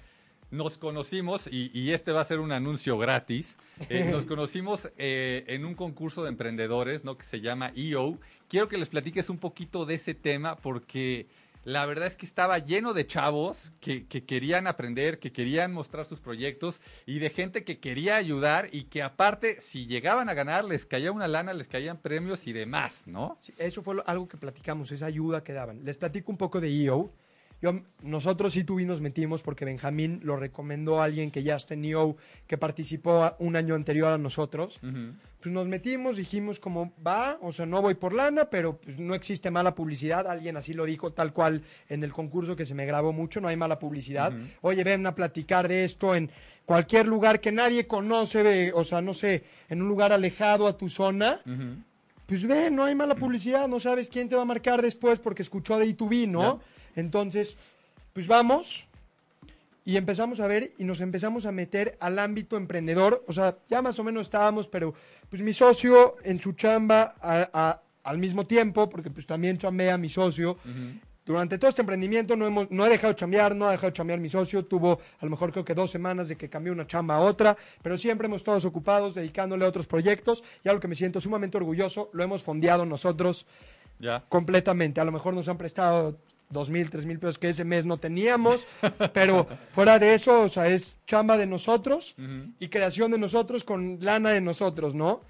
nos 0.51 0.77
conocimos, 0.77 1.47
y, 1.51 1.91
este 1.91 2.11
va 2.11 2.21
a 2.21 2.25
ser 2.25 2.39
un 2.39 2.51
anuncio 2.51 2.97
gratis, 2.97 3.57
eh, 3.89 4.03
nos 4.11 4.25
conocimos 4.25 4.91
eh, 4.97 5.45
en 5.47 5.65
un 5.65 5.75
concurso 5.75 6.23
de 6.23 6.29
emprendedores, 6.29 7.03
¿no? 7.03 7.17
Que 7.17 7.25
se 7.25 7.41
llama 7.41 7.71
EO. 7.75 8.19
Quiero 8.49 8.67
que 8.67 8.77
les 8.77 8.89
platiques 8.89 9.29
un 9.29 9.37
poquito 9.37 9.85
de 9.85 9.95
ese 9.95 10.13
tema 10.13 10.57
porque 10.57 11.27
la 11.63 11.85
verdad 11.85 12.07
es 12.07 12.15
que 12.15 12.25
estaba 12.25 12.57
lleno 12.57 12.93
de 12.93 13.05
chavos 13.05 13.71
que, 13.79 14.07
que, 14.07 14.25
querían 14.25 14.67
aprender, 14.67 15.19
que 15.19 15.31
querían 15.31 15.71
mostrar 15.71 16.05
sus 16.05 16.19
proyectos 16.19 16.81
y 17.05 17.19
de 17.19 17.29
gente 17.29 17.63
que 17.63 17.79
quería 17.79 18.15
ayudar 18.15 18.69
y 18.71 18.85
que 18.85 19.03
aparte, 19.03 19.61
si 19.61 19.85
llegaban 19.85 20.27
a 20.27 20.33
ganar, 20.33 20.65
les 20.65 20.85
caía 20.85 21.11
una 21.11 21.27
lana, 21.27 21.53
les 21.53 21.67
caían 21.67 21.97
premios 21.97 22.47
y 22.47 22.53
demás, 22.53 23.05
¿no? 23.05 23.37
eso 23.57 23.83
fue 23.83 23.95
algo 24.05 24.27
que 24.27 24.37
platicamos, 24.37 24.91
esa 24.91 25.05
ayuda 25.05 25.43
que 25.43 25.53
daban. 25.53 25.85
Les 25.85 25.97
platico 25.97 26.31
un 26.31 26.37
poco 26.37 26.59
de 26.59 26.83
EO. 26.83 27.11
Yo, 27.61 27.81
nosotros 28.01 28.53
sí 28.53 28.63
tuvimos, 28.63 28.91
nos 28.91 29.01
metimos 29.01 29.43
porque 29.43 29.65
Benjamín 29.65 30.19
lo 30.23 30.35
recomendó 30.35 30.99
a 30.99 31.05
alguien 31.05 31.29
que 31.29 31.43
ya 31.43 31.55
está 31.55 31.75
en 31.75 31.85
EO, 31.85 32.17
que 32.47 32.57
participó 32.57 33.35
un 33.37 33.55
año 33.55 33.75
anterior 33.75 34.11
a 34.11 34.17
nosotros. 34.17 34.79
Pues 35.39 35.53
nos 35.53 35.67
metimos, 35.67 36.17
dijimos 36.17 36.59
como, 36.59 36.91
va, 37.05 37.37
o 37.41 37.51
sea, 37.51 37.65
no 37.67 37.81
voy 37.81 37.93
por 37.93 38.13
lana, 38.13 38.45
pero 38.45 38.77
pues 38.77 38.97
no 38.97 39.13
existe 39.13 39.51
mala 39.51 39.75
publicidad. 39.75 40.27
Alguien 40.27 40.57
así 40.57 40.73
lo 40.73 40.85
dijo 40.85 41.13
tal 41.13 41.33
cual 41.33 41.61
en 41.87 42.03
el 42.03 42.11
concurso 42.11 42.55
que 42.55 42.65
se 42.65 42.73
me 42.73 42.85
grabó 42.85 43.13
mucho, 43.13 43.39
no 43.39 43.47
hay 43.47 43.57
mala 43.57 43.77
publicidad. 43.77 44.33
Oye, 44.61 44.83
ven 44.83 45.05
a 45.05 45.13
platicar 45.13 45.67
de 45.67 45.83
esto 45.83 46.15
en 46.15 46.31
cualquier 46.65 47.07
lugar 47.07 47.41
que 47.41 47.51
nadie 47.51 47.85
conoce, 47.85 48.71
o 48.73 48.83
sea, 48.83 49.01
no 49.01 49.13
sé, 49.13 49.43
en 49.69 49.81
un 49.83 49.87
lugar 49.87 50.11
alejado 50.13 50.67
a 50.67 50.77
tu 50.77 50.89
zona. 50.89 51.41
Pues 52.25 52.47
ve, 52.47 52.71
no 52.71 52.85
hay 52.85 52.95
mala 52.95 53.15
publicidad, 53.15 53.67
no 53.67 53.79
sabes 53.79 54.09
quién 54.09 54.29
te 54.29 54.35
va 54.35 54.43
a 54.43 54.45
marcar 54.45 54.81
después 54.81 55.19
porque 55.19 55.41
escuchó 55.41 55.77
de 55.77 55.85
I2B, 55.85 56.29
¿no? 56.29 56.61
Entonces, 56.95 57.57
pues 58.13 58.27
vamos 58.27 58.87
y 59.83 59.97
empezamos 59.97 60.39
a 60.39 60.47
ver 60.47 60.73
y 60.77 60.83
nos 60.83 61.01
empezamos 61.01 61.45
a 61.45 61.51
meter 61.51 61.97
al 61.99 62.19
ámbito 62.19 62.57
emprendedor. 62.57 63.23
O 63.27 63.33
sea, 63.33 63.57
ya 63.69 63.81
más 63.81 63.97
o 63.99 64.03
menos 64.03 64.27
estábamos, 64.27 64.67
pero 64.67 64.93
pues 65.29 65.41
mi 65.41 65.53
socio 65.53 66.17
en 66.23 66.39
su 66.39 66.53
chamba 66.53 67.15
al 68.03 68.17
mismo 68.17 68.45
tiempo, 68.45 68.89
porque 68.89 69.09
pues 69.09 69.25
también 69.25 69.57
chambea 69.57 69.97
mi 69.97 70.09
socio. 70.09 70.57
Durante 71.25 71.57
todo 71.57 71.69
este 71.69 71.81
emprendimiento 71.81 72.35
no, 72.35 72.47
hemos, 72.47 72.69
no 72.71 72.85
he 72.85 72.89
dejado 72.89 73.13
de 73.13 73.19
chambear, 73.19 73.55
no 73.55 73.67
ha 73.67 73.71
dejado 73.71 73.89
de 73.89 73.93
chambear 73.93 74.19
mi 74.19 74.29
socio. 74.29 74.65
Tuvo 74.65 74.99
a 75.19 75.25
lo 75.25 75.31
mejor 75.31 75.51
creo 75.51 75.63
que 75.63 75.73
dos 75.73 75.89
semanas 75.89 76.27
de 76.27 76.35
que 76.35 76.49
cambió 76.49 76.73
una 76.73 76.85
chamba 76.85 77.15
a 77.15 77.19
otra, 77.19 77.57
pero 77.81 77.97
siempre 77.97 78.25
hemos 78.27 78.41
estado 78.41 78.67
ocupados 78.67 79.15
dedicándole 79.15 79.65
a 79.65 79.67
otros 79.67 79.87
proyectos 79.87 80.43
y 80.63 80.69
algo 80.69 80.81
que 80.81 80.87
me 80.87 80.95
siento 80.95 81.21
sumamente 81.21 81.57
orgulloso, 81.57 82.09
lo 82.13 82.23
hemos 82.23 82.43
fondeado 82.43 82.85
nosotros 82.85 83.45
ya. 83.99 84.23
completamente. 84.29 84.99
A 84.99 85.05
lo 85.05 85.11
mejor 85.11 85.33
nos 85.33 85.47
han 85.47 85.57
prestado 85.57 86.17
dos 86.51 86.69
mil, 86.69 86.89
tres 86.89 87.05
mil 87.05 87.19
pesos 87.19 87.37
que 87.37 87.49
ese 87.49 87.63
mes 87.63 87.85
no 87.85 87.97
teníamos, 87.97 88.67
pero 89.13 89.47
fuera 89.71 89.99
de 89.99 90.13
eso, 90.13 90.41
o 90.41 90.49
sea, 90.49 90.67
es 90.67 90.99
chamba 91.07 91.37
de 91.37 91.47
nosotros 91.47 92.15
y 92.59 92.67
creación 92.69 93.11
de 93.11 93.17
nosotros 93.17 93.63
con 93.63 93.97
lana 94.01 94.31
de 94.31 94.41
nosotros, 94.41 94.93
¿no? 94.95 95.21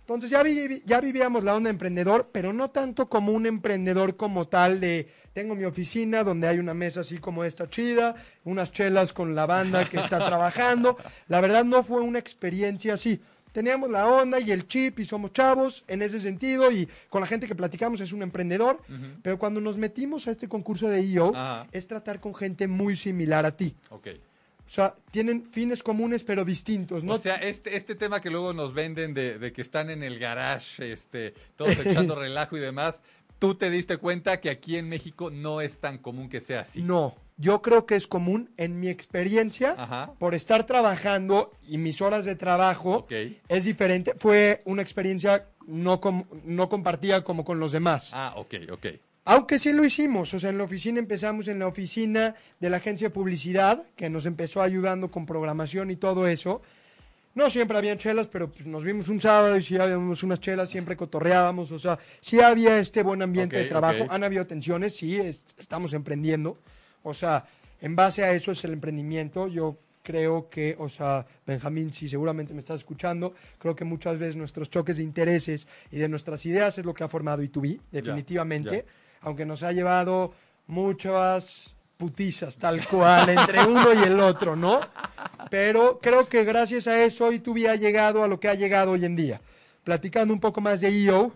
Entonces 0.00 0.28
ya, 0.28 0.42
ya 0.84 1.00
vivíamos 1.00 1.44
la 1.44 1.54
onda 1.54 1.70
emprendedor, 1.70 2.28
pero 2.30 2.52
no 2.52 2.70
tanto 2.70 3.08
como 3.08 3.32
un 3.32 3.46
emprendedor 3.46 4.16
como 4.16 4.46
tal 4.46 4.78
de 4.78 5.08
tengo 5.32 5.54
mi 5.54 5.64
oficina 5.64 6.22
donde 6.22 6.46
hay 6.46 6.58
una 6.58 6.74
mesa 6.74 7.00
así 7.00 7.18
como 7.18 7.42
esta 7.42 7.70
chida, 7.70 8.14
unas 8.44 8.70
chelas 8.70 9.14
con 9.14 9.34
la 9.34 9.46
banda 9.46 9.88
que 9.88 9.98
está 9.98 10.18
trabajando. 10.26 10.98
La 11.26 11.40
verdad 11.40 11.64
no 11.64 11.82
fue 11.82 12.02
una 12.02 12.18
experiencia 12.18 12.94
así 12.94 13.20
teníamos 13.54 13.88
la 13.88 14.08
onda 14.08 14.40
y 14.40 14.50
el 14.50 14.66
chip 14.66 14.98
y 14.98 15.04
somos 15.04 15.32
chavos 15.32 15.84
en 15.86 16.02
ese 16.02 16.20
sentido 16.20 16.72
y 16.72 16.88
con 17.08 17.20
la 17.20 17.28
gente 17.28 17.46
que 17.46 17.54
platicamos 17.54 18.00
es 18.00 18.12
un 18.12 18.22
emprendedor, 18.22 18.78
pero 19.22 19.38
cuando 19.38 19.60
nos 19.60 19.78
metimos 19.78 20.26
a 20.26 20.32
este 20.32 20.48
concurso 20.48 20.88
de 20.88 21.02
IO 21.02 21.32
es 21.70 21.86
tratar 21.86 22.20
con 22.20 22.34
gente 22.34 22.66
muy 22.66 22.96
similar 22.96 23.46
a 23.46 23.56
ti. 23.56 23.74
Ok. 23.90 24.08
O 24.66 24.70
sea, 24.70 24.94
tienen 25.10 25.44
fines 25.44 25.82
comunes 25.82 26.24
pero 26.24 26.44
distintos, 26.44 27.04
¿no? 27.04 27.14
O 27.14 27.18
sea, 27.18 27.36
este, 27.36 27.76
este 27.76 27.94
tema 27.94 28.20
que 28.20 28.30
luego 28.30 28.52
nos 28.52 28.74
venden 28.74 29.14
de, 29.14 29.38
de 29.38 29.52
que 29.52 29.62
están 29.62 29.88
en 29.88 30.02
el 30.02 30.18
garage, 30.18 30.90
este, 30.90 31.34
todos 31.54 31.78
echando 31.78 32.14
relajo 32.16 32.56
y 32.56 32.60
demás, 32.60 33.02
tú 33.38 33.54
te 33.54 33.70
diste 33.70 33.98
cuenta 33.98 34.40
que 34.40 34.50
aquí 34.50 34.76
en 34.76 34.88
México 34.88 35.30
no 35.30 35.60
es 35.60 35.78
tan 35.78 35.98
común 35.98 36.28
que 36.28 36.40
sea 36.40 36.60
así. 36.62 36.82
No, 36.82 37.14
yo 37.36 37.62
creo 37.62 37.86
que 37.86 37.96
es 37.96 38.06
común 38.06 38.50
en 38.56 38.78
mi 38.78 38.88
experiencia, 38.88 40.14
por 40.18 40.34
estar 40.34 40.66
trabajando 40.66 41.52
y 41.68 41.78
mis 41.78 42.00
horas 42.00 42.24
de 42.24 42.36
trabajo 42.36 43.06
es 43.48 43.64
diferente. 43.64 44.14
Fue 44.16 44.62
una 44.64 44.82
experiencia 44.82 45.48
no, 45.66 46.00
no 46.44 46.68
compartida 46.68 47.24
como 47.24 47.44
con 47.44 47.58
los 47.58 47.72
demás. 47.72 48.12
Ah, 48.14 48.34
ok, 48.36 48.54
ok. 48.72 48.86
Aunque 49.26 49.58
sí 49.58 49.72
lo 49.72 49.84
hicimos, 49.84 50.34
o 50.34 50.38
sea, 50.38 50.50
en 50.50 50.58
la 50.58 50.64
oficina 50.64 50.98
empezamos 50.98 51.48
en 51.48 51.58
la 51.58 51.66
oficina 51.66 52.34
de 52.60 52.68
la 52.68 52.76
agencia 52.76 53.08
de 53.08 53.14
publicidad, 53.14 53.82
que 53.96 54.10
nos 54.10 54.26
empezó 54.26 54.60
ayudando 54.60 55.10
con 55.10 55.24
programación 55.24 55.90
y 55.90 55.96
todo 55.96 56.28
eso. 56.28 56.60
No 57.34 57.48
siempre 57.50 57.76
habían 57.76 57.96
chelas, 57.96 58.28
pero 58.28 58.52
pues, 58.52 58.66
nos 58.66 58.84
vimos 58.84 59.08
un 59.08 59.20
sábado 59.20 59.56
y 59.56 59.62
si 59.62 59.76
habíamos 59.76 60.22
unas 60.22 60.40
chelas, 60.40 60.68
siempre 60.68 60.96
cotorreábamos, 60.96 61.72
o 61.72 61.78
sea, 61.78 61.98
sí 62.20 62.40
había 62.40 62.78
este 62.78 63.02
buen 63.02 63.22
ambiente 63.22 63.56
de 63.56 63.64
trabajo. 63.64 64.06
Han 64.10 64.22
habido 64.24 64.46
tensiones, 64.46 64.94
sí, 64.94 65.16
estamos 65.16 65.94
emprendiendo. 65.94 66.58
O 67.04 67.14
sea, 67.14 67.46
en 67.80 67.94
base 67.94 68.24
a 68.24 68.32
eso 68.32 68.50
es 68.50 68.64
el 68.64 68.72
emprendimiento. 68.72 69.46
Yo 69.46 69.78
creo 70.02 70.48
que, 70.50 70.76
o 70.78 70.88
sea, 70.88 71.26
Benjamín, 71.46 71.92
si 71.92 72.08
seguramente 72.08 72.52
me 72.52 72.60
estás 72.60 72.80
escuchando, 72.80 73.34
creo 73.58 73.74
que 73.74 73.84
muchas 73.84 74.18
veces 74.18 74.36
nuestros 74.36 74.68
choques 74.68 74.98
de 74.98 75.02
intereses 75.02 75.66
y 75.90 75.98
de 75.98 76.08
nuestras 76.08 76.44
ideas 76.46 76.76
es 76.78 76.84
lo 76.84 76.92
que 76.92 77.04
ha 77.04 77.08
formado 77.08 77.42
I2B, 77.42 77.80
definitivamente, 77.90 78.84
aunque 79.22 79.46
nos 79.46 79.62
ha 79.62 79.72
llevado 79.72 80.34
muchas 80.66 81.74
putizas 81.96 82.58
tal 82.58 82.86
cual 82.86 83.30
entre 83.30 83.64
uno 83.64 83.94
y 83.94 84.02
el 84.04 84.20
otro, 84.20 84.56
¿no? 84.56 84.80
Pero 85.50 85.98
creo 86.00 86.28
que 86.28 86.44
gracias 86.44 86.86
a 86.86 87.02
eso 87.02 87.32
I2B 87.32 87.68
ha 87.68 87.76
llegado 87.76 88.24
a 88.24 88.28
lo 88.28 88.38
que 88.40 88.48
ha 88.48 88.54
llegado 88.54 88.92
hoy 88.92 89.04
en 89.04 89.16
día. 89.16 89.40
Platicando 89.84 90.34
un 90.34 90.40
poco 90.40 90.60
más 90.60 90.80
de 90.80 90.88
EO, 90.88 91.32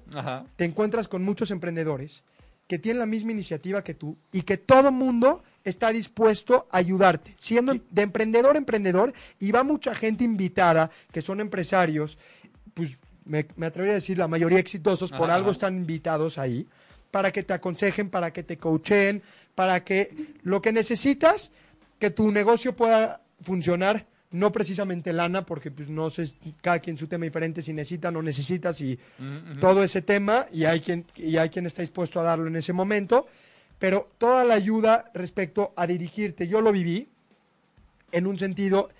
te 0.56 0.64
encuentras 0.64 1.08
con 1.08 1.22
muchos 1.22 1.50
emprendedores 1.50 2.22
que 2.68 2.78
tienen 2.78 3.00
la 3.00 3.06
misma 3.06 3.32
iniciativa 3.32 3.82
que 3.82 3.94
tú 3.94 4.16
y 4.30 4.42
que 4.42 4.58
todo 4.58 4.92
mundo 4.92 5.42
está 5.64 5.88
dispuesto 5.88 6.68
a 6.70 6.78
ayudarte, 6.78 7.34
siendo 7.36 7.74
de 7.90 8.02
emprendedor 8.02 8.54
a 8.54 8.58
emprendedor, 8.58 9.12
y 9.40 9.50
va 9.50 9.64
mucha 9.64 9.94
gente 9.94 10.22
invitada, 10.22 10.90
que 11.10 11.22
son 11.22 11.40
empresarios, 11.40 12.18
pues 12.74 12.98
me, 13.24 13.46
atrevería 13.66 13.94
a 13.94 14.00
decir 14.00 14.18
la 14.18 14.28
mayoría 14.28 14.58
exitosos, 14.58 15.10
por 15.10 15.30
algo 15.30 15.50
están 15.50 15.76
invitados 15.76 16.38
ahí, 16.38 16.68
para 17.10 17.32
que 17.32 17.42
te 17.42 17.54
aconsejen, 17.54 18.10
para 18.10 18.32
que 18.32 18.42
te 18.42 18.58
coachen, 18.58 19.22
para 19.54 19.82
que 19.82 20.34
lo 20.42 20.60
que 20.60 20.72
necesitas, 20.72 21.50
que 21.98 22.10
tu 22.10 22.30
negocio 22.30 22.76
pueda 22.76 23.22
funcionar, 23.40 24.06
no 24.30 24.52
precisamente 24.52 25.12
lana, 25.12 25.46
porque 25.46 25.70
pues 25.70 25.88
no 25.88 26.10
sé, 26.10 26.32
cada 26.60 26.80
quien 26.80 26.98
su 26.98 27.06
tema 27.06 27.24
diferente, 27.24 27.62
si 27.62 27.72
necesita 27.72 28.08
o 28.08 28.12
no 28.12 28.22
necesitas, 28.22 28.80
y 28.80 28.98
todo 29.60 29.82
ese 29.82 30.02
tema, 30.02 30.46
y 30.52 30.64
hay 30.64 30.80
quien, 30.80 31.04
y 31.16 31.36
hay 31.38 31.48
quien 31.48 31.66
está 31.66 31.82
dispuesto 31.82 32.20
a 32.20 32.24
darlo 32.24 32.46
en 32.46 32.56
ese 32.56 32.72
momento, 32.72 33.26
pero 33.78 34.10
toda 34.18 34.44
la 34.44 34.54
ayuda 34.54 35.10
respecto 35.14 35.72
a 35.76 35.86
dirigirte, 35.86 36.48
yo 36.48 36.60
lo 36.60 36.72
viví 36.72 37.08
en 38.12 38.26
un 38.26 38.38
sentido, 38.38 38.90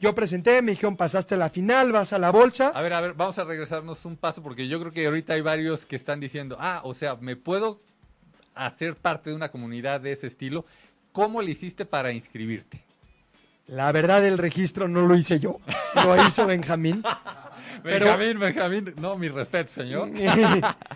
yo 0.00 0.14
presenté, 0.14 0.60
me 0.62 0.72
dijeron, 0.72 0.96
pasaste 0.96 1.36
la 1.36 1.48
final, 1.48 1.92
vas 1.92 2.12
a 2.12 2.18
la 2.18 2.30
bolsa. 2.30 2.68
A 2.74 2.82
ver, 2.82 2.92
a 2.92 3.00
ver, 3.00 3.14
vamos 3.14 3.38
a 3.38 3.44
regresarnos 3.44 4.04
un 4.04 4.16
paso 4.16 4.42
porque 4.42 4.66
yo 4.66 4.80
creo 4.80 4.92
que 4.92 5.06
ahorita 5.06 5.34
hay 5.34 5.40
varios 5.40 5.86
que 5.86 5.96
están 5.96 6.18
diciendo, 6.18 6.56
ah, 6.58 6.80
o 6.84 6.92
sea, 6.92 7.16
me 7.16 7.36
puedo 7.36 7.80
hacer 8.54 8.96
parte 8.96 9.30
de 9.30 9.36
una 9.36 9.50
comunidad 9.50 10.00
de 10.00 10.12
ese 10.12 10.26
estilo. 10.26 10.66
¿Cómo 11.12 11.40
le 11.40 11.52
hiciste 11.52 11.84
para 11.84 12.12
inscribirte? 12.12 12.82
La 13.66 13.92
verdad, 13.92 14.24
el 14.26 14.38
registro 14.38 14.88
no 14.88 15.02
lo 15.02 15.16
hice 15.16 15.38
yo, 15.38 15.60
lo 15.94 16.26
hizo 16.26 16.46
Benjamín. 16.46 17.02
Benjamín, 17.84 18.38
Benjamín, 18.38 18.94
no, 19.00 19.16
mi 19.16 19.28
respeto, 19.28 19.70
señor. 19.70 20.10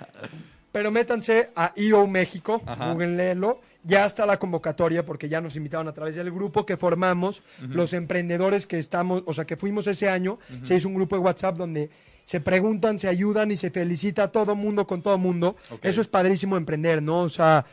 Pero 0.72 0.90
métanse 0.90 1.50
a 1.56 1.72
IO 1.76 2.06
México, 2.06 2.62
googleenlo. 2.78 3.60
Ya 3.82 4.04
está 4.04 4.26
la 4.26 4.38
convocatoria 4.38 5.06
porque 5.06 5.28
ya 5.28 5.40
nos 5.40 5.54
invitaron 5.56 5.86
a 5.88 5.92
través 5.92 6.16
del 6.16 6.30
grupo 6.30 6.66
que 6.66 6.76
formamos, 6.76 7.42
los 7.60 7.92
emprendedores 7.92 8.66
que 8.66 8.78
estamos, 8.78 9.22
o 9.26 9.32
sea, 9.32 9.46
que 9.46 9.56
fuimos 9.56 9.86
ese 9.86 10.08
año. 10.08 10.38
Se 10.62 10.74
hizo 10.74 10.88
un 10.88 10.94
grupo 10.94 11.16
de 11.16 11.22
WhatsApp 11.22 11.56
donde 11.56 11.90
se 12.24 12.40
preguntan, 12.40 12.98
se 12.98 13.08
ayudan 13.08 13.52
y 13.52 13.56
se 13.56 13.70
felicita 13.70 14.24
a 14.24 14.32
todo 14.32 14.56
mundo 14.56 14.86
con 14.86 15.02
todo 15.02 15.16
mundo. 15.16 15.56
Eso 15.82 16.00
es 16.00 16.08
padrísimo 16.08 16.56
emprender, 16.56 17.00
¿no? 17.00 17.20
O 17.20 17.30
sea, 17.30 17.64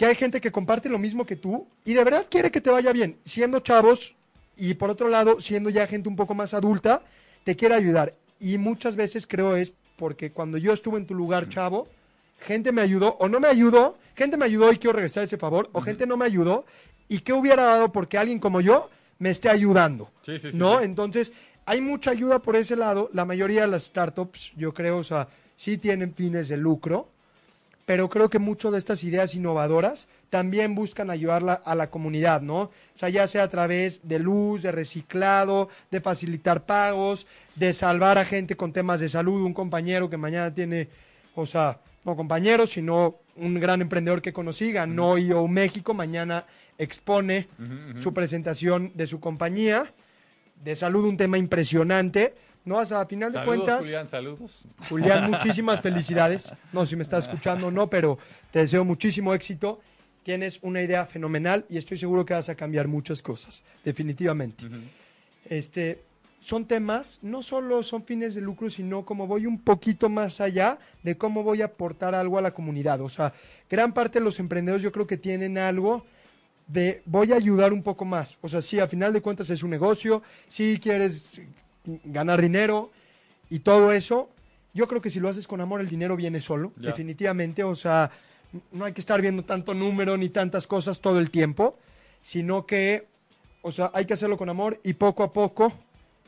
que 0.00 0.06
hay 0.06 0.14
gente 0.14 0.40
que 0.40 0.50
comparte 0.50 0.88
lo 0.88 0.98
mismo 0.98 1.26
que 1.26 1.36
tú 1.36 1.68
y 1.84 1.92
de 1.92 2.02
verdad 2.02 2.26
quiere 2.30 2.50
que 2.50 2.62
te 2.62 2.70
vaya 2.70 2.90
bien, 2.90 3.18
siendo 3.26 3.60
chavos 3.60 4.16
y 4.56 4.72
por 4.72 4.88
otro 4.88 5.08
lado, 5.10 5.42
siendo 5.42 5.68
ya 5.68 5.86
gente 5.86 6.08
un 6.08 6.16
poco 6.16 6.34
más 6.34 6.54
adulta, 6.54 7.02
te 7.44 7.54
quiere 7.54 7.74
ayudar. 7.74 8.14
Y 8.38 8.56
muchas 8.56 8.96
veces 8.96 9.26
creo 9.26 9.56
es 9.56 9.74
porque 9.98 10.32
cuando 10.32 10.56
yo 10.56 10.72
estuve 10.72 10.96
en 10.96 11.04
tu 11.04 11.14
lugar, 11.14 11.50
chavo, 11.50 11.86
gente 12.38 12.72
me 12.72 12.80
ayudó 12.80 13.16
o 13.18 13.28
no 13.28 13.40
me 13.40 13.48
ayudó, 13.48 13.98
gente 14.14 14.38
me 14.38 14.46
ayudó 14.46 14.72
y 14.72 14.78
quiero 14.78 14.94
regresar 14.94 15.24
ese 15.24 15.36
favor, 15.36 15.68
o 15.72 15.82
gente 15.82 16.06
no 16.06 16.16
me 16.16 16.24
ayudó 16.24 16.64
y 17.06 17.18
qué 17.18 17.34
hubiera 17.34 17.64
dado 17.64 17.92
porque 17.92 18.16
alguien 18.16 18.38
como 18.38 18.62
yo 18.62 18.88
me 19.18 19.28
esté 19.28 19.50
ayudando. 19.50 20.10
Sí, 20.22 20.38
sí, 20.38 20.52
sí, 20.52 20.56
¿No? 20.56 20.80
Entonces, 20.80 21.34
hay 21.66 21.82
mucha 21.82 22.12
ayuda 22.12 22.38
por 22.38 22.56
ese 22.56 22.74
lado. 22.74 23.10
La 23.12 23.26
mayoría 23.26 23.60
de 23.60 23.66
las 23.68 23.82
startups, 23.82 24.52
yo 24.56 24.72
creo, 24.72 24.96
o 24.96 25.04
sea, 25.04 25.28
sí 25.56 25.76
tienen 25.76 26.14
fines 26.14 26.48
de 26.48 26.56
lucro, 26.56 27.10
pero 27.90 28.08
creo 28.08 28.30
que 28.30 28.38
mucho 28.38 28.70
de 28.70 28.78
estas 28.78 29.02
ideas 29.02 29.34
innovadoras 29.34 30.06
también 30.28 30.76
buscan 30.76 31.10
ayudar 31.10 31.42
la- 31.42 31.54
a 31.54 31.74
la 31.74 31.90
comunidad, 31.90 32.40
¿no? 32.40 32.60
O 32.60 32.70
sea, 32.94 33.08
ya 33.08 33.26
sea 33.26 33.42
a 33.42 33.48
través 33.50 34.06
de 34.06 34.20
luz, 34.20 34.62
de 34.62 34.70
reciclado, 34.70 35.68
de 35.90 36.00
facilitar 36.00 36.66
pagos, 36.66 37.26
de 37.56 37.72
salvar 37.72 38.16
a 38.16 38.24
gente 38.24 38.54
con 38.56 38.72
temas 38.72 39.00
de 39.00 39.08
salud, 39.08 39.42
un 39.42 39.54
compañero 39.54 40.08
que 40.08 40.16
mañana 40.16 40.54
tiene, 40.54 40.86
o 41.34 41.46
sea, 41.46 41.80
no 42.04 42.14
compañero, 42.14 42.68
sino 42.68 43.16
un 43.34 43.58
gran 43.58 43.82
emprendedor 43.82 44.22
que 44.22 44.32
conocí, 44.32 44.70
ganó 44.70 45.18
IO 45.18 45.48
México, 45.48 45.92
mañana 45.92 46.46
expone 46.78 47.48
su 47.98 48.14
presentación 48.14 48.92
de 48.94 49.08
su 49.08 49.18
compañía, 49.18 49.92
de 50.62 50.76
salud 50.76 51.04
un 51.06 51.16
tema 51.16 51.38
impresionante, 51.38 52.34
¿no? 52.64 52.78
O 52.78 52.86
sea, 52.86 53.00
a 53.00 53.06
final 53.06 53.32
de 53.32 53.38
Saludos, 53.38 53.56
cuentas... 53.56 53.80
Julián, 53.80 54.08
saludos. 54.08 54.62
Julián, 54.88 55.30
muchísimas 55.30 55.80
felicidades. 55.80 56.52
No 56.72 56.86
si 56.86 56.96
me 56.96 57.02
estás 57.02 57.24
escuchando 57.24 57.68
o 57.68 57.70
no, 57.70 57.88
pero 57.88 58.18
te 58.50 58.60
deseo 58.60 58.84
muchísimo 58.84 59.34
éxito. 59.34 59.80
Tienes 60.22 60.58
una 60.62 60.82
idea 60.82 61.06
fenomenal 61.06 61.64
y 61.68 61.78
estoy 61.78 61.96
seguro 61.96 62.24
que 62.24 62.34
vas 62.34 62.48
a 62.48 62.54
cambiar 62.54 62.88
muchas 62.88 63.22
cosas, 63.22 63.62
definitivamente. 63.84 64.66
Este, 65.46 66.02
son 66.40 66.66
temas, 66.66 67.18
no 67.22 67.42
solo 67.42 67.82
son 67.82 68.04
fines 68.04 68.34
de 68.34 68.40
lucro, 68.40 68.70
sino 68.70 69.04
como 69.04 69.26
voy 69.26 69.46
un 69.46 69.58
poquito 69.60 70.08
más 70.08 70.40
allá 70.40 70.78
de 71.02 71.16
cómo 71.16 71.42
voy 71.42 71.62
a 71.62 71.66
aportar 71.66 72.14
algo 72.14 72.38
a 72.38 72.42
la 72.42 72.52
comunidad. 72.52 73.00
O 73.00 73.08
sea, 73.08 73.32
gran 73.68 73.92
parte 73.92 74.18
de 74.18 74.24
los 74.24 74.38
emprendedores 74.40 74.82
yo 74.82 74.92
creo 74.92 75.06
que 75.06 75.16
tienen 75.16 75.58
algo 75.58 76.04
de 76.66 77.02
voy 77.04 77.32
a 77.32 77.36
ayudar 77.36 77.72
un 77.72 77.82
poco 77.82 78.04
más. 78.04 78.38
O 78.40 78.48
sea, 78.48 78.62
sí, 78.62 78.78
a 78.78 78.88
final 78.88 79.12
de 79.12 79.20
cuentas 79.20 79.50
es 79.50 79.62
un 79.62 79.70
negocio, 79.70 80.22
si 80.48 80.78
quieres 80.78 81.40
ganar 82.04 82.40
dinero 82.40 82.90
y 83.48 83.60
todo 83.60 83.92
eso, 83.92 84.30
yo 84.74 84.86
creo 84.86 85.00
que 85.00 85.10
si 85.10 85.18
lo 85.20 85.28
haces 85.28 85.46
con 85.48 85.60
amor 85.60 85.80
el 85.80 85.88
dinero 85.88 86.16
viene 86.16 86.40
solo, 86.40 86.72
Ya. 86.76 86.88
definitivamente. 86.90 87.64
O 87.64 87.74
sea, 87.74 88.10
no 88.72 88.84
hay 88.84 88.92
que 88.92 89.00
estar 89.00 89.20
viendo 89.20 89.44
tanto 89.44 89.74
número 89.74 90.16
ni 90.16 90.28
tantas 90.28 90.66
cosas 90.66 91.00
todo 91.00 91.18
el 91.18 91.30
tiempo, 91.30 91.76
sino 92.20 92.66
que, 92.66 93.06
o 93.62 93.72
sea, 93.72 93.90
hay 93.94 94.04
que 94.06 94.14
hacerlo 94.14 94.36
con 94.36 94.48
amor 94.48 94.78
y 94.84 94.92
poco 94.94 95.22
a 95.22 95.32
poco, 95.32 95.72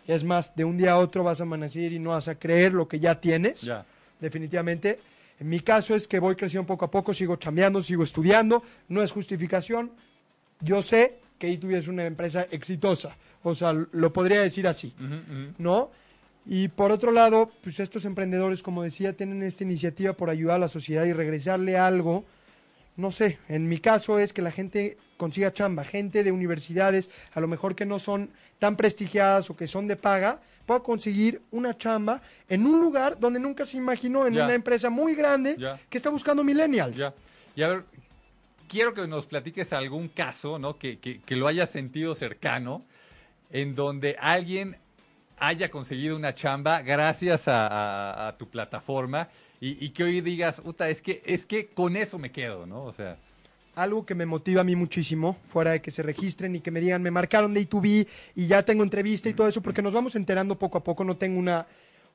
es 0.07 0.25
más, 0.25 0.55
de 0.57 0.65
un 0.65 0.77
día 0.77 0.93
a 0.93 0.99
otro 0.99 1.23
vas 1.23 1.41
a 1.41 1.45
amanecer 1.45 1.93
y 1.93 1.99
no 1.99 2.11
vas 2.11 2.27
a 2.29 2.35
creer 2.39 2.73
lo 2.73 2.89
que 2.89 2.99
ya 2.99 3.21
tienes 3.21 3.63
Ya. 3.63 3.85
definitivamente. 4.21 4.99
En 5.41 5.49
mi 5.49 5.61
caso 5.61 5.95
es 5.97 6.07
que 6.07 6.19
voy 6.21 6.37
creciendo 6.37 6.67
poco 6.67 6.85
a 6.85 6.91
poco, 6.91 7.13
sigo 7.15 7.37
chambeando, 7.37 7.83
sigo 7.83 8.05
estudiando, 8.05 8.63
no 8.89 9.03
es 9.03 9.11
justificación. 9.11 9.91
Yo 10.61 10.83
sé 10.83 11.19
que 11.43 11.59
E2B 11.61 11.75
es 11.75 11.89
una 11.89 12.05
empresa 12.07 12.47
exitosa, 12.53 13.17
o 13.43 13.53
sea, 13.57 13.73
lo 13.73 14.13
podría 14.13 14.43
decir 14.43 14.69
así. 14.69 14.95
¿no? 15.59 15.91
Y 16.47 16.69
por 16.69 16.93
otro 16.93 17.11
lado, 17.11 17.51
pues 17.63 17.81
estos 17.81 18.05
emprendedores, 18.05 18.63
como 18.63 18.85
decía, 18.85 19.13
tienen 19.17 19.43
esta 19.43 19.65
iniciativa 19.65 20.13
por 20.13 20.31
ayudar 20.31 20.55
a 20.57 20.59
la 20.61 20.69
sociedad 20.69 21.05
y 21.05 21.13
regresarle 21.13 21.77
algo. 21.77 22.25
No 22.97 23.11
sé, 23.11 23.39
en 23.49 23.69
mi 23.69 23.79
caso 23.79 24.21
es 24.21 24.33
que 24.33 24.41
la 24.43 24.53
gente 24.53 24.99
consiga 25.17 25.53
chamba, 25.53 25.83
gente 25.83 26.23
de 26.23 26.31
universidades, 26.31 27.11
a 27.35 27.41
lo 27.41 27.49
mejor 27.49 27.75
que 27.75 27.87
no 27.87 27.99
son 27.99 28.31
tan 28.61 28.77
prestigiadas 28.77 29.51
o 29.51 29.57
que 29.57 29.67
son 29.67 29.89
de 29.89 29.97
paga, 29.97 30.41
pueda 30.65 30.79
conseguir 30.81 31.43
una 31.51 31.77
chamba 31.77 32.23
en 32.49 32.67
un 32.67 32.81
lugar 32.81 33.19
donde 33.19 33.41
nunca 33.41 33.67
se 33.67 33.79
imaginó, 33.79 34.29
en 34.29 34.35
Ya. 34.35 34.45
una 34.45 34.55
empresa 34.55 34.91
muy 34.91 35.17
grande 35.17 35.57
Ya. 35.59 35.81
que 35.91 35.99
está 35.99 36.11
buscando 36.11 36.45
millennials. 36.45 36.97
Ya. 36.97 37.13
Y 37.57 37.63
a 37.63 37.69
ver, 37.69 37.85
quiero 38.73 38.95
que 38.95 39.07
nos 39.07 39.27
platiques 39.27 39.71
algún 39.75 40.09
caso, 40.09 40.59
¿no? 40.59 40.79
Que, 40.79 40.99
que, 40.99 41.21
que 41.21 41.37
lo 41.37 41.47
hayas 41.47 41.69
sentido 41.69 42.15
cercano, 42.15 42.83
en 43.51 43.75
donde 43.75 44.17
alguien 44.19 44.77
haya 45.39 45.71
conseguido 45.71 46.17
una 46.17 46.35
chamba 46.35 46.81
gracias 46.81 47.49
a, 47.49 47.67
a- 47.67 48.29
a 48.29 48.39
tu 48.39 48.49
plataforma 48.49 49.29
y, 49.61 49.85
y 49.85 49.91
que 49.91 50.05
hoy 50.05 50.23
digas, 50.23 50.63
puta, 50.63 50.89
es 50.89 51.03
que, 51.03 51.23
es 51.27 51.45
que 51.45 51.67
con 51.67 51.97
eso 51.97 52.19
me 52.19 52.33
quedo, 52.33 52.65
¿no? 52.67 52.85
O 52.85 52.93
sea, 52.95 53.19
algo 53.75 54.07
que 54.07 54.15
me 54.15 54.25
motiva 54.25 54.63
a 54.63 54.65
mí 54.65 54.75
muchísimo, 54.75 55.37
fuera 55.49 55.73
de 55.73 55.83
que 55.83 55.91
se 55.91 56.03
registren 56.03 56.57
y 56.57 56.61
que 56.61 56.71
me 56.71 56.81
digan, 56.81 57.03
me 57.03 57.11
marcaron 57.11 57.53
de 57.53 57.69
E2B 57.69 58.07
y 58.37 58.47
ya 58.47 58.63
tengo 58.65 58.83
entrevista 58.85 59.29
y 59.29 59.35
todo 59.35 59.49
eso, 59.49 59.61
porque 59.61 59.83
nos 59.83 59.93
vamos 59.93 60.15
enterando 60.15 60.59
poco 60.59 60.79
a 60.79 60.83
poco, 60.85 61.05
no 61.05 61.17
tengo 61.19 61.39
una, 61.39 61.67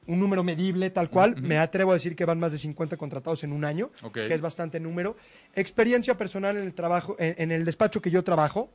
un 0.07 0.19
número 0.19 0.43
medible 0.43 0.89
tal 0.89 1.09
cual, 1.09 1.35
me 1.41 1.57
atrevo 1.57 1.91
a 1.91 1.95
decir 1.95 2.15
que 2.15 2.25
van 2.25 2.39
más 2.39 2.51
de 2.51 2.57
50 2.57 2.97
contratados 2.97 3.43
en 3.43 3.51
un 3.53 3.63
año, 3.65 3.91
que 4.27 4.33
es 4.33 4.41
bastante 4.41 4.79
número. 4.79 5.15
Experiencia 5.55 6.17
personal 6.17 6.57
en 6.57 6.63
el 6.63 6.73
trabajo, 6.73 7.15
en, 7.19 7.35
en 7.37 7.51
el 7.51 7.65
despacho 7.65 8.01
que 8.01 8.09
yo 8.09 8.23
trabajo, 8.23 8.69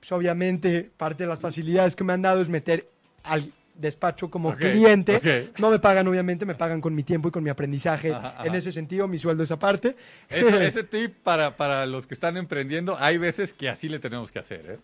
pues 0.00 0.12
obviamente 0.12 0.90
parte 0.96 1.24
de 1.24 1.28
las 1.28 1.40
facilidades 1.40 1.94
que 1.94 2.04
me 2.04 2.12
han 2.12 2.22
dado 2.22 2.40
es 2.42 2.48
meter 2.48 2.88
al 3.22 3.52
despacho 3.74 4.30
como 4.30 4.50
cliente. 4.72 5.14
No 5.58 5.70
me 5.70 5.78
pagan, 5.78 6.06
obviamente, 6.06 6.44
me 6.44 6.54
pagan 6.54 6.80
con 6.80 6.94
mi 6.94 7.02
tiempo 7.02 7.28
y 7.28 7.30
con 7.30 7.42
mi 7.42 7.50
aprendizaje. 7.50 8.12
Ajá, 8.12 8.28
ajá. 8.30 8.46
En 8.46 8.54
ese 8.54 8.70
sentido, 8.70 9.08
mi 9.08 9.18
sueldo 9.18 9.42
es 9.42 9.50
aparte. 9.50 9.96
Eso- 10.28 10.60
ese 10.60 10.84
tip 10.84 11.14
para, 11.22 11.56
para 11.56 11.86
los 11.86 12.06
que 12.06 12.14
están 12.14 12.36
emprendiendo, 12.36 12.96
hay 12.98 13.16
veces 13.18 13.52
que 13.54 13.68
así 13.68 13.88
le 13.88 13.98
tenemos 13.98 14.30
que 14.30 14.38
hacer, 14.38 14.66
¿eh? 14.72 14.78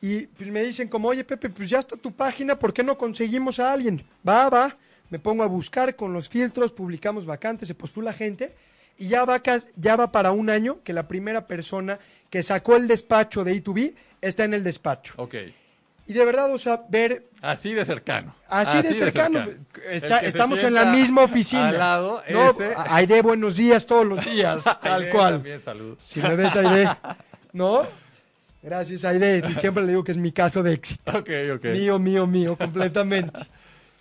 Y 0.00 0.26
pues 0.26 0.48
me 0.48 0.62
dicen 0.62 0.88
como, 0.88 1.08
oye 1.08 1.24
Pepe, 1.24 1.50
pues 1.50 1.68
ya 1.68 1.80
está 1.80 1.96
tu 1.96 2.12
página, 2.12 2.56
¿por 2.56 2.72
qué 2.72 2.84
no 2.84 2.96
conseguimos 2.96 3.58
a 3.58 3.72
alguien? 3.72 4.04
Va, 4.26 4.48
va, 4.48 4.76
me 5.10 5.18
pongo 5.18 5.42
a 5.42 5.46
buscar 5.46 5.96
con 5.96 6.12
los 6.12 6.28
filtros, 6.28 6.72
publicamos 6.72 7.26
vacantes, 7.26 7.68
se 7.68 7.74
postula 7.74 8.12
gente 8.12 8.54
y 8.98 9.08
ya 9.08 9.24
va, 9.24 9.40
ya 9.76 9.96
va 9.96 10.10
para 10.12 10.32
un 10.32 10.50
año 10.50 10.78
que 10.84 10.92
la 10.92 11.08
primera 11.08 11.46
persona 11.46 11.98
que 12.30 12.42
sacó 12.42 12.76
el 12.76 12.88
despacho 12.88 13.44
de 13.44 13.62
E2B 13.62 13.94
está 14.20 14.44
en 14.44 14.54
el 14.54 14.64
despacho. 14.64 15.14
Ok. 15.16 15.34
Y 16.06 16.14
de 16.14 16.24
verdad, 16.24 16.52
o 16.52 16.58
sea, 16.58 16.82
ver 16.88 17.26
Así 17.42 17.74
de 17.74 17.84
cercano. 17.84 18.34
así, 18.48 18.80
de 18.80 18.94
cercano, 18.94 19.46
está- 19.90 20.20
estamos 20.20 20.62
en 20.62 20.72
la 20.72 20.86
misma 20.86 21.22
oficina. 21.22 21.68
Al 21.68 21.78
lado, 21.78 22.22
no, 22.30 22.50
ese. 22.50 22.72
Aide, 22.76 23.20
buenos 23.20 23.56
días 23.56 23.84
todos 23.84 24.06
los 24.06 24.24
días, 24.24 24.64
tal 24.82 25.02
Aide 25.02 25.10
cual. 25.12 25.34
También, 25.34 25.60
saludos. 25.62 25.98
Si 26.02 26.20
me 26.22 26.34
ves, 26.34 26.56
Aide, 26.56 26.88
¿no? 27.52 27.86
Gracias, 28.62 29.04
Aide. 29.04 29.42
Siempre 29.60 29.82
le 29.84 29.90
digo 29.90 30.02
que 30.02 30.12
es 30.12 30.18
mi 30.18 30.32
caso 30.32 30.62
de 30.62 30.72
éxito. 30.72 31.18
Ok, 31.18 31.28
ok. 31.56 31.64
Mío, 31.66 31.98
mío, 31.98 32.26
mío, 32.26 32.56
completamente. 32.56 33.38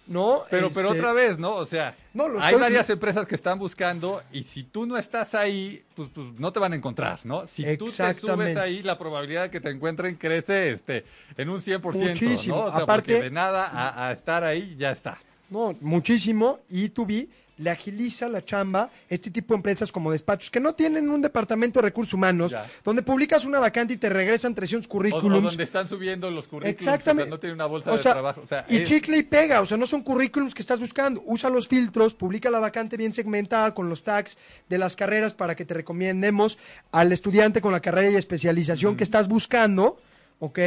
¿No? 0.08 0.44
Pero, 0.50 0.70
pero 0.72 0.88
Este, 0.90 1.00
otra 1.00 1.14
vez, 1.14 1.38
¿no? 1.38 1.54
O 1.56 1.66
sea, 1.66 1.96
No, 2.14 2.28
lo 2.30 2.40
hay 2.40 2.46
estoy- 2.54 2.62
varias 2.62 2.90
empresas 2.90 3.28
que 3.28 3.36
están 3.36 3.60
buscando 3.60 4.24
y 4.32 4.44
si 4.44 4.64
tú 4.64 4.86
no 4.86 4.98
estás 4.98 5.36
ahí, 5.36 5.84
pues, 5.96 6.10
pues 6.14 6.28
no 6.40 6.52
te 6.54 6.60
van 6.60 6.72
a 6.74 6.76
encontrar, 6.78 7.20
¿no? 7.26 7.46
Si 7.46 7.64
tú 7.78 7.92
te 7.92 8.14
subes 8.14 8.56
ahí, 8.58 8.82
la 8.84 8.98
probabilidad 8.98 9.44
de 9.44 9.50
que 9.52 9.60
te 9.60 9.70
encuentren 9.70 10.16
crece 10.16 10.72
este, 10.72 11.04
en 11.38 11.50
un 11.50 11.60
100%, 11.60 11.82
Muchísimo. 12.10 12.56
¿no? 12.56 12.62
O 12.64 12.72
sea, 12.72 12.80
Aparte- 12.84 13.12
porque 13.14 13.24
de 13.24 13.32
nada 13.32 13.68
a, 13.68 14.08
a 14.08 14.12
estar 14.14 14.44
ahí 14.46 14.76
ya 14.80 14.92
está. 14.92 15.18
No, 15.50 15.76
muchísimo. 15.82 16.60
Y 16.70 16.90
B 17.06 17.28
le 17.58 17.70
agiliza 17.72 18.30
la 18.30 18.46
chamba 18.46 18.92
este 19.10 19.32
tipo 19.32 19.54
de 19.54 19.58
empresas 19.58 19.92
como 19.92 20.12
despachos 20.12 20.52
que 20.52 20.60
no 20.60 20.76
tienen 20.76 21.10
un 21.10 21.22
departamento 21.22 21.80
de 21.80 21.88
recursos 21.88 22.14
humanos, 22.14 22.52
Ya. 22.52 22.66
donde 22.84 23.02
publicas 23.02 23.46
una 23.46 23.60
vacante 23.60 23.96
y 23.96 23.98
te 23.98 24.10
regresan 24.10 24.54
300 24.54 24.86
O, 24.86 24.90
o 24.90 24.92
currículums. 24.92 25.44
donde 25.44 25.64
están 25.64 25.88
subiendo 25.88 26.30
los 26.30 26.48
currículums, 26.48 26.80
Exactamente. 26.82 27.24
o 27.24 27.26
sea, 27.26 27.30
no 27.32 27.40
tienen 27.40 27.56
una 27.56 27.66
bolsa 27.66 27.92
O 27.92 27.98
de 27.98 28.04
trabajo. 28.04 28.42
O 28.42 28.48
sea, 28.48 28.66
y 28.70 28.78
es- 28.78 28.88
chicle 28.88 29.18
y 29.18 29.24
pega, 29.24 29.62
o 29.62 29.66
sea, 29.66 29.78
no 29.78 29.86
son 29.88 30.04
currículums 30.04 30.54
que 30.54 30.62
estás 30.62 30.80
buscando. 30.80 31.22
Usa 31.26 31.50
los 31.50 31.68
filtros, 31.68 32.14
publica 32.14 32.50
la 32.50 32.60
vacante 32.60 32.96
bien 32.96 33.14
segmentada 33.14 33.74
con 33.74 33.90
los 33.90 34.04
tags 34.04 34.38
de 34.70 34.78
las 34.78 34.96
carreras 34.96 35.34
para 35.34 35.56
que 35.56 35.66
te 35.66 35.74
recomendemos 35.74 36.58
al 36.92 37.12
estudiante 37.12 37.60
con 37.62 37.72
la 37.72 37.80
carrera 37.80 38.12
y 38.12 38.16
especialización 38.16 38.96
que 38.96 39.04
estás 39.04 39.28
buscando, 39.28 39.98
¿ok? 40.40 40.60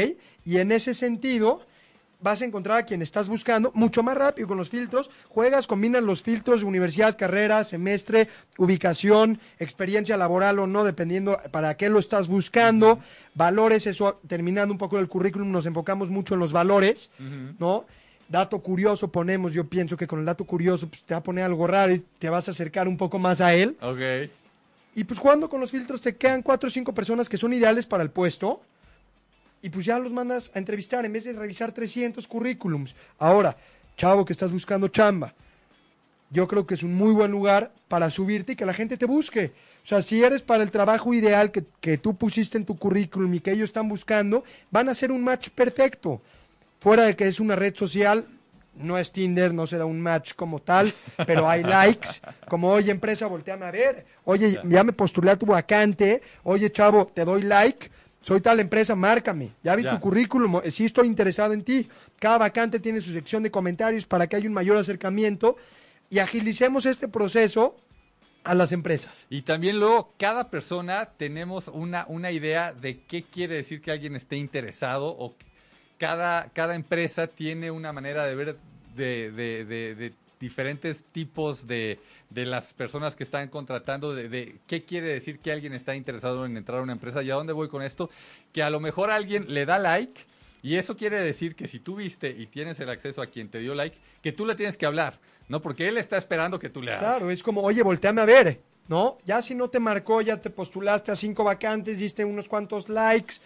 Y 0.45 0.57
en 0.59 0.73
ese 0.73 0.95
sentido 0.95 1.61
vas 2.21 2.43
a 2.43 2.45
encontrar 2.45 2.79
a 2.79 2.83
quien 2.85 3.03
estás 3.03 3.29
buscando 3.29 3.71
mucho 3.75 4.03
más 4.03 4.17
rápido 4.17 4.49
con 4.49 4.59
los 4.59 4.71
filtros. 4.71 5.11
Juegas, 5.29 5.67
combinas 5.67 6.03
los 6.03 6.23
filtros 6.23 6.63
universidad, 6.63 7.17
carrera, 7.17 7.65
semestre, 7.65 8.29
ubicación, 8.59 9.41
experiencia 9.59 10.17
laboral 10.17 10.59
o 10.59 10.67
no, 10.67 10.85
dependiendo 10.85 11.39
para 11.51 11.77
qué 11.77 11.89
lo 11.89 11.99
estás 11.99 12.29
buscando. 12.29 12.99
Valores, 13.35 13.87
eso, 13.87 14.21
terminando 14.27 14.73
un 14.73 14.79
poco 14.79 14.99
el 14.99 15.09
currículum, 15.09 15.51
nos 15.51 15.67
enfocamos 15.67 16.11
mucho 16.11 16.35
en 16.35 16.41
los 16.41 16.53
valores, 16.53 17.11
¿no? 17.59 17.87
Dato 18.29 18.61
curioso 18.61 19.11
ponemos, 19.11 19.53
yo 19.53 19.67
pienso 19.69 19.97
que 19.97 20.07
con 20.07 20.21
el 20.21 20.25
dato 20.25 20.45
curioso 20.45 20.89
pues, 20.89 21.03
te 21.03 21.15
va 21.15 21.19
a 21.19 21.23
poner 21.23 21.45
algo 21.45 21.67
raro 21.67 21.93
y 21.93 22.05
te 22.19 22.29
vas 22.29 22.47
a 22.47 22.53
acercar 22.53 22.87
un 22.87 22.97
poco 22.97 23.19
más 23.19 23.41
a 23.41 23.55
él. 23.55 23.77
Ok. 23.81 24.31
Y 24.95 25.05
pues 25.05 25.19
jugando 25.19 25.49
con 25.49 25.61
los 25.61 25.71
filtros 25.71 26.01
te 26.01 26.17
quedan 26.17 26.43
cuatro 26.43 26.69
o 26.69 26.71
cinco 26.71 26.95
personas 26.95 27.29
que 27.29 27.37
son 27.37 27.53
ideales 27.53 27.87
para 27.87 28.03
el 28.03 28.11
puesto. 28.11 28.61
Y 29.63 29.71
pues 29.71 29.85
ya 29.85 29.99
los 29.99 30.13
mandas 30.13 30.51
a 30.55 30.59
entrevistar 30.59 31.05
en 31.05 31.13
vez 31.13 31.25
de 31.25 31.33
revisar 31.33 31.73
300 31.73 32.27
currículums. 32.27 32.95
Ahora, 33.19 33.57
chavo 33.97 34.25
que 34.25 34.33
estás 34.33 34.53
buscando 34.53 34.89
chamba. 34.89 35.35
Yo 36.31 36.47
creo 36.47 36.67
que 36.67 36.75
es 36.75 36.83
un 36.83 36.95
muy 36.95 37.13
buen 37.13 37.31
lugar 37.31 37.73
para 37.89 38.09
subirte 38.09 38.53
y 38.53 38.57
que 38.57 38.65
la 38.65 38.73
gente 38.73 38.97
te 38.97 39.05
busque. 39.05 39.53
O 39.83 39.87
sea, 39.87 40.01
si 40.01 40.23
eres 40.23 40.43
para 40.43 40.63
el 40.63 40.71
trabajo 40.71 41.13
ideal 41.13 41.51
que, 41.51 41.65
que 41.81 41.99
tú 41.99 42.15
pusiste 42.15 42.57
en 42.57 42.65
tu 42.65 42.79
currículum 42.79 43.35
y 43.35 43.41
que 43.41 43.53
ellos 43.53 43.71
están 43.71 43.89
buscando, 43.89 44.45
van 44.71 44.89
a 44.89 44.95
ser 44.95 45.11
un 45.11 45.25
match 45.25 45.49
perfecto. 45.51 46.23
Fuera 46.79 47.05
de 47.05 47.17
que 47.17 47.27
es 47.27 47.41
una 47.41 47.57
red 47.57 47.75
social 47.75 48.27
no 48.75 48.99
es 48.99 49.13
Tinder, 49.13 49.53
no 49.53 49.67
se 49.67 49.79
da 49.79 49.85
un 49.85 50.01
match 50.01 50.35
como 50.35 50.61
tal, 50.61 50.93
pero 51.27 51.49
hay 51.49 51.63
likes, 51.63 52.09
como 52.49 52.71
oye 52.71 52.91
empresa, 52.91 53.27
volteame 53.27 53.67
a 53.67 53.71
ver, 53.71 54.07
oye, 54.25 54.61
ya 54.65 54.85
me 54.85 54.93
postulé 54.93 55.33
a 55.33 55.37
tu 55.37 55.47
vacante, 55.47 56.23
oye 56.45 56.71
chavo, 56.71 57.07
te 57.07 57.25
doy 57.25 57.43
like, 57.43 57.91
soy 58.21 58.41
tal 58.41 58.61
empresa, 58.61 58.95
márcame, 58.95 59.53
ya 59.63 59.75
vi 59.77 59.83
Ya. 59.85 59.91
tu 59.93 60.01
currículum, 60.01 60.61
sí 60.71 60.85
estoy 60.85 61.07
interesado 61.07 61.53
en 61.53 61.63
ti, 61.65 61.89
cada 62.19 62.39
vacante 62.39 62.79
tiene 62.81 63.01
su 63.01 63.13
sección 63.13 63.43
de 63.43 63.51
comentarios 63.51 64.07
para 64.07 64.27
que 64.27 64.37
haya 64.37 64.47
un 64.49 64.55
mayor 64.55 64.77
acercamiento 64.77 65.57
y 66.11 66.19
agilicemos 66.19 66.87
este 66.87 67.09
proceso 67.09 67.77
a 68.45 68.55
las 68.55 68.73
empresas. 68.73 69.27
Y 69.31 69.43
también 69.43 69.79
luego, 69.79 70.15
cada 70.19 70.51
persona 70.51 71.07
tenemos 71.17 71.69
una, 71.69 72.05
una 72.09 72.31
idea 72.31 72.73
de 72.73 73.01
qué 73.05 73.23
quiere 73.25 73.57
decir 73.57 73.81
que 73.83 73.91
alguien 73.91 74.17
esté 74.17 74.37
interesado 74.37 75.07
o 75.19 75.35
cada, 75.99 76.49
cada 76.55 76.75
empresa 76.75 77.27
tiene 77.27 77.71
una 77.71 77.93
manera 77.93 78.25
de 78.25 78.35
ver 78.35 78.57
de, 78.97 79.31
de- 79.31 79.65
de- 79.67 79.95
de 79.95 80.13
diferentes 80.41 81.05
tipos 81.05 81.67
de, 81.67 82.01
de 82.31 82.47
las 82.47 82.73
personas 82.73 83.15
que 83.15 83.23
están 83.23 83.49
contratando, 83.49 84.15
de, 84.15 84.57
qué 84.67 84.85
quiere 84.85 85.09
decir 85.09 85.39
que 85.39 85.53
alguien 85.53 85.75
está 85.75 85.95
interesado 85.95 86.47
en 86.47 86.57
entrar 86.57 86.79
a 86.79 86.83
una 86.83 86.93
empresa. 86.93 87.23
¿Y 87.23 87.31
a 87.31 87.35
dónde 87.35 87.53
voy 87.53 87.69
con 87.69 87.83
esto? 87.83 88.11
Que 88.53 88.63
a 88.63 88.71
lo 88.71 88.81
mejor 88.81 89.11
alguien 89.11 89.53
le 89.53 89.67
da 89.67 89.79
like 89.79 90.23
y 90.63 90.77
eso 90.77 90.97
quiere 90.97 91.21
decir 91.21 91.55
que 91.55 91.69
si 91.69 91.79
tú 91.79 91.97
viste 91.97 92.31
y 92.31 92.47
tienes 92.47 92.81
el 92.81 92.89
acceso 92.89 93.23
a 93.23 93.27
quien 93.27 93.49
te 93.49 93.59
dio 93.59 93.75
like, 93.75 93.97
que 94.23 94.33
tú 94.33 94.47
le 94.47 94.55
tienes 94.55 94.77
que 94.77 94.87
hablar, 94.87 95.19
¿no? 95.49 95.61
Porque 95.61 95.89
él 95.89 95.99
está 95.99 96.17
esperando 96.17 96.59
que 96.59 96.69
tú 96.69 96.83
le 96.83 96.93
hagas. 96.93 97.01
Claro, 97.01 97.31
es 97.31 97.43
como, 97.43 97.63
oye, 97.63 97.83
volteame 97.83 98.21
a 98.21 98.27
ver, 98.27 98.61
¿no? 98.89 99.19
Ya 99.25 99.43
si 99.43 99.55
no 99.55 99.69
te 99.69 99.79
marcó, 99.79 100.21
ya 100.21 100.41
te 100.41 100.51
postulaste 100.51 101.13
a 101.13 101.17
cinco 101.17 101.45
vacantes, 101.45 101.99
diste 101.99 102.25
unos 102.25 102.49
cuantos 102.49 102.89
likes, 102.89 103.37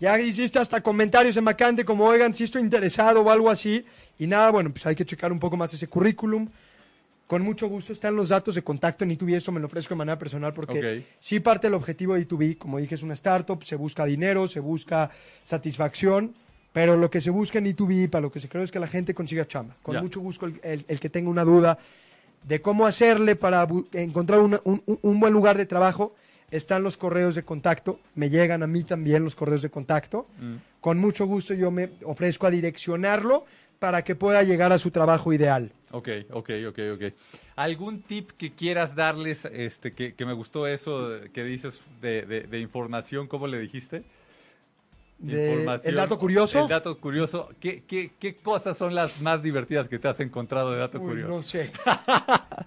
ya 0.00 0.18
hiciste 0.18 0.58
hasta 0.58 0.80
comentarios 0.80 1.36
en 1.36 1.44
vacante 1.44 1.84
como, 1.84 2.04
oigan, 2.04 2.34
si 2.34 2.44
estoy 2.44 2.62
interesado 2.62 3.22
o 3.22 3.30
algo 3.30 3.48
así. 3.48 3.84
Y 4.18 4.26
nada, 4.26 4.50
bueno, 4.50 4.70
pues 4.70 4.86
hay 4.86 4.94
que 4.94 5.04
checar 5.04 5.30
un 5.32 5.38
poco 5.38 5.56
más 5.56 5.72
ese 5.74 5.88
currículum. 5.88 6.48
Con 7.26 7.42
mucho 7.42 7.66
gusto 7.68 7.92
están 7.92 8.14
los 8.14 8.28
datos 8.28 8.54
de 8.54 8.62
contacto 8.62 9.02
en 9.04 9.10
E2B, 9.10 9.34
eso 9.36 9.50
me 9.50 9.58
lo 9.58 9.66
ofrezco 9.66 9.94
de 9.94 9.98
manera 9.98 10.16
personal 10.18 10.52
porque 10.54 10.98
Ok. 11.00 11.04
sí 11.18 11.40
parte 11.40 11.66
del 11.66 11.74
objetivo 11.74 12.14
de 12.14 12.26
E2B, 12.26 12.56
como 12.56 12.78
dije, 12.78 12.94
es 12.94 13.02
una 13.02 13.14
startup, 13.14 13.62
se 13.64 13.74
busca 13.74 14.04
dinero, 14.04 14.46
se 14.46 14.60
busca 14.60 15.10
satisfacción, 15.42 16.34
pero 16.72 16.96
lo 16.96 17.10
que 17.10 17.20
se 17.20 17.30
busca 17.30 17.58
en 17.58 17.66
E2B, 17.66 18.08
para 18.10 18.22
lo 18.22 18.30
que 18.30 18.38
se 18.38 18.48
cree 18.48 18.62
es 18.62 18.70
que 18.70 18.78
la 18.78 18.86
gente 18.86 19.12
consiga 19.14 19.44
chamba. 19.46 19.74
Con 19.82 19.94
Ya. 19.96 20.02
mucho 20.02 20.20
gusto 20.20 20.46
el- 20.46 20.60
el- 20.62 20.84
el 20.86 21.00
que 21.00 21.10
tenga 21.10 21.28
una 21.28 21.42
duda, 21.44 21.78
de 22.44 22.60
cómo 22.62 22.86
hacerle 22.86 23.34
para 23.34 23.66
encontrar 23.92 24.38
una- 24.40 24.60
un, 24.62 24.80
un- 24.86 24.98
un 25.02 25.18
buen 25.20 25.32
lugar 25.32 25.56
de 25.56 25.66
trabajo, 25.66 26.14
están 26.52 26.84
los 26.84 26.96
correos 26.96 27.34
de 27.34 27.42
contacto. 27.42 27.98
Me 28.14 28.30
llegan 28.30 28.62
a 28.62 28.68
mí 28.68 28.84
también 28.84 29.24
los 29.24 29.34
correos 29.34 29.62
de 29.62 29.70
contacto. 29.70 30.28
Con 30.80 30.98
mucho 30.98 31.26
gusto 31.26 31.54
yo 31.54 31.72
me 31.72 31.90
ofrezco 32.04 32.46
a 32.46 32.50
direccionarlo 32.50 33.46
para 33.78 34.02
que 34.02 34.14
pueda 34.14 34.42
llegar 34.42 34.72
a 34.72 34.78
su 34.78 34.90
trabajo 34.90 35.32
ideal. 35.32 35.70
Ok, 35.92 36.08
ok, 36.30 36.50
ok, 36.68 36.78
ok. 36.94 37.02
¿Algún 37.56 38.02
tip 38.02 38.30
que 38.32 38.52
quieras 38.52 38.94
darles, 38.94 39.44
este, 39.46 39.92
que, 39.92 40.14
que 40.14 40.26
me 40.26 40.32
gustó 40.32 40.66
eso 40.66 41.10
que 41.32 41.44
dices 41.44 41.80
de, 42.00 42.22
de- 42.22 42.42
de 42.42 42.60
información, 42.60 43.26
¿cómo 43.26 43.46
le 43.46 43.58
dijiste? 43.58 44.02
De- 45.18 45.64
¿El 45.84 45.94
dato 45.94 46.18
curioso? 46.18 46.62
El 46.64 46.68
dato 46.68 46.98
curioso. 46.98 47.48
¿Qué, 47.58 47.82
qué, 47.86 48.12
qué 48.18 48.36
cosas 48.36 48.76
son 48.76 48.94
las 48.94 49.18
más 49.22 49.42
divertidas 49.42 49.88
que 49.88 49.98
te 49.98 50.08
has 50.08 50.20
encontrado 50.20 50.72
de 50.72 50.78
dato 50.78 50.98
Uy, 51.00 51.06
curioso? 51.08 51.30
no 51.36 51.42
sé. 51.42 51.72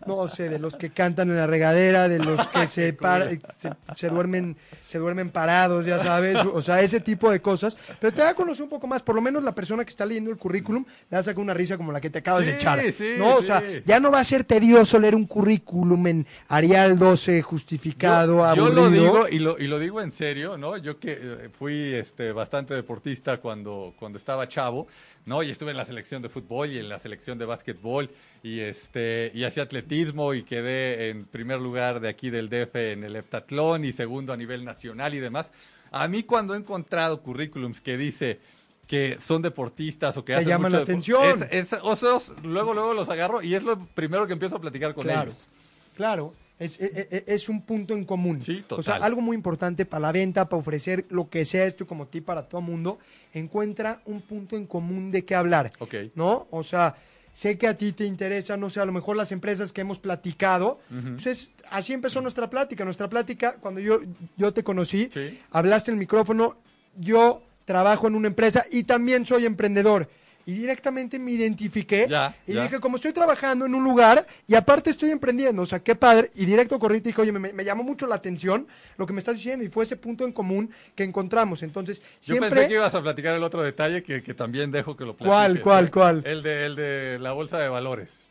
No 0.08 0.28
sé, 0.28 0.50
de 0.50 0.58
los 0.58 0.76
que 0.76 0.90
cantan 0.90 1.30
en 1.30 1.38
la 1.38 1.46
regadera, 1.46 2.08
de 2.08 2.18
los 2.20 2.48
que 2.48 2.68
se, 2.68 2.94
para- 2.94 3.30
se, 3.56 3.72
se 3.96 4.10
duermen 4.10 4.58
se 4.82 4.98
duermen 4.98 5.30
parados, 5.30 5.86
ya 5.86 6.00
sabes, 6.00 6.40
o 6.54 6.64
sea, 6.64 6.82
ese 6.82 7.00
tipo 7.00 7.30
de 7.30 7.40
cosas. 7.40 7.78
Pero 8.00 8.12
te 8.12 8.22
da 8.22 8.30
a 8.30 8.34
conocer 8.34 8.64
un 8.64 8.70
poco 8.70 8.88
más, 8.88 9.04
por 9.04 9.14
lo 9.14 9.22
menos 9.22 9.44
la 9.44 9.54
persona 9.54 9.84
que 9.86 9.92
está 9.92 10.04
leyendo 10.06 10.32
el 10.32 10.38
currículum 10.38 10.84
le 11.12 11.16
va 11.16 11.20
a 11.20 11.24
sacar 11.24 11.40
una 11.42 11.54
risa 11.54 11.78
como 11.78 11.92
la 11.92 12.02
que 12.02 12.10
te 12.10 12.18
acabas 12.20 12.46
Sí, 12.46 12.52
de 12.52 12.58
echar. 12.58 12.80
sí, 12.92 13.10
no, 13.20 13.36
o 13.36 13.42
sí. 13.42 13.48
sea, 13.48 13.62
ya 13.86 14.00
no 14.00 14.10
va 14.12 14.20
a 14.22 14.24
ser 14.24 14.44
tedioso 14.44 15.00
leer 15.00 15.14
un 15.14 15.28
currículum 15.28 16.08
en 16.08 16.26
Arial 16.48 16.98
12 16.98 17.44
justificado, 17.44 18.56
yo, 18.56 18.68
yo 18.68 18.74
lo 18.74 18.90
digo 18.90 19.28
y 19.30 19.38
lo, 19.38 19.60
y 19.60 19.68
lo 19.68 19.78
digo 19.78 20.02
en 20.02 20.12
serio, 20.12 20.58
¿no? 20.58 20.78
Yo 20.78 21.00
que 21.00 21.20
eh, 21.22 21.50
fui 21.52 21.94
este, 21.94 22.32
bastante 22.40 22.74
deportista 22.74 23.38
cuando, 23.38 23.94
cuando 24.00 24.18
estaba 24.18 24.48
chavo, 24.48 24.88
¿no? 25.26 25.44
Y 25.44 25.52
estuve 25.52 25.72
en 25.72 25.78
la 25.78 25.86
selección 25.86 26.22
de 26.22 26.30
fútbol 26.30 26.72
y 26.72 26.80
en 26.80 26.90
la 26.90 26.98
selección 26.98 27.38
de 27.38 27.46
básquetbol 27.46 28.10
y 28.42 28.62
este 28.62 29.32
y 29.36 29.44
hacía 29.44 29.64
atletismo 29.64 30.34
y 30.34 30.44
quedé 30.44 31.10
en 31.10 31.26
primer 31.26 31.60
lugar 31.60 32.00
de 32.00 32.10
aquí 32.10 32.30
del 32.30 32.50
DF 32.50 32.76
en 32.94 33.04
el 33.04 33.16
heptatlón 33.16 33.86
y 33.86 33.92
segundo 33.92 34.34
a 34.34 34.38
nivel 34.38 34.64
nacional 34.66 35.14
y 35.14 35.20
demás. 35.20 35.52
A 35.92 36.08
mí 36.08 36.24
cuando 36.24 36.54
he 36.56 36.58
encontrado 36.58 37.22
currículums 37.22 37.82
que 37.82 37.98
dice 37.98 38.40
que 38.88 39.18
son 39.20 39.42
deportistas 39.44 40.18
o 40.18 40.26
que 40.26 40.34
Te 40.34 40.38
hacen 40.40 40.50
llaman 40.50 40.72
mucho 40.72 40.78
la 40.78 40.84
atención. 40.84 41.44
es- 41.52 41.74
es- 41.74 41.80
esos 41.84 42.32
luego 42.44 42.74
luego 42.74 42.94
los 42.96 43.10
agarro 43.10 43.42
y 43.44 43.54
es 43.54 43.64
lo 43.64 43.78
primero 43.78 44.26
que 44.26 44.34
empiezo 44.34 44.56
a 44.56 44.62
platicar 44.62 44.94
con 44.96 45.04
Claro. 45.04 45.30
ellos. 45.30 45.48
Claro, 45.96 46.34
es- 46.60 46.80
es- 46.80 47.24
es 47.28 47.50
un 47.50 47.62
punto 47.62 47.94
en 47.94 48.04
común. 48.06 48.42
Sí, 48.42 48.64
O 48.70 48.84
sea, 48.84 48.96
total. 48.96 49.04
algo 49.04 49.22
muy 49.22 49.36
importante 49.36 49.86
para 49.86 50.02
la 50.02 50.12
venta, 50.12 50.48
para 50.50 50.60
ofrecer 50.60 51.06
lo 51.10 51.30
que 51.30 51.46
sea 51.46 51.66
esto 51.66 51.88
como 51.88 52.08
ti 52.08 52.22
para 52.22 52.44
todo 52.50 52.62
mundo, 52.62 53.00
encuentra 53.34 54.02
un 54.06 54.22
punto 54.22 54.56
en 54.58 54.66
común 54.68 55.12
de 55.12 55.26
qué 55.26 55.36
hablar. 55.36 55.72
Ok. 55.80 55.96
¿No? 56.16 56.48
O 56.52 56.64
sea, 56.64 56.96
sé 57.34 57.58
que 57.58 57.68
a 57.68 57.78
ti 57.78 57.94
te 57.94 58.04
interesa, 58.06 58.58
no 58.58 58.70
sé, 58.70 58.80
a 58.82 58.86
lo 58.86 58.92
mejor 58.92 59.16
las 59.16 59.32
empresas 59.32 59.72
que 59.72 59.82
hemos 59.82 60.00
platicado. 60.00 60.80
pues 61.16 61.28
es- 61.28 61.54
así 61.72 61.94
empezó 61.94 62.20
nuestra 62.22 62.50
plática. 62.50 62.84
Nuestra 62.84 63.08
plática, 63.10 63.56
cuando 63.62 63.80
yo, 63.80 64.02
yo 64.36 64.52
te 64.54 64.64
conocí, 64.64 65.10
Sí. 65.14 65.40
hablaste 65.52 65.92
el 65.92 65.98
micrófono, 65.98 66.58
yo 66.98 67.42
trabajo 67.66 68.08
en 68.08 68.16
una 68.16 68.28
empresa 68.28 68.66
y 68.72 68.84
también 68.84 69.26
soy 69.26 69.46
emprendedor. 69.46 70.10
Y 70.50 70.54
directamente 70.54 71.20
me 71.20 71.32
identifiqué 71.32 72.08
Ya, 72.10 72.36
y 72.48 72.54
ya. 72.54 72.64
dije, 72.64 72.80
como 72.80 72.96
estoy 72.96 73.14
trabajando 73.14 73.68
en 73.68 73.76
un 73.76 73.84
lugar 73.84 74.26
y 74.48 74.56
aparte 74.56 74.90
estoy 74.90 75.12
emprendiendo, 75.12 75.62
o 75.62 75.66
sea, 75.68 75.80
qué 75.80 75.94
padre. 75.94 76.32
Y 76.34 76.46
directo 76.46 76.80
corrí 76.80 76.98
y 76.98 77.02
dije, 77.02 77.22
oye, 77.22 77.32
me, 77.32 77.54
me 77.54 77.64
llamó 77.64 77.84
mucho 77.84 78.08
la 78.08 78.16
atención 78.16 78.68
lo 78.98 79.06
que 79.06 79.14
me 79.14 79.20
estás 79.20 79.36
diciendo 79.36 79.64
y 79.64 79.70
fue 79.70 79.84
ese 79.84 79.96
punto 79.96 80.26
en 80.26 80.32
común 80.32 80.72
que 80.96 81.04
encontramos. 81.04 81.62
Entonces, 81.62 82.00
Yo 82.00 82.34
siempre... 82.34 82.50
pensé 82.50 82.68
que 82.68 82.74
ibas 82.74 82.96
a 82.96 83.02
platicar 83.04 83.36
el 83.36 83.44
otro 83.44 83.62
detalle 83.62 84.02
que, 84.02 84.24
que 84.24 84.34
también 84.34 84.72
dejo 84.72 84.98
que 84.98 85.06
lo 85.06 85.16
platiques. 85.16 85.30
¿Cuál, 85.32 85.62
cuál, 85.62 85.92
cuál? 85.92 86.24
El 86.26 86.42
de, 86.42 86.66
el 86.66 86.76
de 86.76 87.20
la 87.20 87.32
bolsa 87.34 87.60
de 87.60 87.70
valores. 87.70 88.29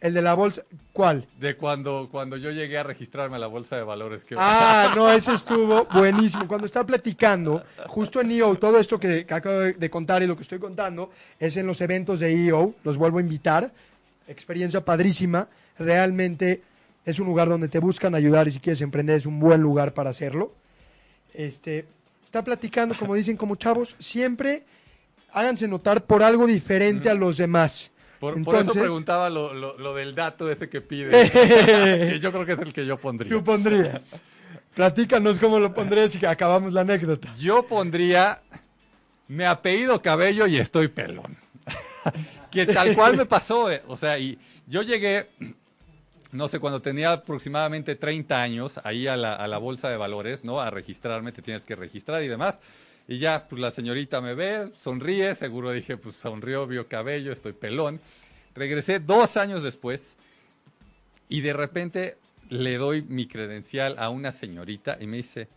El 0.00 0.14
de 0.14 0.22
la 0.22 0.32
bolsa, 0.32 0.62
¿cuál? 0.92 1.26
De 1.38 1.56
cuando, 1.56 2.08
cuando 2.10 2.38
yo 2.38 2.50
llegué 2.50 2.78
a 2.78 2.82
registrarme 2.82 3.36
a 3.36 3.38
la 3.38 3.48
bolsa 3.48 3.76
de 3.76 3.82
valores. 3.82 4.24
Que... 4.24 4.34
Ah, 4.38 4.92
no, 4.96 5.10
ese 5.12 5.34
estuvo 5.34 5.84
buenísimo. 5.92 6.48
Cuando 6.48 6.66
estaba 6.66 6.86
platicando, 6.86 7.62
justo 7.86 8.20
en 8.20 8.30
EO, 8.30 8.56
todo 8.56 8.78
esto 8.78 8.98
que, 8.98 9.26
que 9.26 9.34
acabo 9.34 9.58
de 9.58 9.74
de 9.74 9.90
contar 9.90 10.22
y 10.22 10.26
lo 10.26 10.36
que 10.36 10.42
estoy 10.42 10.58
contando 10.58 11.10
es 11.38 11.56
en 11.56 11.66
los 11.66 11.80
eventos 11.80 12.20
de 12.20 12.46
EO, 12.46 12.74
los 12.84 12.96
vuelvo 12.96 13.18
a 13.18 13.20
invitar. 13.20 13.72
Experiencia 14.28 14.84
padrísima. 14.84 15.48
Realmente 15.78 16.62
es 17.04 17.18
un 17.18 17.26
lugar 17.26 17.48
donde 17.48 17.68
te 17.68 17.78
buscan 17.78 18.14
ayudar 18.14 18.48
y 18.48 18.52
si 18.52 18.60
quieres 18.60 18.80
emprender 18.82 19.16
es 19.16 19.26
un 19.26 19.40
buen 19.40 19.60
lugar 19.60 19.94
para 19.94 20.10
hacerlo. 20.10 20.52
Este, 21.34 21.86
está 22.24 22.44
platicando, 22.44 22.94
como 22.94 23.14
dicen, 23.14 23.36
como 23.36 23.56
chavos, 23.56 23.96
siempre 23.98 24.64
háganse 25.32 25.68
notar 25.68 26.04
por 26.04 26.22
algo 26.22 26.46
diferente 26.46 27.08
a 27.08 27.14
los 27.14 27.36
demás. 27.36 27.90
Por, 28.20 28.42
por 28.44 28.56
eso 28.56 28.74
preguntaba 28.74 29.30
lo, 29.30 29.54
lo, 29.54 29.78
lo 29.78 29.94
del 29.94 30.14
dato 30.14 30.50
ese 30.50 30.68
que 30.68 30.82
pide. 30.82 31.30
que 31.30 32.20
yo 32.20 32.30
creo 32.30 32.44
que 32.44 32.52
es 32.52 32.58
el 32.58 32.74
que 32.74 32.84
yo 32.84 32.98
pondría. 32.98 33.30
Tú 33.30 33.42
pondrías. 33.42 34.20
Platícanos 34.74 35.38
cómo 35.38 35.58
lo 35.58 35.72
pondrías 35.72 36.14
y 36.14 36.18
que 36.18 36.26
acabamos 36.26 36.74
la 36.74 36.82
anécdota. 36.82 37.34
Yo 37.38 37.66
pondría, 37.66 38.42
me 39.26 39.46
apellido 39.46 40.02
cabello 40.02 40.46
y 40.46 40.58
estoy 40.58 40.88
pelón. 40.88 41.38
que 42.50 42.66
tal 42.66 42.94
cual 42.94 43.16
me 43.16 43.24
pasó, 43.24 43.70
eh. 43.70 43.82
o 43.88 43.96
sea, 43.96 44.18
y 44.18 44.38
yo 44.66 44.82
llegué, 44.82 45.30
no 46.30 46.46
sé, 46.48 46.58
cuando 46.58 46.82
tenía 46.82 47.12
aproximadamente 47.12 47.96
30 47.96 48.42
años, 48.42 48.80
ahí 48.84 49.06
a 49.06 49.16
la, 49.16 49.32
a 49.32 49.48
la 49.48 49.56
bolsa 49.56 49.88
de 49.88 49.96
valores, 49.96 50.44
¿no? 50.44 50.60
A 50.60 50.68
registrarme, 50.68 51.32
te 51.32 51.40
tienes 51.40 51.64
que 51.64 51.74
registrar 51.74 52.22
y 52.22 52.28
demás. 52.28 52.58
Y 53.10 53.18
ya, 53.18 53.48
pues 53.48 53.60
la 53.60 53.72
señorita 53.72 54.20
me 54.20 54.34
ve, 54.34 54.70
sonríe, 54.78 55.34
seguro 55.34 55.72
dije, 55.72 55.96
pues 55.96 56.14
sonrió, 56.14 56.68
vio 56.68 56.86
cabello, 56.86 57.32
estoy 57.32 57.52
pelón. 57.52 57.98
Regresé 58.54 59.00
dos 59.00 59.36
años 59.36 59.64
después 59.64 60.14
y 61.28 61.40
de 61.40 61.52
repente 61.52 62.18
le 62.50 62.76
doy 62.76 63.02
mi 63.02 63.26
credencial 63.26 63.96
a 63.98 64.10
una 64.10 64.30
señorita 64.30 64.96
y 65.00 65.08
me 65.08 65.16
dice, 65.16 65.48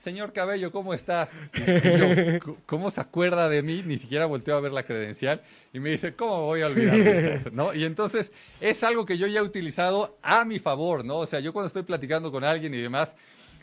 señor 0.00 0.32
Cabello, 0.32 0.70
¿cómo 0.70 0.94
está? 0.94 1.28
Y, 1.54 2.38
yo, 2.38 2.56
¿cómo 2.66 2.92
se 2.92 3.00
acuerda 3.00 3.48
de 3.48 3.64
mí? 3.64 3.82
Ni 3.84 3.98
siquiera 3.98 4.26
volteó 4.26 4.54
a 4.54 4.60
ver 4.60 4.70
la 4.70 4.84
credencial 4.84 5.42
y 5.72 5.80
me 5.80 5.90
dice, 5.90 6.14
¿cómo 6.14 6.42
voy 6.42 6.62
a 6.62 6.68
olvidar 6.68 6.96
de 6.96 7.10
usted? 7.10 7.52
¿No? 7.52 7.74
Y 7.74 7.82
entonces 7.82 8.30
es 8.60 8.84
algo 8.84 9.04
que 9.04 9.18
yo 9.18 9.26
ya 9.26 9.40
he 9.40 9.42
utilizado 9.42 10.16
a 10.22 10.44
mi 10.44 10.60
favor, 10.60 11.04
¿no? 11.04 11.16
O 11.16 11.26
sea, 11.26 11.40
yo 11.40 11.52
cuando 11.52 11.66
estoy 11.66 11.82
platicando 11.82 12.30
con 12.30 12.44
alguien 12.44 12.72
y 12.74 12.80
demás, 12.80 13.16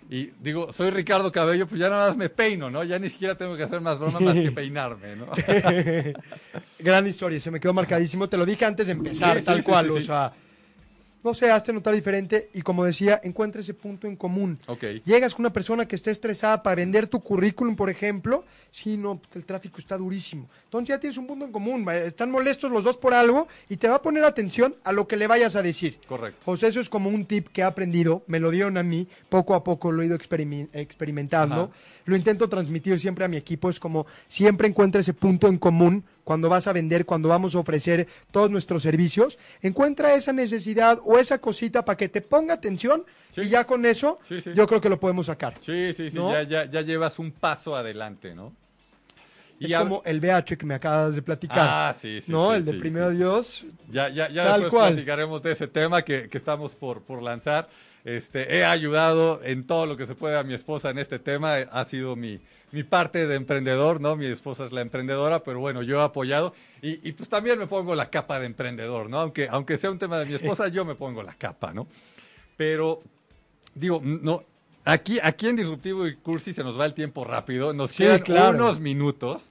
y 0.10 0.32
digo, 0.42 0.72
soy 0.72 0.90
Ricardo 0.90 1.32
Cabello, 1.32 1.68
pues 1.68 1.82
ya 1.82 1.90
nada 1.90 2.08
más 2.10 2.18
me 2.18 2.30
peino, 2.30 2.70
¿no? 2.70 2.84
Ya 2.84 2.98
ni 2.98 3.10
siquiera 3.10 3.36
tengo 3.36 3.58
que 3.58 3.64
hacer 3.64 3.82
más 3.82 4.00
bromas 4.00 4.22
más 4.22 4.36
que 4.36 4.52
peinarme, 4.52 5.16
¿no? 5.18 5.28
Gran 6.80 7.08
historia, 7.08 7.40
se 7.40 7.52
me 7.52 7.60
quedó 7.60 7.74
marcadísimo. 7.74 8.30
Te 8.30 8.38
lo 8.38 8.46
dije 8.46 8.66
antes 8.66 8.88
de 8.88 8.94
empezar, 8.94 9.40
Sí, 9.40 9.46
tal 9.46 9.58
sí, 9.58 9.64
cual. 9.64 9.92
sí, 9.92 9.98
o 9.98 10.02
sea, 10.02 10.34
no 11.24 11.34
sé, 11.34 11.52
hazte 11.52 11.74
notar 11.74 11.94
diferente 11.94 12.50
y 12.54 12.62
como 12.62 12.86
decía, 12.86 13.20
encuentra 13.24 13.62
ese 13.62 13.74
punto 13.74 14.08
en 14.08 14.16
común. 14.16 14.58
Ok. 14.68 14.84
Llegas 15.04 15.34
con 15.34 15.44
una 15.46 15.54
persona 15.54 15.88
que 15.88 15.96
esté 15.96 16.12
estresada 16.12 16.64
para 16.64 16.76
vender 16.76 17.08
tu 17.08 17.22
currículum, 17.22 17.76
por 17.76 17.90
ejemplo, 17.90 18.46
sí, 18.72 18.98
no, 18.98 19.20
el 19.34 19.46
tráfico 19.46 19.80
está 19.80 19.98
durísimo. 19.98 20.50
Entonces 20.66 20.90
ya 20.90 21.00
tienes 21.00 21.18
un 21.18 21.28
punto 21.28 21.46
en 21.46 21.52
común, 21.52 21.88
están 21.90 22.32
molestos 22.32 22.72
los 22.72 22.84
dos 22.84 22.98
por 22.98 23.14
algo 23.14 23.48
y 23.70 23.78
te 23.78 23.88
va 23.88 23.96
a 23.96 24.02
poner 24.02 24.24
atención 24.24 24.76
a 24.84 24.92
lo 24.92 25.08
que 25.08 25.18
le 25.18 25.28
vayas 25.28 25.56
a 25.56 25.62
decir. 25.62 26.00
Correcto. 26.08 26.42
Pues 26.46 26.64
eso 26.64 26.80
es 26.80 26.90
como 26.90 27.10
un 27.10 27.26
tip 27.26 27.48
que 27.48 27.62
he 27.62 27.64
aprendido, 27.64 28.24
me 28.28 28.40
lo 28.40 28.52
dieron 28.52 28.78
a 28.78 28.84
mí, 28.84 29.08
poco 29.30 29.56
a 29.56 29.64
poco 29.64 29.92
lo 29.92 30.02
he 30.02 30.06
ido 30.06 30.16
experimentando, 30.16 31.62
Ajá. 31.64 31.72
lo 32.06 32.16
intento 32.16 32.48
transmitir 32.50 33.00
siempre 33.00 33.26
a 33.26 33.28
mi 33.28 33.38
equipo, 33.38 33.70
es 33.70 33.80
como 33.80 34.06
siempre 34.28 34.68
encuentra 34.68 35.02
ese 35.02 35.14
punto 35.14 35.48
en 35.48 35.58
común 35.58 36.04
cuando 36.28 36.50
vas 36.50 36.68
a 36.68 36.74
vender, 36.74 37.06
cuando 37.06 37.30
vamos 37.30 37.56
a 37.56 37.60
ofrecer 37.60 38.06
todos 38.32 38.52
nuestros 38.52 38.84
servicios, 38.84 39.40
encuentra 39.62 40.14
esa 40.14 40.34
necesidad 40.34 41.00
o 41.06 41.18
esa 41.18 41.40
cosita 41.40 41.86
para 41.86 41.96
que 41.96 42.10
te 42.10 42.22
ponga 42.22 42.54
atención 42.56 43.06
Sí. 43.32 43.44
y 43.44 43.50
ya 43.50 43.66
con 43.66 43.86
eso 43.86 44.20
Sí, 44.28 44.42
sí. 44.42 44.52
yo 44.54 44.68
creo 44.68 44.82
que 44.82 44.90
lo 44.90 45.00
podemos 45.00 45.28
sacar. 45.28 45.54
Sí, 45.62 45.94
sí, 45.94 46.10
sí, 46.10 46.18
¿No? 46.18 46.34
ya, 46.34 46.44
ya, 46.44 46.66
ya 46.70 46.82
llevas 46.82 47.18
un 47.18 47.32
paso 47.32 47.78
adelante, 47.78 48.36
¿no? 48.36 48.52
Es 49.60 49.72
hab- 49.72 49.80
como 49.84 50.02
el 50.06 50.20
VH 50.20 50.58
que 50.58 50.66
me 50.66 50.74
acabas 50.76 51.16
de 51.16 51.22
platicar. 51.22 51.60
Ah, 51.62 51.96
sí, 52.00 52.20
sí. 52.20 52.30
¿No? 52.32 52.52
sí, 52.52 52.58
el 52.58 52.66
de 52.66 52.72
sí, 52.74 52.78
primero 52.80 53.10
sí. 53.12 53.18
Dios. 53.18 53.66
Ya, 53.90 54.10
ya, 54.10 54.30
ya 54.30 54.50
después 54.52 54.74
cual. 54.74 54.94
platicaremos 54.94 55.42
de 55.42 55.52
ese 55.54 55.68
tema 55.68 56.02
que, 56.04 56.28
que 56.30 56.38
estamos 56.38 56.76
por, 56.76 57.02
por 57.04 57.22
lanzar. 57.24 57.70
Este, 58.08 58.56
he 58.56 58.64
ayudado 58.64 59.42
en 59.44 59.68
todo 59.68 59.86
lo 59.86 59.98
que 59.98 60.08
se 60.08 60.16
puede 60.16 60.38
a 60.38 60.44
mi 60.44 60.54
esposa 60.54 60.92
en 60.92 60.98
este 60.98 61.20
tema. 61.20 61.56
Ha 61.56 61.84
sido 61.84 62.16
mi, 62.16 62.40
mi 62.72 62.84
parte 62.84 63.28
de 63.28 63.36
emprendedor, 63.36 64.00
¿no? 64.00 64.16
Mi 64.16 64.28
esposa 64.28 64.64
es 64.66 64.72
la 64.72 64.80
emprendedora, 64.80 65.44
pero 65.44 65.60
bueno, 65.60 65.84
yo 65.84 66.00
he 66.00 66.04
apoyado. 66.06 66.54
Y, 66.82 67.06
y 67.06 67.12
pues 67.12 67.28
también 67.28 67.60
me 67.60 67.68
pongo 67.68 67.96
la 67.96 68.10
capa 68.10 68.40
de 68.40 68.46
emprendedor, 68.46 69.10
¿no? 69.10 69.20
Aunque, 69.20 69.50
aunque 69.52 69.78
sea 69.78 69.92
un 69.92 70.00
tema 70.00 70.20
de 70.20 70.26
mi 70.26 70.36
esposa, 70.36 70.68
yo 70.70 70.86
me 70.86 70.96
pongo 70.96 71.22
la 71.22 71.34
capa, 71.34 71.74
¿no? 71.74 71.86
Pero, 72.56 73.02
digo, 73.76 74.02
no. 74.02 74.42
Aquí, 74.86 75.20
aquí 75.22 75.50
en 75.50 75.58
Disruptivo 75.58 76.08
y 76.08 76.16
Cursi 76.16 76.54
se 76.54 76.64
nos 76.64 76.80
va 76.80 76.86
el 76.86 76.94
tiempo 76.94 77.26
rápido. 77.26 77.74
Nos 77.74 77.92
Sí, 77.92 78.04
quedan 78.04 78.22
claro. 78.22 78.58
unos 78.58 78.80
minutos. 78.80 79.50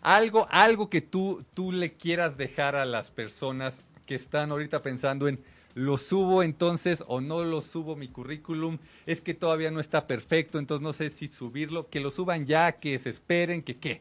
Algo, 0.00 0.46
algo 0.52 0.88
que 0.88 1.00
tú, 1.00 1.44
tú 1.54 1.72
le 1.72 1.94
quieras 1.94 2.36
dejar 2.36 2.76
a 2.76 2.84
las 2.84 3.10
personas 3.10 3.82
que 4.06 4.14
están 4.14 4.52
ahorita 4.52 4.78
pensando 4.78 5.26
en 5.26 5.40
lo 5.76 5.98
subo 5.98 6.42
entonces 6.42 7.04
o 7.06 7.20
no 7.20 7.44
lo 7.44 7.60
subo 7.60 7.96
mi 7.96 8.08
currículum, 8.08 8.78
es 9.04 9.20
que 9.20 9.34
todavía 9.34 9.70
no 9.70 9.78
está 9.78 10.06
perfecto, 10.06 10.58
entonces 10.58 10.82
no 10.82 10.94
sé 10.94 11.10
si 11.10 11.28
subirlo, 11.28 11.90
que 11.90 12.00
lo 12.00 12.10
suban 12.10 12.46
ya, 12.46 12.72
que 12.72 12.98
se 12.98 13.10
esperen, 13.10 13.60
que 13.62 13.76
qué. 13.76 14.00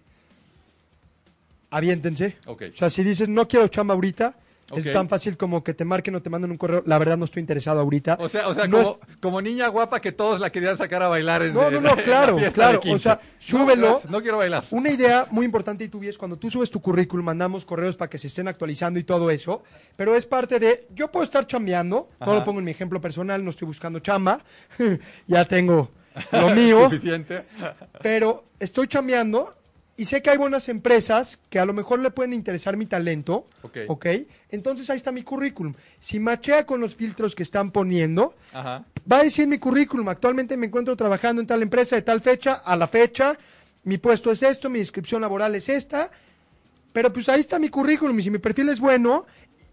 Aviéntense. 1.69 2.38
O 2.47 2.57
sea, 2.73 2.89
si 2.89 3.03
dices 3.03 3.28
no 3.28 3.49
quiero 3.49 3.67
chamba 3.67 3.93
ahorita, 3.93 4.38
Es 4.74 4.91
tan 4.91 5.07
fácil 5.09 5.38
como 5.38 5.63
que 5.63 5.74
te 5.74 5.86
marquen 5.86 6.16
o 6.16 6.22
te 6.22 6.30
manden 6.30 6.49
un 6.51 6.57
correo. 6.57 6.82
La 6.86 6.97
verdad 6.97 7.18
no 7.18 7.26
estoy 7.26 7.41
interesado 7.41 7.80
ahorita. 7.82 8.18
O 8.20 8.30
sea, 8.30 8.47
o 8.47 8.53
sea 8.55 8.68
No 8.68 8.78
como, 8.84 8.99
como 9.22 9.41
niña 9.41 9.68
guapa 9.68 9.99
que 9.99 10.11
todos 10.11 10.39
la 10.39 10.49
querían 10.51 10.76
sacar 10.78 11.03
a 11.03 11.07
bailar 11.07 11.43
en, 11.43 11.53
No, 11.53 11.70
no, 11.70 11.82
no, 11.82 11.95
claro, 12.03 12.38
claro, 12.53 12.80
o 12.80 12.82
15. 12.82 12.99
sea, 12.99 13.20
súbelo. 13.38 14.01
No, 14.09 14.22
quiero 14.22 14.38
bailar. 14.38 14.63
Una 14.72 14.89
idea 14.89 15.28
muy 15.30 15.45
importante 15.45 15.84
y 15.84 15.89
tú 15.89 16.01
es 16.03 16.18
cuando 16.18 16.38
tú 16.38 16.49
subes 16.49 16.70
tu 16.72 16.82
currículum, 16.82 17.26
mandamos 17.26 17.66
correos 17.66 17.95
para 17.95 18.09
que 18.09 18.18
se 18.18 18.28
estén 18.28 18.47
actualizando 18.47 18.99
y 18.99 19.03
todo 19.03 19.30
eso, 19.32 19.63
pero 19.95 20.16
es 20.16 20.26
parte 20.26 20.59
de, 20.59 20.88
yo 20.93 21.11
puedo 21.11 21.24
estar 21.24 21.45
chambeando, 21.47 22.09
Ajá. 22.20 22.32
no 22.32 22.38
lo 22.39 22.43
pongo 22.43 22.59
en 22.59 22.66
mi 22.66 22.72
ejemplo 22.72 22.99
personal, 23.01 23.43
no 23.43 23.49
estoy 23.49 23.68
buscando 23.68 23.99
chamba, 23.99 24.41
ya 25.28 25.45
tengo 25.45 25.89
lo 26.32 26.49
mío, 26.55 26.84
Suficiente. 26.86 27.45
pero 28.01 28.45
estoy 28.59 28.88
chambeando 28.88 29.53
y 29.97 30.05
sé 30.05 30.21
que 30.21 30.29
hay 30.29 30.37
buenas 30.37 30.67
empresas 30.67 31.39
que 31.49 31.57
a 31.59 31.65
lo 31.65 31.73
mejor 31.73 31.99
le 31.99 32.11
pueden 32.11 32.33
interesar 32.33 32.75
mi 32.75 32.85
talento, 32.85 33.45
Ok. 33.87 34.05
Entonces 34.49 34.89
ahí 34.89 34.97
está 34.97 35.11
mi 35.11 35.23
currículum. 35.23 35.73
Si 35.99 36.19
machea 36.19 36.65
con 36.65 36.79
los 36.81 36.95
filtros 36.95 37.33
que 37.35 37.43
están 37.43 37.71
poniendo, 37.71 38.35
Ajá. 38.53 38.83
va 39.11 39.19
a 39.19 39.23
decir 39.23 39.47
mi 39.47 39.57
currículum. 39.57 40.07
Actualmente 40.09 40.57
me 40.57 40.67
encuentro 40.67 40.95
trabajando 40.95 41.41
en 41.41 41.47
tal 41.47 41.61
empresa 41.61 41.95
de 41.95 42.01
tal 42.01 42.21
fecha 42.21 42.53
a 42.53 42.75
la 42.75 42.87
fecha. 42.87 43.37
Mi 43.83 43.97
puesto 43.97 44.31
es 44.31 44.43
esto, 44.43 44.69
mi 44.69 44.79
descripción 44.79 45.21
laboral 45.21 45.55
es 45.55 45.69
esta. 45.69 46.09
Pero 46.93 47.11
pues 47.11 47.27
ahí 47.27 47.41
está 47.41 47.59
mi 47.59 47.69
currículum 47.69 48.17
y 48.19 48.23
si 48.23 48.31
mi 48.31 48.37
perfil 48.37 48.69
es 48.69 48.79
bueno, 48.79 49.25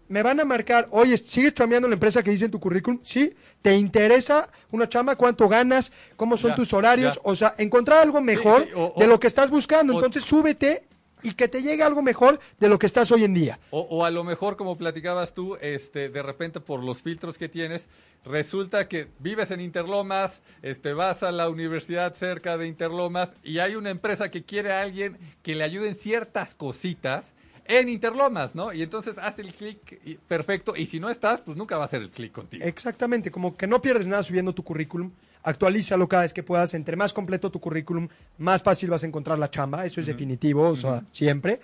me 0.09 0.21
van 0.23 0.39
a 0.39 0.45
marcar, 0.45 0.87
oye, 0.91 1.17
¿sigues 1.17 1.53
chambeando 1.53 1.87
en 1.87 1.91
la 1.91 1.95
empresa 1.95 2.21
que 2.23 2.31
dice 2.31 2.45
en 2.45 2.51
tu 2.51 2.59
currículum? 2.59 2.99
Sí. 3.03 3.33
¿Te 3.61 3.75
interesa 3.75 4.49
una 4.71 4.87
chamba? 4.89 5.15
¿Cuánto 5.15 5.47
ganas? 5.47 5.91
¿Cómo 6.15 6.35
son 6.37 6.51
Ya, 6.51 6.55
tus 6.55 6.73
horarios? 6.73 7.15
ya. 7.15 7.21
O 7.23 7.35
sea, 7.35 7.55
encontrar 7.57 7.99
algo 8.01 8.19
mejor 8.21 8.65
sí, 8.65 8.71
o- 8.75 8.93
de 8.97 9.07
lo 9.07 9.19
que 9.19 9.27
estás 9.27 9.49
buscando. 9.49 9.93
o- 9.93 9.97
Entonces 9.97 10.23
súbete 10.25 10.83
y 11.25 11.33
que 11.35 11.47
te 11.47 11.61
llegue 11.61 11.81
algo 11.83 12.01
mejor 12.01 12.39
de 12.59 12.67
lo 12.67 12.77
que 12.77 12.85
estás 12.85 13.09
hoy 13.13 13.23
en 13.23 13.33
día. 13.33 13.57
O, 13.71 13.79
o 13.79 14.03
a 14.03 14.11
lo 14.11 14.25
mejor, 14.25 14.57
como 14.57 14.77
platicabas 14.77 15.33
tú, 15.33 15.55
este, 15.61 16.09
de 16.09 16.21
repente 16.21 16.59
por 16.59 16.83
los 16.83 17.01
filtros 17.01 17.37
que 17.37 17.47
tienes, 17.47 17.87
resulta 18.25 18.89
que 18.89 19.07
vives 19.19 19.49
en 19.51 19.61
Interlomas, 19.61 20.41
este, 20.61 20.93
vas 20.93 21.23
a 21.23 21.31
la 21.31 21.47
universidad 21.47 22.13
cerca 22.13 22.57
de 22.57 22.67
Interlomas 22.67 23.31
y 23.41 23.59
hay 23.59 23.75
una 23.77 23.89
empresa 23.89 24.29
que 24.31 24.43
quiere 24.43 24.73
a 24.73 24.81
alguien 24.81 25.17
que 25.43 25.55
le 25.55 25.63
ayude 25.63 25.87
en 25.87 25.95
ciertas 25.95 26.55
cositas 26.55 27.33
en 27.65 27.89
Interlomas, 27.89 28.55
¿no? 28.55 28.73
Y 28.73 28.81
entonces 28.81 29.17
hace 29.17 29.41
el 29.41 29.53
clic 29.53 30.19
perfecto 30.27 30.75
y 30.75 30.85
si 30.85 30.99
no 30.99 31.09
estás, 31.09 31.41
pues 31.41 31.57
nunca 31.57 31.77
va 31.77 31.83
a 31.83 31.85
hacer 31.85 32.01
el 32.01 32.09
clic 32.09 32.31
contigo. 32.31 32.63
Exactamente, 32.65 33.31
como 33.31 33.55
que 33.55 33.67
no 33.67 33.81
pierdes 33.81 34.05
nada 34.07 34.23
subiendo 34.23 34.53
tu 34.53 34.63
currículum, 34.63 35.11
actualízalo 35.43 36.07
cada 36.07 36.23
vez 36.23 36.33
que 36.33 36.43
puedas, 36.43 36.73
entre 36.73 36.95
más 36.95 37.13
completo 37.13 37.49
tu 37.49 37.59
currículum, 37.59 38.07
más 38.37 38.63
fácil 38.63 38.89
vas 38.89 39.03
a 39.03 39.07
encontrar 39.07 39.37
la 39.39 39.49
chamba, 39.49 39.85
eso 39.85 39.99
es 40.01 40.07
definitivo, 40.07 40.69
o 40.69 40.75
sea, 40.75 41.03
siempre. 41.11 41.59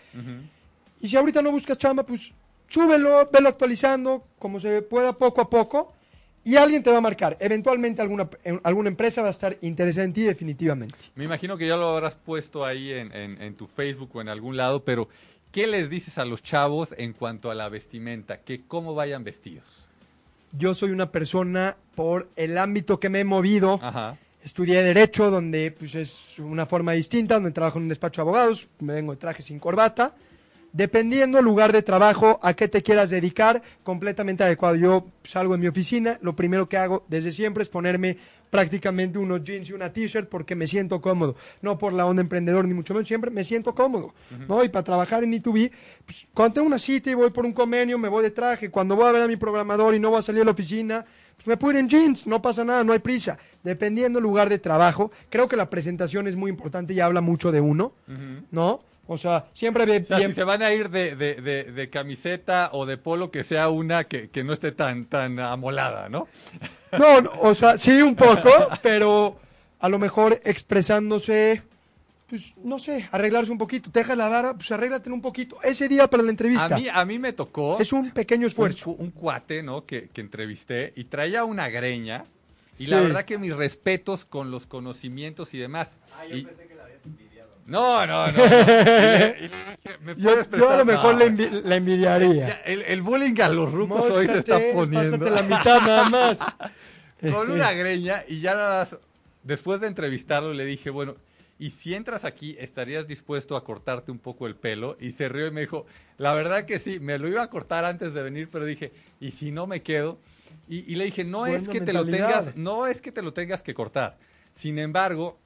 Y 1.02 1.08
si 1.08 1.16
ahorita 1.18 1.41
no 1.41 1.52
buscas 1.52 1.78
chamba, 1.78 2.04
pues 2.06 2.32
súbelo, 2.68 3.30
velo 3.32 3.50
actualizando, 3.50 4.26
como 4.38 4.60
se 4.60 4.82
pueda 4.82 5.14
poco 5.18 5.41
a 5.41 5.50
poco, 5.50 5.93
y 6.43 6.56
alguien 6.56 6.82
te 6.84 6.89
va 6.89 6.97
a 6.97 7.02
marcar. 7.02 7.36
Eventualmente 7.39 8.02
alguna, 8.02 8.30
alguna 8.64 8.89
empresa 8.89 9.22
va 9.22 9.28
a 9.28 9.32
estar 9.32 9.58
interesada 9.62 10.06
en 10.06 10.14
ti 10.14 10.24
definitivamente. 10.24 10.95
Me 11.16 11.26
imagino 11.26 11.58
que 11.58 11.68
ya 11.68 11.76
lo 11.76 11.89
habrás 11.95 12.16
puesto 12.16 12.66
ahí 12.66 12.91
en, 12.91 13.12
en- 13.14 13.41
en 13.41 13.56
tu 13.56 13.68
Facebook 13.68 14.10
o 14.16 14.22
en 14.22 14.30
algún 14.30 14.56
lado, 14.58 14.84
pero 14.84 15.10
¿qué 15.52 15.68
les 15.68 15.89
dices 15.89 16.18
a 16.18 16.26
los 16.26 16.43
chavos 16.43 16.93
en 16.97 17.14
cuanto 17.14 17.52
a 17.52 17.56
la 17.56 17.70
vestimenta? 17.70 18.38
Que 18.38 18.62
cómo 18.66 18.95
vayan 18.95 19.24
vestidos. 19.24 19.88
Yo 20.52 20.74
soy 20.74 20.91
una 20.91 21.12
persona 21.12 21.78
por 21.95 22.30
el 22.36 22.58
ámbito 22.58 23.00
que 23.00 23.10
me 23.10 23.20
he 23.20 23.26
movido, 23.26 23.80
Ajá. 23.82 24.18
Estudié 24.43 24.82
Derecho, 24.82 25.30
donde 25.30 25.72
pues, 25.72 25.95
es 25.95 26.39
una 26.39 26.66
forma 26.66 26.93
distinta, 26.93 27.36
donde 27.36 27.52
trabajo 27.52 27.78
en 27.78 27.84
un 27.84 27.89
despacho 27.89 28.22
de 28.22 28.24
abogados, 28.24 28.68
me 28.80 28.93
vengo 28.93 29.12
de 29.12 29.18
traje 29.18 29.41
sin 29.41 29.60
corbata. 29.60 30.16
Dependiendo 30.72 31.38
del 31.38 31.45
lugar 31.45 31.74
de 31.74 31.82
trabajo, 31.82 32.39
a 32.41 32.54
qué 32.54 32.68
te 32.68 32.84
quieras 32.84 33.10
dedicar, 33.10 33.62
completamente 33.84 34.43
adecuado. 34.43 34.76
Yo 34.76 35.08
salgo 35.24 35.54
de 35.54 35.60
mi 35.60 35.68
oficina, 35.68 36.20
lo 36.22 36.36
primero 36.36 36.70
que 36.70 36.78
hago 36.78 37.06
desde 37.10 37.32
siempre 37.32 37.64
es 37.64 37.70
ponerme 37.70 38.18
prácticamente 38.50 39.20
unos 39.20 39.43
jeans 39.43 39.70
y 39.70 39.74
una 39.74 39.91
t-shirt 39.91 40.30
porque 40.30 40.56
me 40.56 40.68
siento 40.68 41.02
cómodo. 41.02 41.36
No 41.62 41.78
por 41.78 41.93
la 41.93 42.06
onda 42.06 42.22
emprendedor, 42.22 42.66
ni 42.66 42.74
mucho 42.74 42.93
menos, 42.93 43.08
siempre 43.08 43.32
me 43.32 43.43
siento 43.43 43.76
cómodo. 43.76 44.14
¿no? 44.47 44.64
Y 44.64 44.70
para 44.70 44.84
trabajar 44.84 45.24
en 45.24 45.34
E2B, 45.34 45.72
pues, 46.06 46.28
cuando 46.34 46.56
tengo 46.56 46.68
una 46.68 46.80
cita 46.80 47.12
y 47.12 47.14
voy 47.14 47.30
por 47.30 47.45
un 47.45 47.54
convenio, 47.54 47.97
me 47.97 48.08
voy 48.08 48.24
de 48.24 48.32
traje. 48.32 48.70
Cuando 48.70 48.95
voy 48.95 49.08
a 49.08 49.12
ver 49.12 49.24
a 49.24 49.28
mi 49.28 49.36
programador 49.36 49.93
y 49.95 50.00
no 50.00 50.10
voy 50.10 50.20
a 50.20 50.24
salir 50.24 50.41
a 50.41 50.45
la 50.45 50.52
oficina, 50.52 51.06
pues 51.36 51.47
me 51.47 51.58
puedo 51.58 51.74
ir 51.74 51.80
en 51.80 51.88
jeans, 51.88 52.28
no 52.28 52.41
pasa 52.41 52.66
nada, 52.66 52.84
no 52.84 52.93
hay 52.93 53.00
prisa. 53.00 53.38
Dependiendo 53.64 54.18
del 54.18 54.24
lugar 54.24 54.50
de 54.50 54.60
trabajo, 54.60 55.12
creo 55.30 55.47
que 55.47 55.56
la 55.56 55.70
presentación 55.70 56.28
es 56.28 56.36
muy 56.36 56.50
importante 56.50 56.93
y 56.93 57.00
habla 57.00 57.22
mucho 57.22 57.52
de 57.52 57.62
uno, 57.62 57.93
¿no? 58.52 58.82
O 59.12 59.18
sea, 59.18 59.47
siempre 59.53 59.86
ve 59.88 59.97
O 59.97 60.05
sea, 60.05 60.18
bien. 60.20 60.30
si 60.30 60.36
se 60.36 60.43
van 60.43 60.62
a 60.62 60.72
ir 60.72 60.89
de, 60.89 61.16
de, 61.16 61.36
de, 61.36 61.64
de 61.64 61.89
camiseta 61.89 62.70
o 62.74 62.86
de 62.86 62.97
polo, 62.97 63.32
que 63.32 63.43
sea 63.43 63.70
una 63.70 64.03
que, 64.03 64.30
que 64.30 64.43
no 64.43 64.53
esté 64.53 64.72
tan, 64.72 65.05
tan 65.07 65.39
amolada, 65.39 66.10
¿no? 66.10 66.28
No, 66.97 67.20
no, 67.22 67.32
o 67.41 67.55
sea, 67.55 67.76
sí 67.78 68.01
un 68.03 68.16
poco, 68.16 68.49
pero 68.84 69.39
a 69.80 69.89
lo 69.89 69.97
mejor 69.97 70.39
expresándose, 70.43 71.64
pues 72.30 72.55
no 72.64 72.78
sé, 72.78 73.10
arreglarse 73.12 73.51
un 73.51 73.57
poquito. 73.57 73.89
Te 73.91 73.99
dejas 74.01 74.16
la 74.18 74.30
vara, 74.30 74.53
pues 74.53 74.72
arréglate 74.72 75.10
un 75.12 75.22
poquito. 75.22 75.57
Ese 75.64 75.88
día 75.88 76.07
para 76.07 76.22
la 76.24 76.30
A 76.30 76.32
entrevista. 76.32 76.78
mí, 76.78 76.88
a 76.91 77.03
mí 77.05 77.18
me 77.18 77.34
tocó 77.34 77.80
Es 77.80 77.91
un 77.93 78.12
pequeño 78.12 78.41
un, 78.43 78.47
esfuerzo. 78.47 78.86
cu- 78.95 79.03
un 79.03 79.10
cuate, 79.12 79.64
¿no? 79.64 79.86
Que, 79.86 80.10
que 80.10 80.22
entrevisté 80.22 80.93
y 80.95 81.05
traía 81.05 81.43
una 81.45 81.68
greña. 81.70 82.26
Y 82.78 82.86
Sí. 82.86 82.91
la 82.91 83.01
verdad 83.01 83.26
que 83.26 83.38
mis 83.38 83.55
respetos 83.55 84.24
con 84.26 84.51
los 84.51 84.66
conocimientos 84.66 85.53
y 85.53 85.57
demás. 85.57 85.97
Y- 86.32 86.45
No, 87.70 88.05
no, 88.07 88.32
no. 88.32 88.38
no. 88.38 88.43
Y 88.45 88.47
le- 88.49 89.36
y 89.39 89.41
le 89.41 89.49
dije, 89.84 89.97
¿me 90.03 90.15
Yo, 90.15 90.30
puedes 90.32 90.49
yo 90.51 90.70
a 90.70 90.78
lo 90.78 90.86
mejor 90.86 91.13
No. 91.13 91.20
le, 91.20 91.32
envi- 91.32 91.63
le 91.63 91.76
envidiaría. 91.76 92.61
El, 92.65 92.82
el 92.84 93.01
bullying 93.01 93.39
a 93.41 93.49
los 93.49 93.72
rucos 93.72 94.09
hoy 94.09 94.28
se 94.28 94.39
está 94.39 94.59
poniendo. 94.74 95.17
Pásate 95.20 95.30
la 95.30 95.43
mitad 95.43 95.82
nada 95.82 96.09
más. 96.09 96.55
con 97.32 97.51
una 97.51 97.72
greña 97.74 98.24
y 98.28 98.39
ya 98.41 98.55
nada 98.55 98.80
más, 98.84 98.97
después 99.43 99.82
de 99.82 99.88
entrevistarlo 99.88 100.53
le 100.53 100.65
dije, 100.65 100.89
bueno, 100.89 101.15
y 101.61 101.72
si 101.72 101.93
entras 101.93 102.24
aquí, 102.24 102.55
¿estarías 102.57 103.05
dispuesto 103.05 103.57
a 103.57 103.65
cortarte 103.65 104.11
un 104.11 104.20
poco 104.20 104.47
el 104.47 104.55
pelo? 104.55 104.95
Y 105.01 105.11
se 105.11 105.28
rió 105.28 105.45
y 105.47 105.51
me 105.51 105.59
dijo, 105.61 105.86
la 106.17 106.34
verdad 106.34 106.63
que 106.63 106.80
sí, 106.80 107.01
me 107.01 107.17
lo 107.20 107.28
iba 107.28 107.43
a 107.43 107.49
cortar 107.49 107.84
antes 107.84 108.13
de 108.13 108.24
venir, 108.24 108.47
pero 108.49 108.63
dije, 108.63 108.93
¿y 109.20 109.32
si 109.32 109.51
no 109.51 109.67
me 109.67 109.82
quedo? 109.82 110.17
Y, 110.70 110.89
y 110.89 110.95
le 110.95 111.03
dije, 111.05 111.26
no 111.26 111.45
es 111.47 111.67
que 111.67 111.82
te 111.82 111.91
lo 111.91 112.05
mentalidad. 112.05 112.39
tengas, 112.39 112.55
no 112.55 112.88
es 112.88 113.01
que 113.01 113.11
te 113.11 113.22
lo 113.22 113.34
tengas 113.34 113.61
que 113.61 113.74
cortar. 113.74 114.17
Sin 114.53 114.80
embargo, 114.80 115.38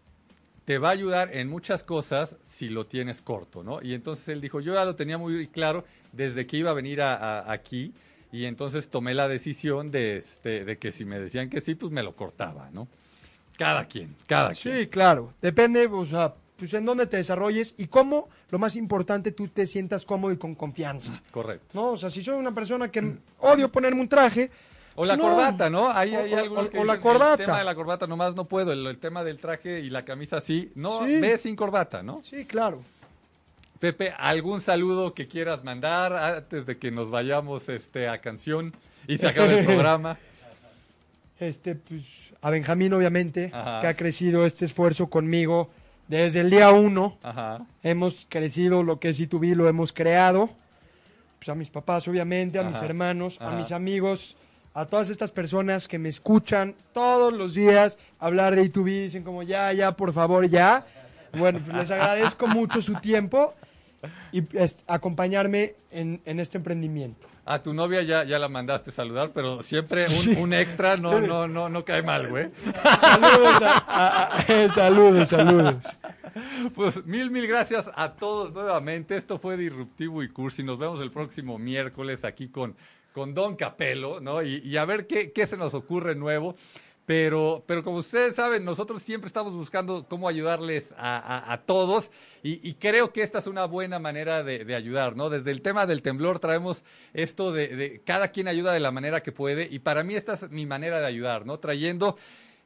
te 0.66 0.78
va 0.78 0.90
a 0.90 0.92
ayudar 0.92 1.36
en 1.36 1.50
muchas 1.50 1.84
cosas 1.84 2.38
si 2.44 2.70
lo 2.70 2.86
tienes 2.86 3.22
corto, 3.22 3.64
¿no? 3.64 3.82
Y 3.82 3.94
entonces 3.94 4.28
él 4.30 4.40
dijo, 4.42 4.62
yo 4.62 4.74
ya 4.74 4.86
lo 4.86 4.96
tenía 4.96 5.18
muy 5.18 5.48
claro 5.48 5.84
desde 6.12 6.46
que 6.48 6.58
iba 6.58 6.70
a 6.72 6.74
venir 6.74 7.02
a- 7.02 7.16
a- 7.40 7.52
aquí 7.52 7.94
y 8.32 8.46
entonces 8.46 8.90
tomé 8.90 9.14
la 9.14 9.28
decisión 9.28 9.92
de, 9.92 10.18
este, 10.18 10.64
de 10.66 10.78
que 10.78 10.92
si 10.92 11.06
me 11.06 11.20
decían 11.20 11.50
que 11.50 11.60
sí, 11.62 11.76
pues 11.76 11.92
me 11.92 12.02
lo 12.02 12.16
cortaba, 12.16 12.70
¿no? 12.72 12.88
Cada 13.58 13.86
quien, 13.86 14.16
cada 14.26 14.54
quien. 14.54 14.78
Sí, 14.78 14.88
claro. 14.88 15.30
Depende, 15.42 15.86
o 15.88 16.06
sea, 16.06 16.34
pues 16.58 16.74
en 16.74 16.86
dónde 16.86 17.06
te 17.08 17.18
desarrolles 17.18 17.76
y 17.78 17.88
cómo, 17.88 18.30
lo 18.50 18.58
más 18.58 18.76
importante, 18.76 19.32
tú 19.32 19.48
te 19.50 19.68
sientas 19.68 20.06
cómodo 20.06 20.32
y 20.34 20.38
con 20.38 20.56
confianza. 20.56 21.22
Correcto. 21.30 21.68
¿No? 21.74 21.92
O 21.92 21.98
sea, 21.98 22.10
si 22.10 22.24
soy 22.24 22.36
una 22.38 22.54
persona 22.56 22.90
que 22.90 23.18
odio 23.40 23.72
ponerme 23.72 24.02
un 24.02 24.08
traje. 24.10 24.50
O 24.96 25.06
la 25.06 25.18
no. 25.18 25.24
corbata, 25.24 25.70
¿no? 25.70 25.90
Hay, 25.92 26.16
O- 26.16 26.20
hay 26.20 26.34
o- 26.34 26.38
algunos 26.38 26.68
o- 26.68 26.72
que 26.72 26.78
o 26.80 26.84
la 26.84 27.00
corbata. 27.00 27.42
El 27.42 27.46
tema 27.48 27.60
de 27.60 27.66
la 27.66 27.76
corbata 27.76 28.06
nomás 28.08 28.36
no 28.36 28.46
puedo, 28.46 28.72
el, 28.72 28.86
el 28.86 28.98
tema 29.00 29.24
del 29.24 29.40
traje 29.40 29.80
y 29.80 29.90
la 29.90 30.06
camisa 30.06 30.40
sí. 30.42 30.72
No, 30.76 31.06
Sí. 31.06 31.20
ve 31.20 31.38
sin 31.38 31.56
corbata, 31.56 32.04
¿no? 32.04 32.22
Sí, 32.24 32.46
claro. 32.46 32.82
Pepe, 33.80 34.14
¿algún 34.18 34.62
saludo 34.62 35.14
que 35.14 35.28
quieras 35.28 35.64
mandar 35.64 36.14
antes 36.16 36.66
de 36.66 36.78
que 36.78 36.90
nos 36.92 37.10
vayamos 37.10 37.68
este, 37.70 38.08
a 38.08 38.20
canción 38.22 38.74
y 39.08 39.18
se 39.18 39.28
acabe 39.28 39.60
el 39.60 39.66
programa? 39.66 40.18
Este, 41.40 41.76
pues, 41.76 42.34
a 42.42 42.50
Benjamín, 42.50 42.94
obviamente, 42.94 43.52
Ajá. 43.54 43.80
que 43.82 43.88
ha 43.88 43.98
crecido 43.98 44.46
este 44.46 44.66
esfuerzo 44.66 45.10
conmigo 45.10 45.70
desde 46.08 46.40
el 46.42 46.50
día 46.50 46.72
uno. 46.72 47.18
Ajá. 47.24 47.66
Hemos 47.82 48.26
crecido 48.30 48.84
lo 48.84 49.00
que 49.00 49.10
es 49.10 49.20
B2B, 49.20 49.56
lo 49.56 49.68
hemos 49.68 49.92
creado. 49.92 50.50
Pues 51.40 51.50
a 51.50 51.56
mis 51.56 51.70
papás, 51.70 52.08
obviamente, 52.08 52.60
a 52.60 52.64
mis 52.64 52.82
hermanos, 52.82 53.42
a 53.42 53.52
mis 53.52 53.74
amigos, 53.74 54.38
a 54.74 54.86
todas 54.86 55.10
estas 55.10 55.32
personas 55.32 55.88
que 55.88 56.00
me 56.00 56.10
escuchan 56.10 56.76
todos 56.94 57.32
los 57.34 57.54
días 57.54 58.00
hablar 58.20 58.56
de 58.56 58.64
B2B, 58.72 59.04
dicen 59.04 59.24
como 59.24 59.44
ya, 59.44 59.72
ya, 59.74 59.96
por 59.96 60.14
favor, 60.14 60.48
ya. 60.50 60.86
Bueno, 61.38 61.60
pues 61.66 61.76
les 61.78 61.92
agradezco 61.92 62.48
mucho 62.48 62.82
su 62.82 62.96
tiempo 62.96 63.54
y 64.32 64.44
es, 64.58 64.84
acompañarme 64.88 65.76
en, 65.92 66.22
en 66.26 66.40
este 66.40 66.58
emprendimiento. 66.58 67.28
A 67.46 67.62
tu 67.62 67.74
novia 67.74 68.02
ya, 68.04 68.24
ya 68.24 68.40
la 68.40 68.48
mandaste 68.50 68.92
saludar, 68.92 69.32
pero 69.34 69.62
siempre 69.64 70.06
un, 70.08 70.38
un 70.38 70.54
extra 70.54 70.96
no, 70.96 71.20
no, 71.20 71.48
no, 71.48 71.68
no 71.70 71.84
cae 71.84 72.02
mal, 72.02 72.28
güey. 72.30 72.50
Saludos, 73.02 73.62
a- 73.62 73.86
a- 73.88 74.38
a- 74.38 74.70
saludos, 74.74 75.30
saludos. 75.30 75.98
Pues 76.74 77.06
mil, 77.06 77.30
mil 77.32 77.46
gracias 77.48 77.92
a 77.96 78.14
todos 78.14 78.54
nuevamente. 78.54 79.18
Esto 79.18 79.38
fue 79.40 79.58
Disruptivo 79.58 80.24
y 80.24 80.30
Cursi. 80.30 80.64
Nos 80.64 80.80
vemos 80.80 81.02
el 81.02 81.12
próximo 81.12 81.58
miércoles 81.60 82.24
aquí 82.24 82.48
con, 82.48 82.76
con 83.14 83.34
Don 83.34 83.56
Capelo, 83.56 84.20
¿no? 84.20 84.44
Y, 84.44 84.76
a 84.76 84.84
ver 84.84 85.08
qué, 85.08 85.32
qué 85.32 85.48
se 85.48 85.56
nos 85.56 85.74
ocurre 85.74 86.16
nuevo. 86.16 86.56
Pero, 87.06 87.66
pero 87.68 87.84
como 87.84 87.98
ustedes 87.98 88.36
saben, 88.36 88.64
nosotros 88.64 89.04
siempre 89.04 89.28
estamos 89.28 89.56
buscando 89.56 90.06
cómo 90.08 90.30
ayudarles 90.30 90.94
a, 90.98 91.52
a- 91.52 91.62
todos 91.66 92.12
y, 92.44 92.76
creo 92.76 93.12
que 93.12 93.24
esta 93.24 93.40
es 93.40 93.48
una 93.48 93.66
buena 93.66 94.00
manera 94.00 94.42
de, 94.42 94.74
ayudar, 94.74 95.18
¿no? 95.18 95.30
Desde 95.30 95.52
el 95.52 95.62
tema 95.62 95.86
del 95.86 96.02
temblor 96.02 96.40
traemos 96.40 96.86
esto 97.14 97.52
de, 97.52 98.02
cada 98.06 98.30
quien 98.30 98.48
ayuda 98.48 98.72
de 98.72 98.80
la 98.80 98.92
manera 98.92 99.22
que 99.22 99.34
puede 99.34 99.68
y 99.70 99.80
para 99.80 100.04
mí 100.04 100.16
esta 100.16 100.34
es 100.34 100.50
mi 100.50 100.66
manera 100.66 101.02
de 101.02 101.08
ayudar, 101.08 101.46
¿no? 101.46 101.60
Trayendo 101.60 102.18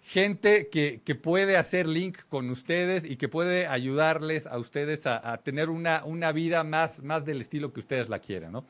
gente 0.03 0.67
que, 0.69 1.01
que 1.03 1.15
puede 1.15 1.57
hacer 1.57 1.87
link 1.87 2.19
con 2.29 2.49
ustedes 2.51 3.05
y 3.05 3.17
que 3.17 3.27
puede 3.27 3.65
ayudarles 3.65 4.45
a 4.45 4.57
ustedes 4.59 5.07
a, 5.07 5.31
a 5.31 5.37
tener 5.39 5.69
una, 5.69 6.03
una 6.05 6.31
vida 6.31 6.63
más, 6.63 7.01
más 7.01 7.25
del 7.25 7.41
estilo 7.41 7.73
que 7.73 7.79
ustedes 7.79 8.07
la 8.07 8.19
quieren, 8.19 8.51
¿no? 8.51 8.65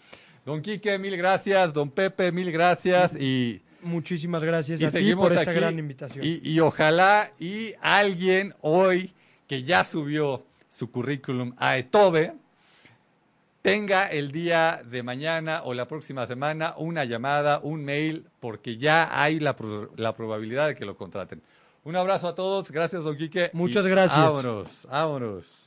Don 0.47 0.61
Quique, 0.61 0.97
mil 0.97 1.17
gracias. 1.17 1.73
Don 1.73 1.91
Pepe, 1.91 2.31
mil 2.31 2.49
gracias. 2.53 3.13
Y, 3.19 3.61
Muchísimas 3.81 4.41
gracias 4.41 4.79
y 4.79 4.85
a 4.85 4.91
ti 4.91 5.13
por 5.13 5.33
esta 5.33 5.51
aquí. 5.51 5.59
gran 5.59 5.77
invitación. 5.77 6.23
Y, 6.25 6.39
y 6.41 6.61
ojalá 6.61 7.33
y 7.37 7.73
alguien 7.81 8.55
hoy 8.61 9.13
que 9.45 9.63
ya 9.63 9.83
subió 9.83 10.45
su 10.69 10.89
currículum 10.89 11.53
a 11.57 11.77
Etobe 11.77 12.33
tenga 13.61 14.07
el 14.07 14.31
día 14.31 14.81
de 14.89 15.03
mañana 15.03 15.63
o 15.65 15.73
la 15.73 15.85
próxima 15.85 16.25
semana 16.25 16.75
una 16.77 17.03
llamada, 17.03 17.59
un 17.61 17.83
mail, 17.83 18.25
porque 18.39 18.77
ya 18.77 19.21
hay 19.21 19.41
la, 19.41 19.53
la 19.97 20.15
probabilidad 20.15 20.67
de 20.67 20.75
que 20.75 20.85
lo 20.85 20.95
contraten. 20.95 21.41
Un 21.83 21.97
abrazo 21.97 22.29
a 22.29 22.35
todos, 22.35 22.71
gracias 22.71 23.03
don 23.03 23.17
Quique. 23.17 23.49
Muchas 23.51 23.85
gracias. 23.85 24.17
Vámonos, 24.17 24.87
vámonos. 24.89 25.66